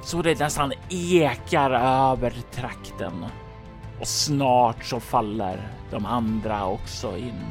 så 0.04 0.22
det 0.22 0.40
nästan 0.40 0.74
ekar 0.90 1.72
över 1.72 2.34
trakten. 2.52 3.26
Och 4.02 4.08
snart 4.08 4.84
så 4.84 5.00
faller 5.00 5.68
de 5.92 6.06
andra 6.06 6.66
också 6.66 7.18
in. 7.18 7.46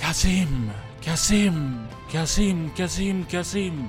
Kasim, 0.00 0.70
Kasim, 1.02 1.78
Kasim, 2.10 2.70
Kasim, 2.76 3.24
Kasim. 3.24 3.88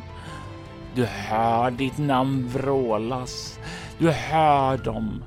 Du 0.96 1.06
hör 1.06 1.72
ditt 1.72 1.98
namn 1.98 2.48
vrålas. 2.48 3.60
Du 3.98 4.12
hör 4.12 4.78
dem 4.78 5.24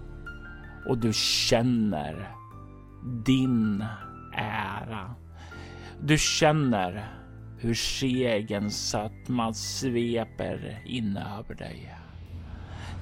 och 0.88 0.98
du 0.98 1.12
känner 1.12 2.30
din 3.26 3.84
ära. 4.36 5.14
Du 6.00 6.18
känner 6.18 7.08
hur 7.58 7.74
segerns 7.74 8.90
sötma 8.90 9.52
sveper 9.52 10.82
in 10.86 11.16
över 11.16 11.54
dig. 11.54 12.03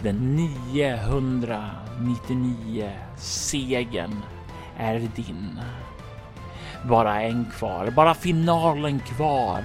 Den 0.02 0.36
999 0.36 2.92
segern 3.16 4.16
är 4.76 4.98
din. 4.98 5.60
Bara 6.88 7.22
en 7.22 7.46
kvar, 7.58 7.90
bara 7.90 8.14
finalen 8.14 9.00
kvar. 9.00 9.64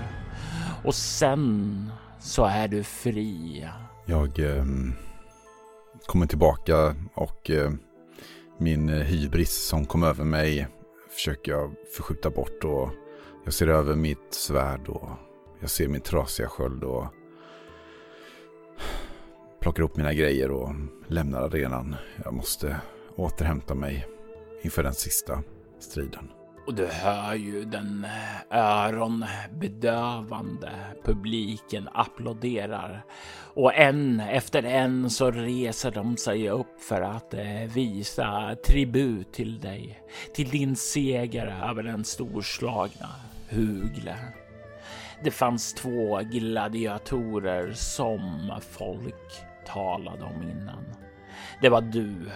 Och 0.84 0.96
sen 0.96 1.92
så 2.20 2.46
är 2.46 2.68
du 2.68 2.84
fri. 2.84 3.66
Jag 4.06 4.40
eh, 4.40 4.66
kommer 6.06 6.26
tillbaka 6.26 6.96
och 7.14 7.50
eh, 7.50 7.72
min 8.60 8.90
hybris 8.90 9.68
som 9.68 9.86
kom 9.86 10.04
över 10.04 10.24
mig 10.24 10.68
försöker 11.12 11.52
jag 11.52 11.74
förskjuta 11.98 12.30
bort 12.30 12.64
och 12.64 12.90
jag 13.46 13.54
ser 13.54 13.68
över 13.68 13.96
mitt 13.96 14.34
svärd 14.34 14.88
och 14.88 15.10
jag 15.62 15.70
ser 15.70 15.88
min 15.88 16.02
trasiga 16.02 16.48
sköld 16.48 16.84
och 16.84 17.06
plockar 19.68 19.84
upp 19.84 19.98
mina 19.98 20.14
grejer 20.14 20.52
och 20.52 20.70
lämnar 21.08 21.42
arenan. 21.42 21.96
Jag 22.24 22.34
måste 22.34 22.78
återhämta 23.16 23.76
mig 23.76 24.06
inför 24.62 24.84
den 24.84 24.94
sista 24.94 25.44
striden. 25.80 26.30
Och 26.68 26.74
du 26.74 26.86
hör 26.86 27.36
ju 27.36 27.66
den 27.66 28.06
eh, 28.06 28.12
öronbedövande 28.58 30.72
publiken 31.04 31.90
applåderar. 31.94 33.04
Och 33.54 33.74
en 33.74 34.20
efter 34.20 34.64
en 34.64 35.10
så 35.10 35.32
reser 35.32 35.92
de 35.92 36.18
sig 36.18 36.50
upp 36.50 36.82
för 36.82 37.02
att 37.02 37.34
eh, 37.34 37.62
visa 37.74 38.56
tribut 38.68 39.34
till 39.34 39.60
dig. 39.60 40.02
Till 40.34 40.50
din 40.50 40.76
seger 40.76 41.70
över 41.70 41.84
den 41.84 42.06
storslagna 42.06 43.10
Hugle. 43.50 44.18
Det 45.24 45.32
fanns 45.32 45.74
två 45.74 46.22
gladiatorer 46.32 47.74
som 47.74 48.52
folk 48.70 49.47
talade 49.68 50.24
om 50.24 50.44
innan. 50.44 50.86
Det 51.62 51.70
var 51.70 51.82
du 51.82 52.32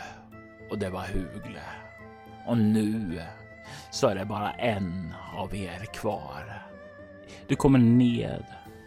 och 0.69 0.79
det 0.79 0.89
var 0.89 1.03
Hugle. 1.13 1.61
Och 2.47 2.57
nu 2.57 3.21
så 3.91 4.07
är 4.07 4.15
det 4.15 4.25
bara 4.25 4.51
en 4.51 5.13
av 5.37 5.55
er 5.55 5.85
kvar. 5.93 6.61
Du 7.47 7.55
kommer 7.55 7.79
ned, 7.79 8.45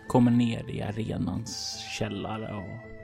kommer 0.09 0.31
ner 0.31 0.71
i 0.71 0.83
arenans 0.83 1.79
källare 1.99 2.55
och 2.55 2.95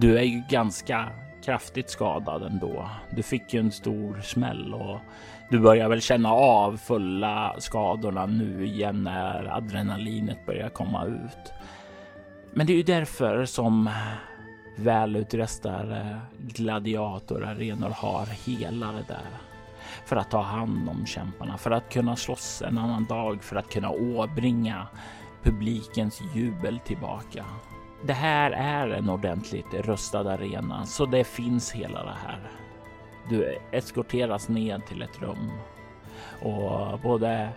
du 0.00 0.18
är 0.18 0.22
ju 0.22 0.42
ganska 0.48 1.08
kraftigt 1.44 1.90
skadad 1.90 2.42
ändå. 2.42 2.90
Du 3.10 3.22
fick 3.22 3.54
ju 3.54 3.60
en 3.60 3.72
stor 3.72 4.20
smäll 4.20 4.74
och 4.74 4.98
du 5.50 5.58
börjar 5.58 5.88
väl 5.88 6.00
känna 6.00 6.32
av 6.32 6.76
fulla 6.76 7.56
skadorna 7.58 8.26
nu 8.26 8.66
igen 8.66 9.02
när 9.02 9.56
adrenalinet 9.56 10.46
börjar 10.46 10.68
komma 10.68 11.04
ut. 11.04 11.52
Men 12.52 12.66
det 12.66 12.72
är 12.72 12.76
ju 12.76 12.82
därför 12.82 13.44
som 13.44 13.90
välutrustade 14.80 16.20
gladiatorarenor 16.38 17.90
har 17.90 18.26
helare 18.26 19.04
där 19.08 19.30
för 20.04 20.16
att 20.16 20.30
ta 20.30 20.42
hand 20.42 20.88
om 20.88 21.06
kämparna, 21.06 21.58
för 21.58 21.70
att 21.70 21.92
kunna 21.92 22.16
slåss 22.16 22.62
en 22.62 22.78
annan 22.78 23.04
dag, 23.04 23.42
för 23.42 23.56
att 23.56 23.72
kunna 23.72 23.90
åbringa 23.90 24.86
publikens 25.42 26.22
jubel 26.34 26.78
tillbaka. 26.78 27.44
Det 28.06 28.12
här 28.12 28.50
är 28.50 28.88
en 28.88 29.08
ordentligt 29.08 29.74
rustad 29.74 30.30
arena, 30.30 30.86
så 30.86 31.06
det 31.06 31.24
finns 31.24 31.72
hela 31.72 32.04
det 32.04 32.16
här. 32.26 32.50
Du 33.28 33.58
eskorteras 33.72 34.48
ned 34.48 34.86
till 34.86 35.02
ett 35.02 35.22
rum 35.22 35.50
och 36.42 37.00
både 37.00 37.48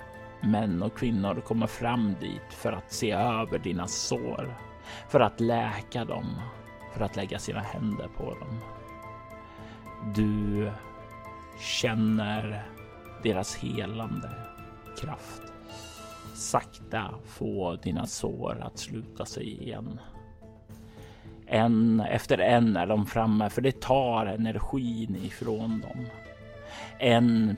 män 0.41 0.84
och 0.84 0.97
kvinnor 0.97 1.41
kommer 1.41 1.67
fram 1.67 2.15
dit 2.21 2.53
för 2.53 2.71
att 2.71 2.91
se 2.91 3.11
över 3.11 3.59
dina 3.59 3.88
sår, 3.88 4.57
för 5.09 5.19
att 5.19 5.39
läka 5.39 6.05
dem, 6.05 6.36
för 6.94 7.06
att 7.06 7.16
lägga 7.16 7.39
sina 7.39 7.60
händer 7.60 8.08
på 8.18 8.24
dem. 8.24 8.60
Du 10.16 10.72
känner 11.60 12.64
deras 13.24 13.56
helande 13.56 14.30
kraft. 15.02 15.41
Sakta 16.34 17.14
få 17.26 17.76
dina 17.76 18.06
sår 18.06 18.58
att 18.62 18.78
sluta 18.78 19.26
sig 19.26 19.62
igen. 19.62 20.00
En 21.48 22.00
efter 22.00 22.38
en 22.38 22.78
är 22.78 22.88
de 22.88 23.06
framme, 23.06 23.50
för 23.50 23.62
det 23.62 23.82
tar 23.82 24.26
energin 24.26 25.16
ifrån 25.16 25.82
dem. 25.82 26.06
En 27.00 27.58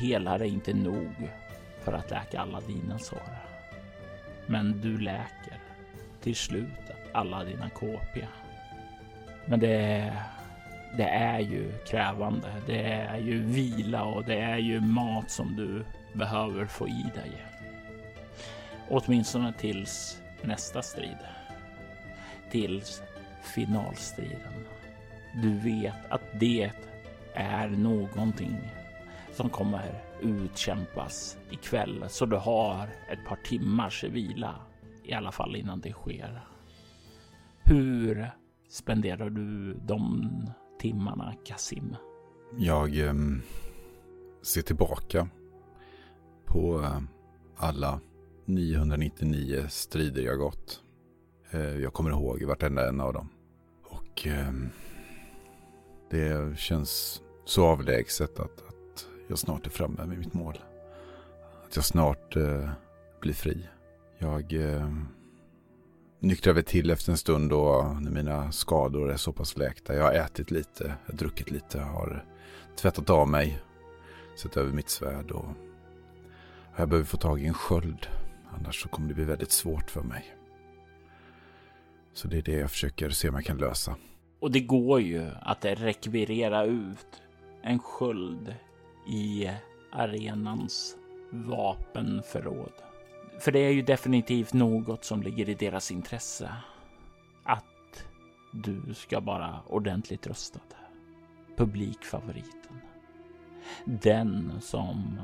helare 0.00 0.48
är 0.48 0.52
inte 0.52 0.74
nog 0.74 1.30
för 1.80 1.92
att 1.92 2.10
läka 2.10 2.40
alla 2.40 2.60
dina 2.60 2.98
sår. 2.98 3.38
Men 4.46 4.80
du 4.80 4.98
läker 4.98 5.58
till 6.20 6.36
slut 6.36 6.90
alla 7.12 7.44
dina 7.44 7.70
KP. 7.70 8.26
Men 9.46 9.60
det 9.60 10.12
det 10.96 11.08
är 11.08 11.40
ju 11.40 11.72
krävande. 11.86 12.48
Det 12.66 12.82
är 12.82 13.18
ju 13.18 13.38
vila 13.38 14.04
och 14.04 14.24
det 14.24 14.38
är 14.38 14.58
ju 14.58 14.80
mat 14.80 15.30
som 15.30 15.56
du 15.56 15.84
behöver 16.12 16.66
få 16.66 16.88
i 16.88 17.10
dig. 17.14 17.32
Åtminstone 18.88 19.52
tills 19.52 20.22
nästa 20.42 20.82
strid. 20.82 21.18
Tills 22.50 23.02
finalstriden. 23.54 24.66
Du 25.42 25.58
vet 25.58 25.94
att 26.08 26.22
det 26.40 26.70
är 27.34 27.68
någonting 27.68 28.58
som 29.32 29.50
kommer 29.50 30.00
utkämpas 30.22 31.38
ikväll, 31.50 32.04
så 32.08 32.26
du 32.26 32.36
har 32.36 32.88
ett 33.10 33.24
par 33.28 33.36
timmars 33.36 34.04
vila 34.04 34.54
i 35.04 35.12
alla 35.12 35.32
fall 35.32 35.56
innan 35.56 35.80
det 35.80 35.92
sker. 35.92 36.40
Hur 37.64 38.30
spenderar 38.74 39.30
du 39.30 39.74
de 39.74 40.30
timmarna, 40.80 41.34
Kasim? 41.44 41.96
Jag 42.56 42.98
eh, 42.98 43.14
ser 44.42 44.62
tillbaka 44.62 45.28
på 46.44 46.80
eh, 46.82 47.00
alla 47.56 48.00
999 48.44 49.66
strider 49.68 50.22
jag 50.22 50.38
gått. 50.38 50.82
Eh, 51.50 51.76
jag 51.76 51.92
kommer 51.92 52.10
ihåg 52.10 52.42
vartenda 52.42 52.88
en 52.88 53.00
av 53.00 53.12
dem. 53.12 53.28
Och 53.82 54.26
ehm, 54.26 54.68
det 56.10 56.58
känns 56.58 57.22
så 57.44 57.66
avlägset 57.66 58.40
att, 58.40 58.68
att 58.68 59.06
jag 59.28 59.38
snart 59.38 59.66
är 59.66 59.70
framme 59.70 60.06
vid 60.06 60.18
mitt 60.18 60.34
mål. 60.34 60.58
Att 61.64 61.76
jag 61.76 61.84
snart 61.84 62.36
eh, 62.36 62.70
blir 63.20 63.34
fri. 63.34 63.68
Jag 64.18 64.52
ehm, 64.52 65.08
nyktrar 66.24 66.54
väl 66.54 66.64
till 66.64 66.90
efter 66.90 67.10
en 67.12 67.18
stund 67.18 67.50
då 67.50 67.96
när 68.00 68.10
mina 68.10 68.52
skador 68.52 69.12
är 69.12 69.16
så 69.16 69.32
pass 69.32 69.56
läkta. 69.56 69.94
Jag 69.94 70.04
har 70.04 70.12
ätit 70.12 70.50
lite, 70.50 70.84
jag 71.06 71.12
har 71.12 71.18
druckit 71.18 71.50
lite, 71.50 71.80
har 71.80 72.24
tvättat 72.76 73.10
av 73.10 73.28
mig, 73.28 73.58
sett 74.36 74.56
över 74.56 74.72
mitt 74.72 74.88
svärd 74.88 75.30
och 75.30 75.48
jag 76.76 76.88
behöver 76.88 77.06
få 77.06 77.16
tag 77.16 77.42
i 77.42 77.46
en 77.46 77.54
sköld. 77.54 78.06
Annars 78.58 78.82
så 78.82 78.88
kommer 78.88 79.08
det 79.08 79.14
bli 79.14 79.24
väldigt 79.24 79.50
svårt 79.50 79.90
för 79.90 80.02
mig. 80.02 80.36
Så 82.12 82.28
det 82.28 82.38
är 82.38 82.42
det 82.42 82.58
jag 82.58 82.70
försöker 82.70 83.10
se 83.10 83.28
om 83.28 83.34
jag 83.34 83.44
kan 83.44 83.58
lösa. 83.58 83.96
Och 84.40 84.50
det 84.50 84.60
går 84.60 85.00
ju 85.00 85.26
att 85.40 85.64
rekvirera 85.64 86.64
ut 86.64 87.22
en 87.62 87.78
sköld 87.78 88.54
i 89.08 89.50
arenans 89.92 90.96
vapenförråd. 91.30 92.72
För 93.38 93.52
det 93.52 93.58
är 93.58 93.70
ju 93.70 93.82
definitivt 93.82 94.52
något 94.52 95.04
som 95.04 95.22
ligger 95.22 95.48
i 95.48 95.54
deras 95.54 95.90
intresse. 95.90 96.54
Att 97.44 98.06
du 98.52 98.94
ska 98.94 99.20
vara 99.20 99.60
ordentligt 99.66 100.26
röstad. 100.26 100.60
Publikfavoriten. 101.56 102.80
Den 103.84 104.60
som 104.60 105.20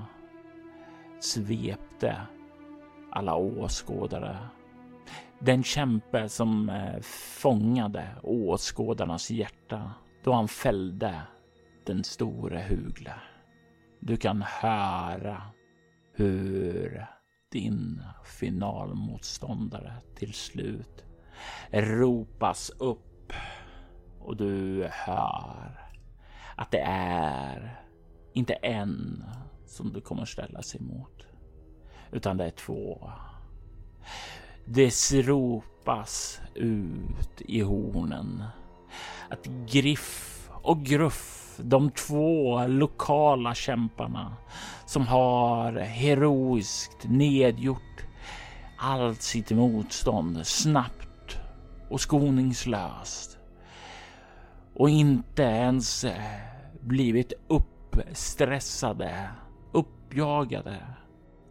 svepte 1.20 2.20
alla 3.10 3.34
åskådare. 3.34 4.38
Den 5.38 5.62
kämpe 5.62 6.28
som 6.28 6.68
eh, 6.68 7.00
fångade 7.40 8.08
åskådarnas 8.22 9.30
hjärta 9.30 9.92
då 10.24 10.32
han 10.32 10.48
fällde 10.48 11.22
den 11.86 12.04
store 12.04 12.66
Hugle. 12.68 13.14
Du 14.00 14.16
kan 14.16 14.42
höra 14.42 15.42
hur 16.14 17.06
din 17.50 18.02
finalmotståndare 18.24 19.92
till 20.14 20.32
slut 20.34 21.04
ropas 21.70 22.70
upp 22.70 23.32
och 24.18 24.36
du 24.36 24.88
hör 24.90 25.90
att 26.56 26.70
det 26.70 26.80
är 26.86 27.84
inte 28.32 28.54
en 28.54 29.24
som 29.66 29.92
du 29.92 30.00
kommer 30.00 30.24
ställa 30.24 30.62
sig 30.62 30.80
emot, 30.80 31.26
utan 32.12 32.36
det 32.36 32.44
är 32.44 32.50
två. 32.50 33.10
Det 34.64 35.12
ropas 35.12 36.40
ut 36.54 37.40
i 37.40 37.60
hornen 37.60 38.44
att 39.28 39.46
Griff 39.46 40.48
och 40.50 40.84
Gruff, 40.84 41.39
de 41.62 41.90
två 41.90 42.66
lokala 42.66 43.54
kämparna 43.54 44.36
som 44.86 45.06
har 45.06 45.72
heroiskt 45.72 47.08
nedgjort 47.08 48.06
allt 48.78 49.22
sitt 49.22 49.50
motstånd 49.50 50.46
snabbt 50.46 51.38
och 51.88 52.00
skoningslöst 52.00 53.38
och 54.74 54.90
inte 54.90 55.42
ens 55.42 56.04
eh, 56.04 56.22
blivit 56.80 57.32
uppstressade, 57.48 59.28
uppjagade, 59.72 60.76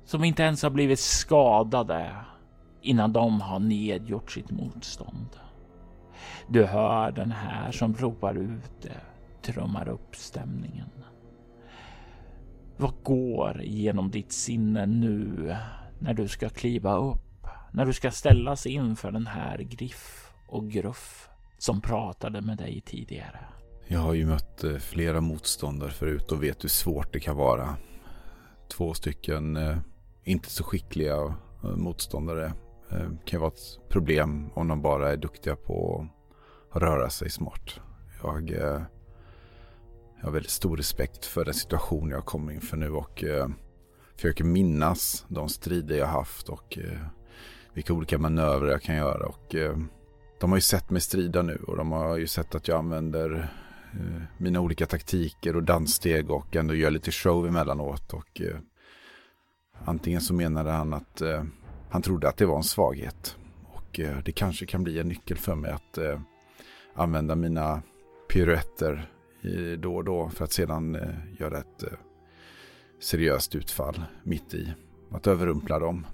som 0.05 0.23
inte 0.23 0.43
ens 0.43 0.63
har 0.63 0.69
blivit 0.69 0.99
skadade 0.99 2.15
innan 2.81 3.13
de 3.13 3.41
har 3.41 3.59
nedgjort 3.59 4.31
sitt 4.31 4.51
motstånd. 4.51 5.27
Du 6.47 6.65
hör 6.65 7.11
den 7.11 7.31
här 7.31 7.71
som 7.71 7.93
ropar 7.93 8.35
ut 8.35 8.81
det, 8.81 9.01
trummar 9.41 9.89
upp 9.89 10.15
stämningen. 10.15 10.89
Vad 12.77 12.93
går 13.03 13.61
genom 13.63 14.11
ditt 14.11 14.31
sinne 14.31 14.85
nu 14.85 15.55
när 15.99 16.13
du 16.13 16.27
ska 16.27 16.49
kliva 16.49 16.97
upp? 16.97 17.47
När 17.71 17.85
du 17.85 17.93
ska 17.93 18.11
ställas 18.11 18.65
inför 18.65 19.11
den 19.11 19.27
här 19.27 19.57
Griff 19.57 20.31
och 20.47 20.69
Gruff 20.69 21.29
som 21.57 21.81
pratade 21.81 22.41
med 22.41 22.57
dig 22.57 22.81
tidigare? 22.85 23.39
Jag 23.87 23.99
har 23.99 24.13
ju 24.13 24.25
mött 24.25 24.63
eh, 24.63 24.75
flera 24.75 25.21
motståndare 25.21 25.91
förut 25.91 26.31
och 26.31 26.43
vet 26.43 26.63
hur 26.63 26.69
svårt 26.69 27.13
det 27.13 27.19
kan 27.19 27.35
vara. 27.35 27.75
Två 28.67 28.93
stycken 28.93 29.57
eh, 29.57 29.77
inte 30.23 30.49
så 30.49 30.63
skickliga 30.63 31.15
eh, 31.63 31.75
motståndare 31.75 32.53
kan 32.89 33.09
ju 33.25 33.37
vara 33.37 33.51
ett 33.51 33.89
problem 33.89 34.49
om 34.53 34.67
de 34.67 34.81
bara 34.81 35.11
är 35.11 35.17
duktiga 35.17 35.55
på 35.55 36.07
att 36.71 36.81
röra 36.81 37.09
sig 37.09 37.29
smart. 37.29 37.79
Jag, 38.23 38.51
jag 40.19 40.27
har 40.27 40.31
väldigt 40.31 40.51
stor 40.51 40.77
respekt 40.77 41.25
för 41.25 41.45
den 41.45 41.53
situation 41.53 42.09
jag 42.09 42.25
kommer 42.25 42.53
inför 42.53 42.77
nu 42.77 42.89
och 42.89 43.23
eh, 43.23 43.47
försöker 44.15 44.43
minnas 44.43 45.25
de 45.27 45.49
strider 45.49 45.95
jag 45.97 46.07
haft 46.07 46.49
och 46.49 46.77
eh, 46.77 46.99
vilka 47.73 47.93
olika 47.93 48.17
manövrer 48.17 48.71
jag 48.71 48.81
kan 48.81 48.95
göra. 48.95 49.25
Och 49.25 49.55
eh, 49.55 49.77
de 50.39 50.49
har 50.49 50.57
ju 50.57 50.61
sett 50.61 50.89
mig 50.89 51.01
strida 51.01 51.41
nu 51.41 51.55
och 51.67 51.77
de 51.77 51.91
har 51.91 52.17
ju 52.17 52.27
sett 52.27 52.55
att 52.55 52.67
jag 52.67 52.77
använder 52.77 53.49
Eh, 53.93 54.21
mina 54.37 54.59
olika 54.59 54.85
taktiker 54.85 55.55
och 55.55 55.63
danssteg 55.63 56.31
och 56.31 56.55
ändå 56.55 56.75
gör 56.75 56.91
lite 56.91 57.11
show 57.11 57.47
emellanåt. 57.47 58.13
Och, 58.13 58.41
eh, 58.41 58.57
antingen 59.85 60.21
så 60.21 60.33
menade 60.33 60.71
han 60.71 60.93
att 60.93 61.21
eh, 61.21 61.43
han 61.89 62.01
trodde 62.01 62.29
att 62.29 62.37
det 62.37 62.45
var 62.45 62.57
en 62.57 62.63
svaghet. 62.63 63.37
Och 63.73 63.99
eh, 63.99 64.17
det 64.25 64.31
kanske 64.31 64.65
kan 64.65 64.83
bli 64.83 64.99
en 64.99 65.07
nyckel 65.07 65.37
för 65.37 65.55
mig 65.55 65.71
att 65.71 65.97
eh, 65.97 66.19
använda 66.95 67.35
mina 67.35 67.81
piruetter 68.29 69.11
då 69.77 69.95
och 69.95 70.03
då 70.03 70.29
för 70.29 70.43
att 70.43 70.51
sedan 70.51 70.95
eh, 70.95 71.09
göra 71.39 71.57
ett 71.57 71.83
eh, 71.83 71.89
seriöst 72.99 73.55
utfall 73.55 74.03
mitt 74.23 74.53
i. 74.53 74.73
Att 75.11 75.27
överrumpla 75.27 75.79
dem. 75.79 76.05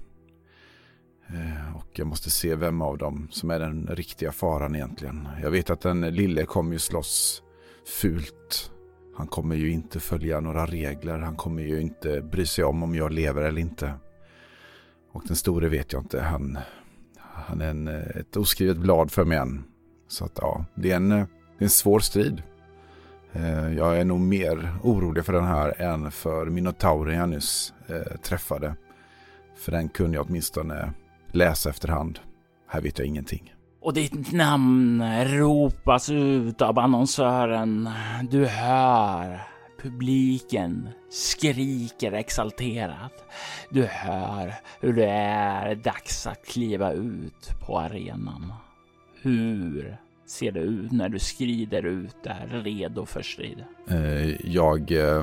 Eh, 1.26 1.76
och 1.76 1.98
jag 1.98 2.06
måste 2.06 2.30
se 2.30 2.54
vem 2.54 2.82
av 2.82 2.98
dem 2.98 3.28
som 3.30 3.50
är 3.50 3.58
den 3.58 3.86
riktiga 3.86 4.32
faran 4.32 4.74
egentligen. 4.74 5.28
Jag 5.42 5.50
vet 5.50 5.70
att 5.70 5.80
den 5.80 6.00
lille 6.00 6.46
kommer 6.46 6.72
ju 6.72 6.78
slåss 6.78 7.42
fult. 8.00 8.70
Han 9.16 9.26
kommer 9.26 9.56
ju 9.56 9.70
inte 9.70 10.00
följa 10.00 10.40
några 10.40 10.66
regler. 10.66 11.18
Han 11.18 11.36
kommer 11.36 11.62
ju 11.62 11.80
inte 11.80 12.20
bry 12.20 12.46
sig 12.46 12.64
om 12.64 12.82
om 12.82 12.94
jag 12.94 13.12
lever 13.12 13.42
eller 13.42 13.60
inte. 13.60 13.94
Och 15.12 15.22
den 15.26 15.36
store 15.36 15.68
vet 15.68 15.92
jag 15.92 16.02
inte. 16.02 16.20
Han, 16.20 16.58
han 17.18 17.60
är 17.60 17.70
en, 17.70 17.88
ett 17.88 18.36
oskrivet 18.36 18.76
blad 18.76 19.10
för 19.10 19.24
mig 19.24 19.38
än. 19.38 19.64
Så 20.08 20.24
att 20.24 20.38
ja, 20.40 20.64
det 20.74 20.92
är 20.92 20.96
en, 20.96 21.08
det 21.08 21.16
är 21.58 21.64
en 21.64 21.70
svår 21.70 22.00
strid. 22.00 22.42
Eh, 23.36 23.76
jag 23.76 23.98
är 23.98 24.04
nog 24.04 24.20
mer 24.20 24.68
orolig 24.82 25.24
för 25.24 25.32
den 25.32 25.44
här 25.44 25.82
än 25.82 26.10
för 26.10 26.46
minotauren 26.46 27.18
jag 27.18 27.28
nyss 27.28 27.74
eh, 27.88 28.16
träffade. 28.22 28.74
För 29.56 29.72
den 29.72 29.88
kunde 29.88 30.16
jag 30.16 30.26
åtminstone 30.26 30.92
läsa 31.32 31.70
efterhand. 31.70 32.18
Här 32.68 32.80
vet 32.80 32.98
jag 32.98 33.08
ingenting 33.08 33.52
och 33.86 33.94
ditt 33.94 34.32
namn 34.32 35.02
ropas 35.24 36.10
ut 36.10 36.62
av 36.62 36.78
annonsören. 36.78 37.90
Du 38.30 38.46
hör 38.46 39.42
publiken 39.82 40.88
skriker 41.10 42.12
exalterat. 42.12 43.24
Du 43.70 43.86
hör 43.86 44.54
hur 44.80 44.92
det 44.92 45.10
är 45.10 45.74
dags 45.74 46.26
att 46.26 46.46
kliva 46.46 46.92
ut 46.92 47.50
på 47.66 47.78
arenan. 47.78 48.52
Hur 49.22 49.96
ser 50.26 50.52
det 50.52 50.60
ut 50.60 50.92
när 50.92 51.08
du 51.08 51.18
skrider 51.18 51.82
ut 51.82 52.16
där 52.22 52.62
redo 52.64 53.06
för 53.06 53.22
strid? 53.22 53.64
Eh, 53.88 54.46
jag 54.46 54.92
eh, 54.92 55.22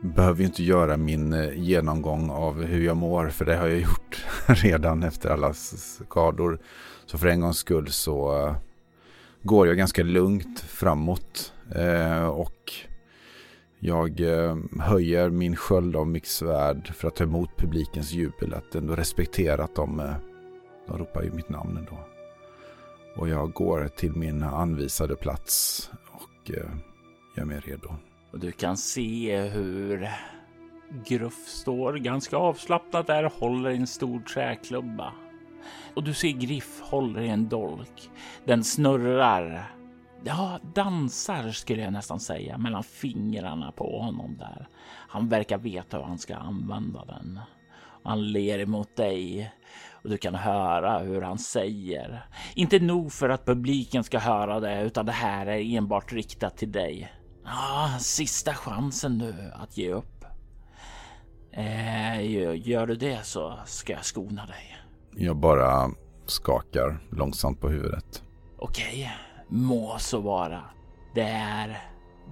behöver 0.00 0.40
ju 0.40 0.46
inte 0.46 0.64
göra 0.64 0.96
min 0.96 1.32
eh, 1.32 1.52
genomgång 1.54 2.30
av 2.30 2.64
hur 2.64 2.84
jag 2.84 2.96
mår 2.96 3.28
för 3.28 3.44
det 3.44 3.56
har 3.56 3.68
jag 3.68 3.80
gjort 3.80 4.24
redan 4.46 5.02
efter 5.02 5.30
alla 5.30 5.52
skador. 5.54 6.58
Så 7.06 7.18
för 7.18 7.26
en 7.26 7.40
gångs 7.40 7.58
skull 7.58 7.88
så 7.88 8.54
går 9.42 9.66
jag 9.66 9.76
ganska 9.76 10.02
lugnt 10.02 10.60
framåt. 10.60 11.52
Och 12.32 12.72
jag 13.78 14.20
höjer 14.80 15.30
min 15.30 15.56
sköld 15.56 15.96
av 15.96 16.06
mitt 16.06 16.26
svärd 16.26 16.92
för 16.94 17.08
att 17.08 17.16
ta 17.16 17.24
emot 17.24 17.56
publikens 17.56 18.12
jubel. 18.12 18.54
Att 18.54 18.74
ändå 18.74 18.96
respektera 18.96 19.64
att 19.64 19.74
de, 19.74 20.12
de 20.88 20.98
ropar 20.98 21.22
ju 21.22 21.30
mitt 21.30 21.48
namn 21.48 21.76
ändå. 21.76 22.17
Och 23.16 23.28
jag 23.28 23.52
går 23.52 23.88
till 23.88 24.12
min 24.12 24.42
anvisade 24.42 25.16
plats 25.16 25.90
och 26.12 26.50
eh, 26.50 26.70
gör 27.36 27.44
mig 27.44 27.60
redo. 27.60 27.94
Och 28.30 28.38
du 28.38 28.52
kan 28.52 28.76
se 28.76 29.40
hur 29.40 30.08
Gruff 31.06 31.48
står 31.48 31.92
ganska 31.92 32.36
avslappnat 32.36 33.06
där 33.06 33.24
och 33.24 33.32
håller 33.32 33.70
i 33.70 33.76
en 33.76 33.86
stor 33.86 34.20
träklubba 34.20 35.12
och 35.94 36.04
du 36.04 36.14
ser 36.14 36.28
Griff 36.28 36.80
håller 36.80 37.20
i 37.20 37.28
en 37.28 37.48
dolk. 37.48 38.10
Den 38.44 38.64
snurrar. 38.64 39.74
Ja, 40.24 40.60
dansar 40.74 41.50
skulle 41.50 41.82
jag 41.82 41.92
nästan 41.92 42.20
säga 42.20 42.58
mellan 42.58 42.82
fingrarna 42.82 43.72
på 43.72 43.98
honom 43.98 44.36
där. 44.38 44.68
Han 45.08 45.28
verkar 45.28 45.58
veta 45.58 45.96
hur 45.96 46.04
han 46.04 46.18
ska 46.18 46.36
använda 46.36 47.04
den. 47.04 47.40
Han 48.04 48.32
ler 48.32 48.58
emot 48.58 48.96
dig 48.96 49.52
och 50.02 50.10
du 50.10 50.18
kan 50.18 50.34
höra 50.34 50.98
hur 50.98 51.22
han 51.22 51.38
säger. 51.38 52.26
Inte 52.54 52.78
nog 52.78 53.12
för 53.12 53.28
att 53.28 53.46
publiken 53.46 54.04
ska 54.04 54.18
höra 54.18 54.60
det, 54.60 54.82
utan 54.82 55.06
det 55.06 55.12
här 55.12 55.46
är 55.46 55.76
enbart 55.76 56.12
riktat 56.12 56.56
till 56.56 56.72
dig. 56.72 57.12
Ja, 57.44 57.90
sista 58.00 58.54
chansen 58.54 59.18
nu 59.18 59.52
att 59.54 59.78
ge 59.78 59.92
upp. 59.92 60.24
Eh, 61.52 62.30
gör 62.68 62.86
du 62.86 62.94
det 62.94 63.26
så 63.26 63.58
ska 63.66 63.92
jag 63.92 64.04
skona 64.04 64.46
dig. 64.46 64.76
Jag 65.16 65.36
bara 65.36 65.90
skakar 66.26 66.98
långsamt 67.10 67.60
på 67.60 67.68
huvudet. 67.68 68.22
Okej, 68.58 69.12
må 69.48 69.96
så 69.98 70.20
vara. 70.20 70.64
Det 71.14 71.28
är 71.30 71.78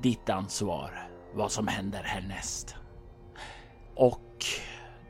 ditt 0.02 0.30
ansvar 0.30 1.08
vad 1.34 1.52
som 1.52 1.68
händer 1.68 2.02
härnäst. 2.02 2.76
Och 3.96 4.44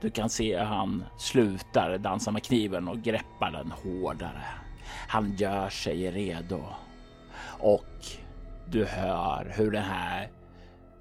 du 0.07 0.11
kan 0.11 0.31
se 0.31 0.59
hur 0.59 0.65
han 0.65 1.05
slutar 1.19 1.99
dansa 1.99 2.31
med 2.31 2.43
kniven 2.43 2.89
och 2.89 3.03
greppar 3.03 3.51
den 3.51 3.73
hårdare. 3.73 4.45
Han 5.09 5.37
gör 5.37 5.69
sig 5.69 6.11
redo 6.11 6.65
och 7.59 8.07
du 8.69 8.85
hör 8.85 9.53
hur 9.57 9.71
det 9.71 9.81
här 9.81 10.31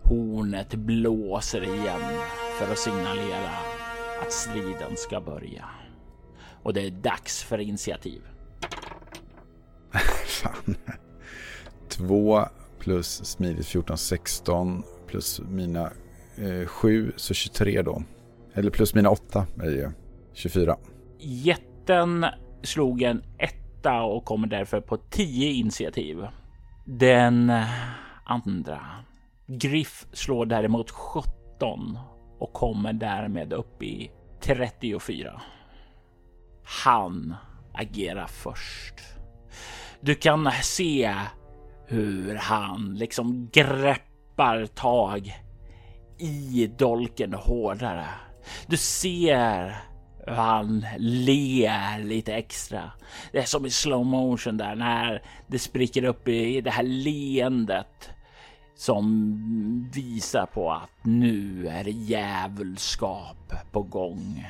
hornet 0.03 0.75
blåser 0.75 1.63
igen 1.63 2.01
för 2.59 2.71
att 2.71 2.79
signalera 2.79 3.49
att 4.21 4.31
striden 4.31 4.97
ska 4.97 5.21
börja 5.21 5.65
och 6.63 6.73
det 6.73 6.81
är 6.81 6.91
dags 6.91 7.43
för 7.43 7.57
initiativ. 7.57 8.21
Fan. 10.25 10.75
2 11.89 12.45
plus 12.79 13.25
smidigt 13.25 13.67
14, 13.67 13.97
16 13.97 14.83
plus 15.07 15.41
mina 15.49 15.91
7 16.67 17.07
eh, 17.07 17.13
så 17.15 17.33
23 17.33 17.81
då. 17.81 18.03
Eller 18.55 18.71
plus 18.71 18.95
mina 18.95 19.09
8 19.09 19.47
är 19.61 19.69
ju 19.69 19.91
24. 20.33 20.77
Jätten 21.19 22.25
slog 22.63 23.01
en 23.01 23.23
etta 23.37 24.01
och 24.01 24.25
kommer 24.25 24.47
därför 24.47 24.81
på 24.81 24.97
10 24.97 25.51
initiativ. 25.51 26.27
Den 26.85 27.51
andra 28.25 28.81
Griff 29.47 30.05
slår 30.13 30.45
däremot 30.45 30.91
17 30.91 31.99
och 32.39 32.53
kommer 32.53 32.93
därmed 32.93 33.53
upp 33.53 33.83
i 33.83 34.11
34. 34.41 35.41
Han 36.63 37.35
agerar 37.73 38.27
först. 38.27 38.95
Du 40.01 40.15
kan 40.15 40.51
se 40.61 41.15
hur 41.87 42.35
han 42.35 42.95
liksom 42.95 43.49
greppar 43.51 44.65
tag 44.65 45.33
i 46.17 46.67
dolken 46.77 47.33
hårdare. 47.33 48.05
Du 48.67 48.77
ser 48.77 49.75
hur 50.27 50.33
han 50.33 50.85
ler 50.97 52.03
lite 52.03 52.33
extra. 52.33 52.91
Det 53.31 53.39
är 53.39 53.45
som 53.45 53.65
i 53.65 53.69
slow 53.69 54.05
motion 54.05 54.57
där 54.57 54.75
när 54.75 55.21
det 55.47 55.59
spricker 55.59 56.03
upp 56.03 56.27
i 56.27 56.61
det 56.61 56.71
här 56.71 56.83
leendet 56.83 58.09
som 58.75 59.91
visar 59.93 60.45
på 60.45 60.71
att 60.71 60.89
nu 61.01 61.67
är 61.67 61.83
det 61.83 61.91
djävulskap 61.91 63.53
på 63.71 63.81
gång. 63.81 64.47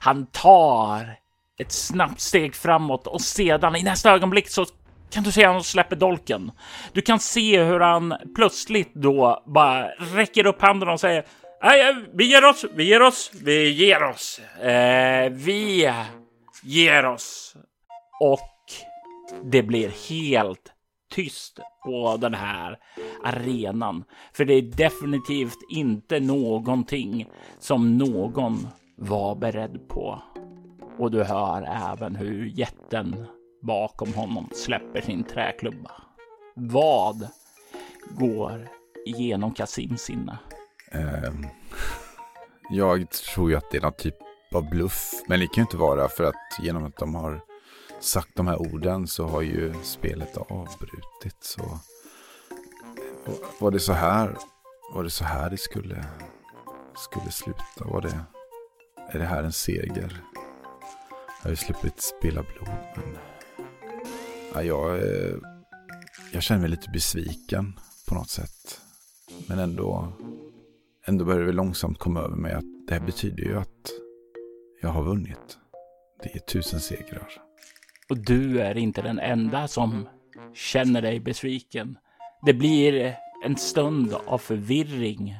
Han 0.00 0.26
tar 0.26 1.16
ett 1.58 1.72
snabbt 1.72 2.20
steg 2.20 2.54
framåt 2.54 3.06
och 3.06 3.20
sedan 3.20 3.76
i 3.76 3.82
nästa 3.82 4.12
ögonblick 4.12 4.48
så 4.48 4.66
kan 5.10 5.22
du 5.22 5.32
se 5.32 5.44
han 5.44 5.64
släpper 5.64 5.96
dolken. 5.96 6.50
Du 6.92 7.00
kan 7.00 7.18
se 7.18 7.64
hur 7.64 7.80
han 7.80 8.14
plötsligt 8.36 8.94
då 8.94 9.42
bara 9.46 9.86
räcker 9.88 10.46
upp 10.46 10.62
handen 10.62 10.88
och 10.88 11.00
säger 11.00 11.24
Nej, 11.64 11.90
eh, 11.90 11.96
vi 12.12 12.24
ger 12.24 12.44
oss, 12.44 12.64
vi 12.74 12.84
ger 12.84 13.02
oss, 13.02 13.30
vi 13.44 13.70
ger 13.70 14.02
oss. 14.02 14.40
Eh, 14.60 15.30
vi 15.32 15.92
ger 16.62 17.06
oss. 17.06 17.56
Och 18.20 18.50
det 19.44 19.62
blir 19.62 19.88
helt 20.08 20.72
tyst 21.10 21.58
på 21.84 22.16
den 22.16 22.34
här 22.34 22.78
arenan. 23.24 24.04
För 24.32 24.44
det 24.44 24.54
är 24.54 24.62
definitivt 24.62 25.58
inte 25.70 26.20
någonting 26.20 27.26
som 27.58 27.98
någon 27.98 28.68
var 28.96 29.34
beredd 29.34 29.88
på. 29.88 30.22
Och 30.98 31.10
du 31.10 31.24
hör 31.24 31.62
även 31.92 32.16
hur 32.16 32.46
jätten 32.46 33.26
bakom 33.62 34.14
honom 34.14 34.48
släpper 34.52 35.00
sin 35.00 35.24
träklubba. 35.24 35.92
Vad 36.54 37.28
går 38.10 38.68
igenom 39.06 39.54
Kasims 39.54 40.02
sinne? 40.02 40.38
Ehm, 40.94 41.46
jag 42.70 43.10
tror 43.10 43.50
ju 43.50 43.56
att 43.56 43.70
det 43.70 43.76
är 43.76 43.82
någon 43.82 43.92
typ 43.92 44.16
av 44.54 44.70
bluff. 44.70 45.12
Men 45.26 45.40
det 45.40 45.46
kan 45.46 45.54
ju 45.56 45.62
inte 45.62 45.76
vara 45.76 46.08
för 46.08 46.24
att 46.24 46.58
genom 46.58 46.84
att 46.84 46.96
de 46.96 47.14
har 47.14 47.40
sagt 48.00 48.36
de 48.36 48.46
här 48.46 48.62
orden 48.62 49.06
så 49.06 49.26
har 49.26 49.42
ju 49.42 49.74
spelet 49.82 50.36
avbrutits. 50.36 51.56
Så 51.56 51.78
var 53.58 53.70
det 53.70 53.80
så 53.80 53.92
här, 53.92 54.36
var 54.94 55.04
det 55.04 55.10
så 55.10 55.24
här 55.24 55.50
det 55.50 55.56
skulle, 55.56 56.04
skulle 56.96 57.30
sluta? 57.30 57.84
Var 57.84 58.00
det, 58.00 58.20
är 59.08 59.18
det 59.18 59.24
här 59.24 59.42
en 59.42 59.52
seger? 59.52 60.20
Jag 61.26 61.42
har 61.42 61.50
ju 61.50 61.56
sluppit 61.56 62.00
spela 62.02 62.42
blod, 62.42 62.68
men 62.96 63.18
ja, 64.54 64.62
jag, 64.62 64.96
eh, 64.96 65.36
jag 66.32 66.42
känner 66.42 66.60
mig 66.60 66.70
lite 66.70 66.90
besviken 66.90 67.78
på 68.08 68.14
något 68.14 68.30
sätt. 68.30 68.80
Men 69.46 69.58
ändå, 69.58 70.12
ändå 71.06 71.24
börjar 71.24 71.46
det 71.46 71.52
långsamt 71.52 71.98
komma 71.98 72.20
över 72.20 72.36
mig 72.36 72.52
att 72.52 72.64
det 72.88 72.94
här 72.94 73.00
betyder 73.00 73.44
ju 73.44 73.58
att 73.58 73.90
jag 74.82 74.88
har 74.88 75.02
vunnit. 75.02 75.58
Det 76.22 76.34
är 76.34 76.38
tusen 76.38 76.80
segrar. 76.80 77.28
Och 78.08 78.18
du 78.18 78.60
är 78.60 78.76
inte 78.76 79.02
den 79.02 79.18
enda 79.18 79.68
som 79.68 80.08
känner 80.54 81.02
dig 81.02 81.20
besviken. 81.20 81.98
Det 82.46 82.54
blir 82.54 83.16
en 83.44 83.56
stund 83.56 84.14
av 84.26 84.38
förvirring 84.38 85.36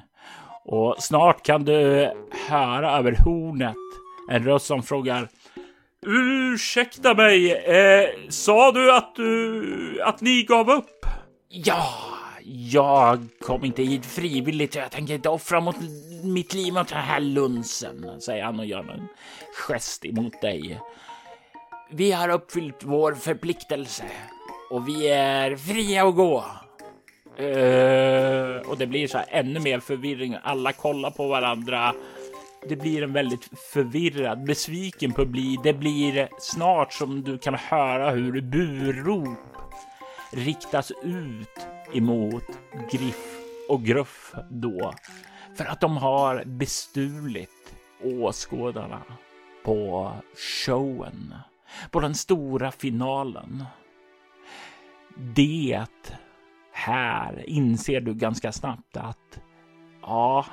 och 0.65 0.97
snart 0.99 1.43
kan 1.43 1.65
du 1.65 2.11
höra 2.49 2.99
över 2.99 3.13
hornet 3.13 3.77
en 4.31 4.45
röst 4.45 4.67
som 4.67 4.83
frågar 4.83 5.29
Ursäkta 6.07 7.15
mig, 7.15 7.53
eh, 7.53 8.09
sa 8.29 8.73
du 8.73 8.93
att 8.93 9.15
du 9.15 10.03
att 10.03 10.21
ni 10.21 10.43
gav 10.43 10.71
upp? 10.71 11.07
Ja, 11.49 11.89
jag 12.47 13.27
kom 13.41 13.65
inte 13.65 13.83
hit 13.83 14.07
frivilligt. 14.07 14.75
Jag 14.75 14.91
tänker 14.91 15.15
inte 15.15 15.29
offra 15.29 15.61
mot 15.61 15.77
mitt 16.25 16.55
liv 16.55 16.75
mot 16.75 16.89
den 16.89 16.99
här 16.99 17.21
lunsen, 17.21 18.21
säger 18.21 18.45
han 18.45 18.61
och 18.61 18.67
gör 18.67 18.91
en 18.91 19.09
gest 19.69 20.05
emot 20.05 20.41
dig. 20.41 20.81
Vi 21.91 22.13
har 22.13 22.29
uppfyllt 22.29 22.85
vår 22.85 23.15
förpliktelse 23.15 24.05
och 24.71 24.89
vi 24.89 25.09
är 25.09 25.57
fria 25.57 26.09
att 26.09 26.15
gå. 26.15 26.45
Uh, 27.41 28.71
och 28.71 28.79
det 28.79 28.87
blir 28.87 29.09
så 29.09 29.19
här 29.19 29.27
ännu 29.31 29.61
mer 29.61 29.81
förvirring. 29.81 30.37
Alla 30.43 30.73
kollar 30.73 31.11
på 31.11 31.29
varandra. 31.29 31.95
Det 32.69 32.77
blir 32.77 33.03
en 33.03 33.13
väldigt 33.13 33.51
förvirrad, 33.73 34.45
besviken 34.45 35.13
publik. 35.13 35.61
Det 35.63 35.73
blir 35.73 36.29
snart 36.41 36.93
som 36.93 37.23
du 37.23 37.39
kan 37.39 37.55
höra 37.55 38.11
hur 38.11 38.41
burop 38.41 39.39
riktas 40.35 40.93
ut 41.03 41.67
emot 41.93 42.59
Griff 42.93 43.41
och 43.69 43.83
Gruff 43.83 44.35
då 44.51 44.93
för 45.57 45.65
att 45.65 45.81
de 45.81 45.97
har 45.97 46.45
bestulit 46.45 47.75
åskådarna 48.03 49.03
på 49.65 50.13
showen 50.67 51.35
på 51.91 52.01
den 52.01 52.15
stora 52.15 52.71
finalen. 52.71 53.65
Det 55.17 55.87
här 56.73 57.49
inser 57.49 58.01
du 58.01 58.15
ganska 58.15 58.53
snabbt 58.53 58.97
att 58.97 59.41
ja, 60.03 60.47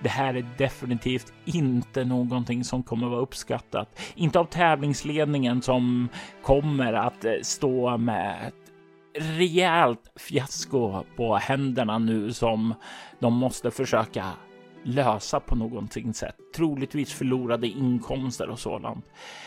det 0.00 0.08
här 0.08 0.34
är 0.34 0.46
definitivt 0.58 1.32
inte 1.44 2.04
någonting 2.04 2.64
som 2.64 2.82
kommer 2.82 3.08
vara 3.08 3.20
uppskattat. 3.20 4.00
Inte 4.14 4.38
av 4.38 4.44
tävlingsledningen 4.44 5.62
som 5.62 6.08
kommer 6.42 6.92
att 6.92 7.24
eh, 7.24 7.32
stå 7.42 7.96
med 7.96 8.48
ett 8.48 8.67
rejält 9.14 10.12
fiasko 10.16 11.04
på 11.16 11.36
händerna 11.36 11.98
nu 11.98 12.32
som 12.32 12.74
de 13.18 13.34
måste 13.34 13.70
försöka 13.70 14.32
lösa 14.82 15.40
på 15.40 15.56
någonting 15.56 16.14
sätt. 16.14 16.36
Troligtvis 16.56 17.12
förlorade 17.12 17.66
inkomster 17.66 18.48
och 18.48 18.58
sådant. 18.58 19.04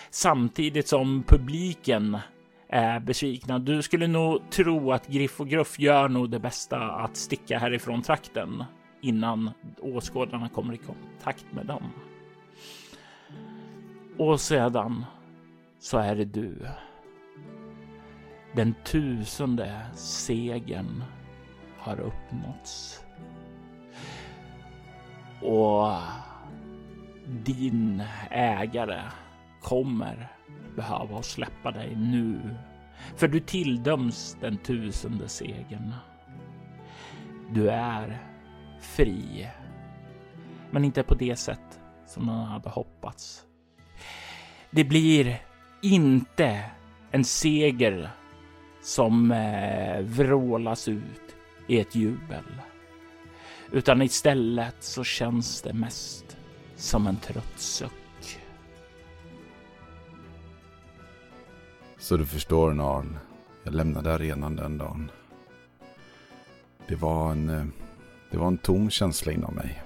Samtidigt 0.10 0.88
som 0.88 1.24
publiken 1.28 2.18
är 2.70 3.00
besvikna. 3.00 3.60
Du 3.60 3.82
skulle 3.82 4.08
nog 4.08 4.50
tro 4.50 4.92
att 4.92 5.08
Griff 5.08 5.40
och 5.40 5.48
Gruff 5.48 5.80
gör 5.80 6.10
nog 6.10 6.30
det 6.30 6.40
bästa 6.40 6.78
att 6.78 7.18
sticka 7.18 7.60
härifrån 7.60 8.02
trakten 8.02 8.64
innan 9.02 9.52
åskådarna 9.80 10.50
kommer 10.50 10.74
i 10.74 10.78
kontakt 10.78 11.46
med 11.52 11.66
dem. 11.66 11.84
Och 14.18 14.42
sedan 14.42 15.06
så 15.80 15.98
är 15.98 16.16
det 16.16 16.26
du. 16.26 16.68
Den 18.56 18.76
tusende 18.84 19.82
segern 19.96 21.04
har 21.78 22.00
uppnåtts. 22.00 23.04
Och 25.42 25.98
din 27.28 28.04
ägare 28.30 29.02
kommer 29.62 30.32
behöva 30.76 31.22
släppa 31.22 31.72
dig 31.72 31.96
nu. 31.96 32.56
För 33.16 33.28
du 33.28 33.40
tilldöms 33.40 34.38
den 34.42 34.58
tusende 34.58 35.28
segern. 35.28 35.94
Du 37.50 37.70
är 37.70 38.20
fri. 38.82 39.48
Men 40.72 40.86
inte 40.86 41.04
på 41.04 41.16
det 41.16 41.36
sätt 41.36 41.80
som 42.06 42.26
man 42.26 42.46
hade 42.46 42.70
hoppats. 42.70 43.46
Det 44.72 44.84
blir 44.84 45.42
inte 45.82 46.66
en 47.12 47.24
seger 47.24 48.12
som 48.82 49.32
eh, 49.32 50.02
vrålas 50.02 50.88
ut 50.88 51.36
i 51.68 51.80
ett 51.80 51.96
jubel. 51.96 52.44
Utan 53.72 54.02
istället 54.02 54.76
så 54.80 55.04
känns 55.04 55.62
det 55.62 55.74
mest 55.74 56.38
som 56.76 57.08
en 57.08 57.18
trött 57.18 57.60
suck. 57.60 58.40
Så 61.98 62.18
du 62.18 62.26
förstår 62.26 62.74
Narl, 62.74 63.06
jag 63.64 63.74
lämnade 63.74 64.14
arenan 64.14 64.56
den 64.56 64.78
dagen. 64.78 65.12
Det 66.88 66.96
var 66.96 67.32
en, 67.32 67.50
eh, 67.50 67.66
det 68.32 68.38
var 68.38 68.48
en 68.48 68.58
tom 68.58 68.90
känsla 68.90 69.32
inom 69.32 69.54
mig. 69.56 69.84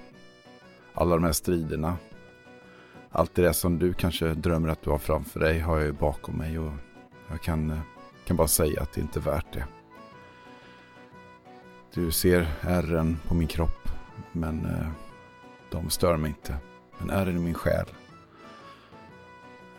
Alla 0.94 1.14
de 1.14 1.24
här 1.24 1.32
striderna. 1.32 1.96
Allt 3.10 3.34
det 3.34 3.42
där 3.42 3.52
som 3.52 3.78
du 3.78 3.92
kanske 3.92 4.34
drömmer 4.34 4.68
att 4.68 4.82
du 4.82 4.90
har 4.90 4.98
framför 4.98 5.40
dig 5.40 5.58
har 5.58 5.76
jag 5.76 5.86
ju 5.86 5.92
bakom 5.92 6.34
mig 6.34 6.58
och 6.58 6.72
jag 7.30 7.42
kan, 7.42 7.70
eh, 7.70 7.78
kan 8.26 8.36
bara 8.36 8.48
säga 8.48 8.82
att 8.82 8.92
det 8.92 9.00
inte 9.00 9.18
är 9.18 9.22
värt 9.22 9.52
det. 9.52 9.66
Du 11.94 12.10
ser 12.10 12.48
ärren 12.60 13.16
på 13.28 13.34
min 13.34 13.48
kropp, 13.48 13.88
men 14.32 14.64
eh, 14.66 14.88
de 15.70 15.90
stör 15.90 16.16
mig 16.16 16.28
inte. 16.28 16.56
Men 16.98 17.10
ärren 17.10 17.36
i 17.36 17.40
min 17.40 17.54
själ. 17.54 17.86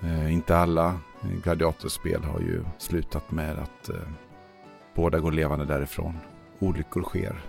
Eh, 0.02 0.34
inte 0.34 0.58
alla 0.58 1.00
gladiatorspel 1.44 2.24
har 2.24 2.40
ju 2.40 2.64
slutat 2.78 3.32
med 3.32 3.60
att 3.60 3.90
eh, 3.90 4.10
båda 4.96 5.20
går 5.20 5.32
levande 5.32 5.66
därifrån. 5.66 6.18
Olyckor 6.60 7.04
sker. 7.04 7.42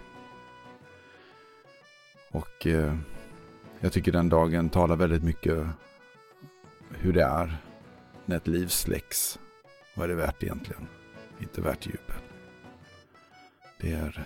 Och 2.30 2.66
eh, 2.66 2.96
jag 3.80 3.92
tycker 3.92 4.12
den 4.12 4.28
dagen 4.28 4.68
talar 4.68 4.96
väldigt 4.96 5.22
mycket 5.22 5.66
hur 6.90 7.12
det 7.12 7.24
är 7.24 7.56
när 8.24 8.36
ett 8.36 8.46
liv 8.46 8.66
släcks 8.66 9.38
vad 9.98 10.04
är 10.04 10.08
det 10.08 10.22
värt 10.22 10.42
egentligen? 10.42 10.88
Inte 11.40 11.60
värt 11.60 11.86
jubel. 11.86 12.16
Det 13.80 13.92
är, 13.92 14.24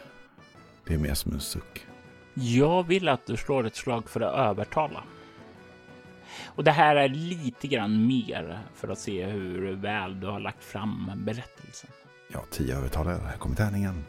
det 0.87 0.95
är 0.95 0.99
mer 0.99 1.15
som 1.15 1.33
en 1.33 1.41
suck. 1.41 1.87
Jag 2.35 2.83
vill 2.83 3.09
att 3.09 3.27
du 3.27 3.37
slår 3.37 3.67
ett 3.67 3.77
slag 3.77 4.09
för 4.09 4.21
att 4.21 4.35
övertala. 4.35 5.05
Och 6.45 6.65
det 6.65 6.71
här 6.71 6.97
är 6.97 7.09
lite 7.09 7.69
grann 7.69 8.07
mer 8.07 8.61
för 8.75 8.89
att 8.89 8.99
se 8.99 9.25
hur 9.25 9.73
väl 9.73 10.21
du 10.21 10.27
har 10.27 10.41
lagt 10.41 10.65
fram 10.65 11.11
berättelsen. 11.17 11.91
Ja, 12.33 12.45
tio 12.51 12.77
övertalare. 12.77 13.23
Här 13.25 13.37
kommer 13.37 13.57
tärningen. 13.57 14.05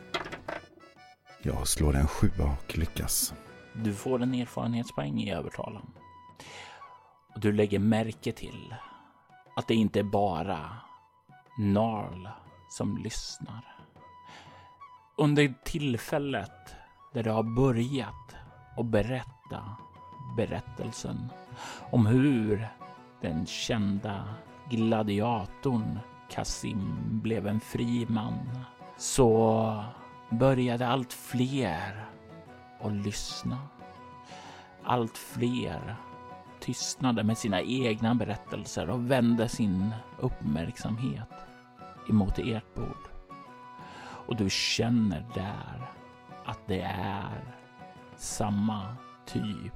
Jag 1.41 1.67
slår 1.67 1.95
en 1.95 2.07
sjua 2.07 2.45
och 2.45 2.77
lyckas. 2.77 3.33
Du 3.73 3.93
får 3.93 4.21
en 4.21 4.33
erfarenhetspoäng 4.33 5.21
i 5.21 5.33
övertalan. 5.33 5.91
Och 7.33 7.39
du 7.39 7.51
lägger 7.51 7.79
märke 7.79 8.31
till 8.31 8.75
att 9.55 9.67
det 9.67 9.75
inte 9.75 9.99
är 9.99 10.03
bara 10.03 10.69
Narl 11.57 12.29
som 12.69 12.97
lyssnar. 12.97 13.75
Under 15.17 15.53
tillfället 15.63 16.75
där 17.13 17.23
du 17.23 17.31
har 17.31 17.55
börjat 17.55 18.35
att 18.77 18.85
berätta 18.85 19.75
berättelsen 20.37 21.29
om 21.91 22.05
hur 22.05 22.67
den 23.21 23.45
kända 23.45 24.23
gladiatorn 24.69 25.99
Kasim 26.29 27.19
blev 27.23 27.47
en 27.47 27.59
fri 27.59 28.05
man 28.09 28.39
så 28.97 29.83
började 30.29 30.87
allt 30.87 31.13
fler 31.13 32.05
att 32.81 32.93
lyssna. 32.93 33.57
Allt 34.83 35.17
fler 35.17 35.95
tystnade 36.63 37.23
med 37.23 37.37
sina 37.37 37.61
egna 37.61 38.15
berättelser 38.15 38.89
och 38.89 39.11
vände 39.11 39.49
sin 39.49 39.93
uppmärksamhet 40.19 41.29
emot 42.09 42.39
ert 42.39 42.75
bord. 42.75 43.07
Och 44.27 44.35
du 44.35 44.49
känner 44.49 45.25
där 45.33 45.91
att 46.45 46.59
det 46.67 46.81
är 46.81 47.55
samma 48.17 48.95
typ 49.25 49.73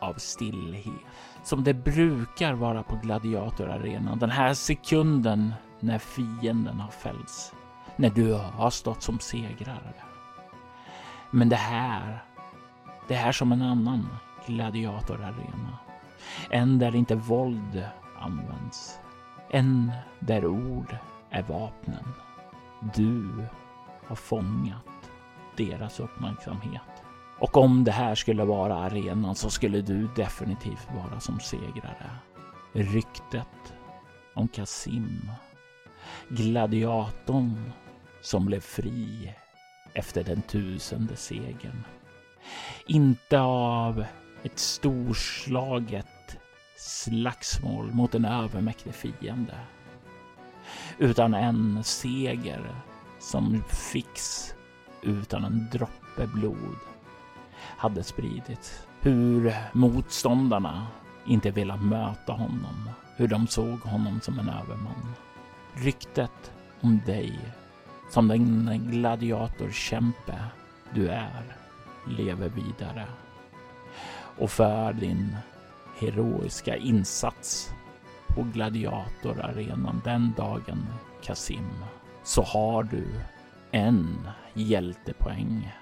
av 0.00 0.14
stillhet 0.14 0.94
som 1.42 1.64
det 1.64 1.74
brukar 1.74 2.52
vara 2.52 2.82
på 2.82 2.96
gladiatorarenan. 2.96 4.18
Den 4.18 4.30
här 4.30 4.54
sekunden 4.54 5.54
när 5.80 5.98
fienden 5.98 6.80
har 6.80 6.90
fällts. 6.90 7.52
När 7.96 8.10
du 8.10 8.32
har 8.34 8.70
stått 8.70 9.02
som 9.02 9.18
segrare. 9.18 9.94
Men 11.30 11.48
det 11.48 11.56
här, 11.56 12.24
det 13.08 13.14
är 13.14 13.32
som 13.32 13.52
en 13.52 13.62
annan 13.62 14.08
gladiatorarena. 14.46 15.78
En 16.50 16.78
där 16.78 16.96
inte 16.96 17.14
våld 17.14 17.84
används. 18.18 18.98
En 19.50 19.92
där 20.20 20.46
ord 20.46 20.96
är 21.30 21.42
vapnen. 21.42 22.04
Du 22.94 23.46
har 24.06 24.16
fångat 24.16 25.10
deras 25.56 26.00
uppmärksamhet. 26.00 26.82
Och 27.38 27.56
om 27.56 27.84
det 27.84 27.92
här 27.92 28.14
skulle 28.14 28.44
vara 28.44 28.74
arenan 28.74 29.34
så 29.34 29.50
skulle 29.50 29.80
du 29.80 30.08
definitivt 30.16 30.88
vara 30.94 31.20
som 31.20 31.40
segrare. 31.40 32.10
Ryktet 32.72 33.74
om 34.34 34.48
Kasim, 34.48 35.30
gladiatorn 36.28 37.72
som 38.22 38.46
blev 38.46 38.60
fri 38.60 39.34
efter 39.94 40.24
den 40.24 40.42
tusende 40.42 41.16
segern. 41.16 41.84
Inte 42.86 43.40
av 43.40 44.04
ett 44.42 44.58
storslaget 44.58 46.06
slagsmål 46.80 47.92
mot 47.92 48.14
en 48.14 48.24
övermäktig 48.24 48.94
fiende. 48.94 49.54
Utan 50.98 51.34
en 51.34 51.84
seger 51.84 52.74
som 53.18 53.62
fix 53.68 54.46
utan 55.02 55.44
en 55.44 55.68
droppe 55.72 56.26
blod 56.26 56.76
hade 57.56 58.02
spridits. 58.02 58.86
Hur 59.00 59.54
motståndarna 59.72 60.86
inte 61.26 61.50
velat 61.50 61.84
möta 61.84 62.32
honom. 62.32 62.90
Hur 63.16 63.28
de 63.28 63.46
såg 63.46 63.78
honom 63.80 64.20
som 64.20 64.38
en 64.38 64.48
överman. 64.48 65.14
Ryktet 65.74 66.52
om 66.80 67.00
dig 67.06 67.38
som 68.10 68.28
den 68.28 68.90
gladiatorkämpe 68.90 70.38
du 70.94 71.08
är 71.08 71.56
lever 72.08 72.48
vidare. 72.48 73.06
Och 74.38 74.50
för 74.50 74.92
din 74.92 75.36
heroiska 76.00 76.76
insats 76.76 77.74
på 78.28 78.42
gladiatorarenan 78.42 80.00
den 80.04 80.32
dagen, 80.36 80.86
Kasim, 81.22 81.68
så 82.22 82.42
har 82.42 82.82
du 82.82 83.06
en 83.70 84.28
hjältepoäng 84.54 85.72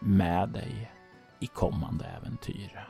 med 0.00 0.48
dig 0.48 0.92
i 1.40 1.46
kommande 1.46 2.04
äventyr. 2.04 2.88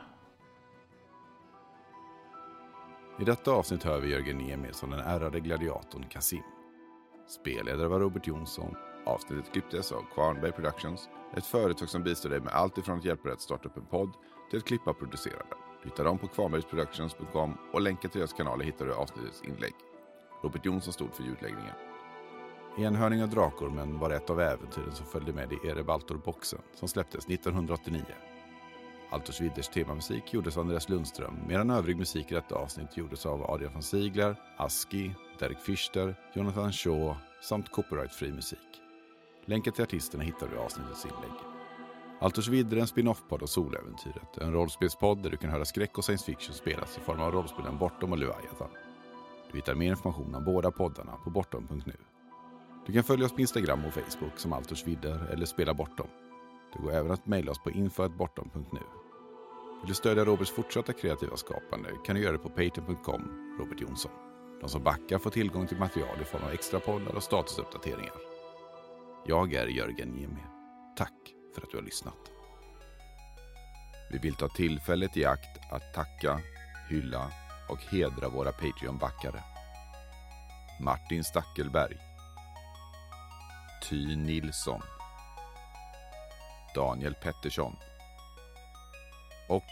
I 3.19 3.23
detta 3.23 3.51
avsnitt 3.51 3.83
hör 3.83 3.99
vi 3.99 4.11
Jörgen 4.11 4.37
Niemi 4.37 4.69
som 4.71 4.89
den 4.89 4.99
ärrade 4.99 5.39
gladiatorn 5.39 6.05
Kasim. 6.09 6.43
Spelledare 7.27 7.87
var 7.87 7.99
Robert 7.99 8.27
Jonsson. 8.27 8.75
Avsnittet 9.05 9.51
klipptes 9.51 9.91
av 9.91 10.03
Kvarnberg 10.13 10.51
Productions, 10.51 11.09
ett 11.37 11.45
företag 11.45 11.89
som 11.89 12.03
bistår 12.03 12.29
dig 12.29 12.39
med 12.39 12.53
allt 12.53 12.77
ifrån 12.77 12.97
att 12.97 13.05
hjälpa 13.05 13.23
dig 13.23 13.33
att 13.33 13.41
starta 13.41 13.69
upp 13.69 13.77
en 13.77 13.85
podd 13.85 14.13
till 14.49 14.59
att 14.59 14.65
klippa 14.65 14.89
och 14.89 14.99
producera 14.99 15.37
den. 15.49 15.66
Hitta 15.87 16.03
dem 16.03 16.17
på 16.17 16.27
kvarnbergsproductions.com 16.27 17.57
och 17.73 17.81
länkar 17.81 18.09
till 18.09 18.19
deras 18.19 18.33
kanaler 18.33 18.65
hittar 18.65 18.85
du 18.85 18.91
i 18.91 18.95
avsnittets 18.95 19.43
inlägg. 19.43 19.73
Robert 20.43 20.65
Jonsson 20.65 20.93
stod 20.93 21.13
för 21.13 21.23
ljudläggningen. 21.23 21.73
Enhörning 22.77 23.23
av 23.23 23.29
Drakormen 23.29 23.99
var 23.99 24.09
ett 24.09 24.29
av 24.29 24.41
äventyren 24.41 24.95
som 24.95 25.05
följde 25.05 25.33
med 25.33 25.53
i 25.53 25.67
Erebaltor-boxen 25.67 26.59
som 26.73 26.87
släpptes 26.87 27.25
1989. 27.25 28.03
Altors 29.09 29.41
Widders 29.41 29.67
temamusik 29.67 30.33
gjordes 30.33 30.57
av 30.57 30.61
Andreas 30.61 30.89
Lundström 30.89 31.39
medan 31.47 31.69
övrig 31.69 31.97
musik 31.97 32.31
i 32.31 32.35
detta 32.35 32.55
avsnitt 32.55 32.97
gjordes 32.97 33.25
av 33.25 33.51
Adrian 33.51 33.73
von 33.73 33.83
Ziegler, 33.83 34.35
Aski, 34.57 35.11
Derek 35.39 35.59
Fischer, 35.59 36.15
Jonathan 36.33 36.71
Shaw 36.71 37.15
samt 37.41 37.71
copyrightfri 37.71 38.31
musik. 38.31 38.81
Länkar 39.45 39.71
till 39.71 39.83
artisterna 39.83 40.23
hittar 40.23 40.47
du 40.47 40.55
i 40.55 40.59
avsnittets 40.59 41.05
inlägg. 41.05 41.56
Altors 42.19 42.47
Vidder 42.47 42.77
är 42.77 42.81
en 42.81 42.87
spin-off-podd 42.87 43.43
av 43.43 43.47
Soläventyret, 43.47 44.37
en 44.37 44.53
rollspelspodd 44.53 45.23
där 45.23 45.29
du 45.29 45.37
kan 45.37 45.49
höra 45.49 45.65
skräck 45.65 45.97
och 45.97 46.03
science 46.03 46.25
fiction 46.25 46.53
spelas 46.53 46.97
i 46.97 47.01
form 47.01 47.19
av 47.19 47.31
rollspelen 47.31 47.77
Bortom 47.77 48.11
och 48.11 48.17
Leviathan. 48.17 48.69
Du 49.51 49.57
hittar 49.57 49.75
mer 49.75 49.89
information 49.89 50.35
om 50.35 50.45
båda 50.45 50.71
poddarna 50.71 51.11
på 51.23 51.29
bortom.nu. 51.29 51.93
Du 52.85 52.93
kan 52.93 53.03
följa 53.03 53.25
oss 53.25 53.31
på 53.31 53.41
Instagram 53.41 53.85
och 53.85 53.93
Facebook 53.93 54.39
som 54.39 54.53
Altors 54.53 54.87
Vidder 54.87 55.27
eller 55.33 55.45
Spela 55.45 55.73
Bortom. 55.73 56.07
Det 56.73 56.81
går 56.81 56.91
även 56.91 57.11
att 57.11 57.25
mejla 57.25 57.51
oss 57.51 57.63
på 57.63 57.71
info.bortom.nu. 57.71 58.79
Vill 59.81 59.87
du 59.87 59.93
stödja 59.93 60.25
Roberts 60.25 60.51
fortsatta 60.51 60.93
kreativa 60.93 61.37
skapande 61.37 61.89
kan 62.05 62.15
du 62.15 62.21
göra 62.21 62.31
det 62.31 62.37
på 62.37 62.49
patreon.com 62.49 63.55
Robert 63.59 63.81
Jonsson. 63.81 64.11
De 64.61 64.69
som 64.69 64.83
backar 64.83 65.17
får 65.17 65.29
tillgång 65.29 65.67
till 65.67 65.77
material 65.77 66.21
i 66.21 66.25
form 66.25 66.43
av 66.43 66.51
extra 66.51 66.79
poddar 66.79 67.15
och 67.15 67.23
statusuppdateringar. 67.23 68.13
Jag 69.25 69.53
är 69.53 69.67
Jörgen 69.67 70.15
Jimmy. 70.15 70.41
Tack 70.97 71.36
för 71.57 71.65
att 71.65 71.71
du 71.71 71.77
har 71.77 71.83
lyssnat. 71.83 72.31
Vi 74.11 74.17
vill 74.17 74.35
ta 74.35 74.49
tillfället 74.49 75.17
i 75.17 75.25
akt 75.25 75.59
att 75.71 75.93
tacka, 75.93 76.41
hylla 76.89 77.31
och 77.69 77.79
hedra 77.81 78.29
våra 78.29 78.51
Patreon-backare. 78.51 79.43
Martin 80.79 81.23
Stackelberg. 81.23 81.97
Ty 83.89 84.15
Nilsson. 84.15 84.81
Daniel 86.75 87.13
Pettersson. 87.13 87.75
Och 89.49 89.63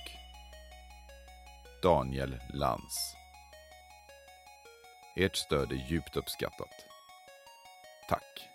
Daniel 1.83 2.41
Lantz. 2.53 3.15
Ert 5.15 5.35
stöd 5.35 5.71
är 5.71 5.89
djupt 5.89 6.17
uppskattat. 6.17 6.85
Tack! 8.09 8.54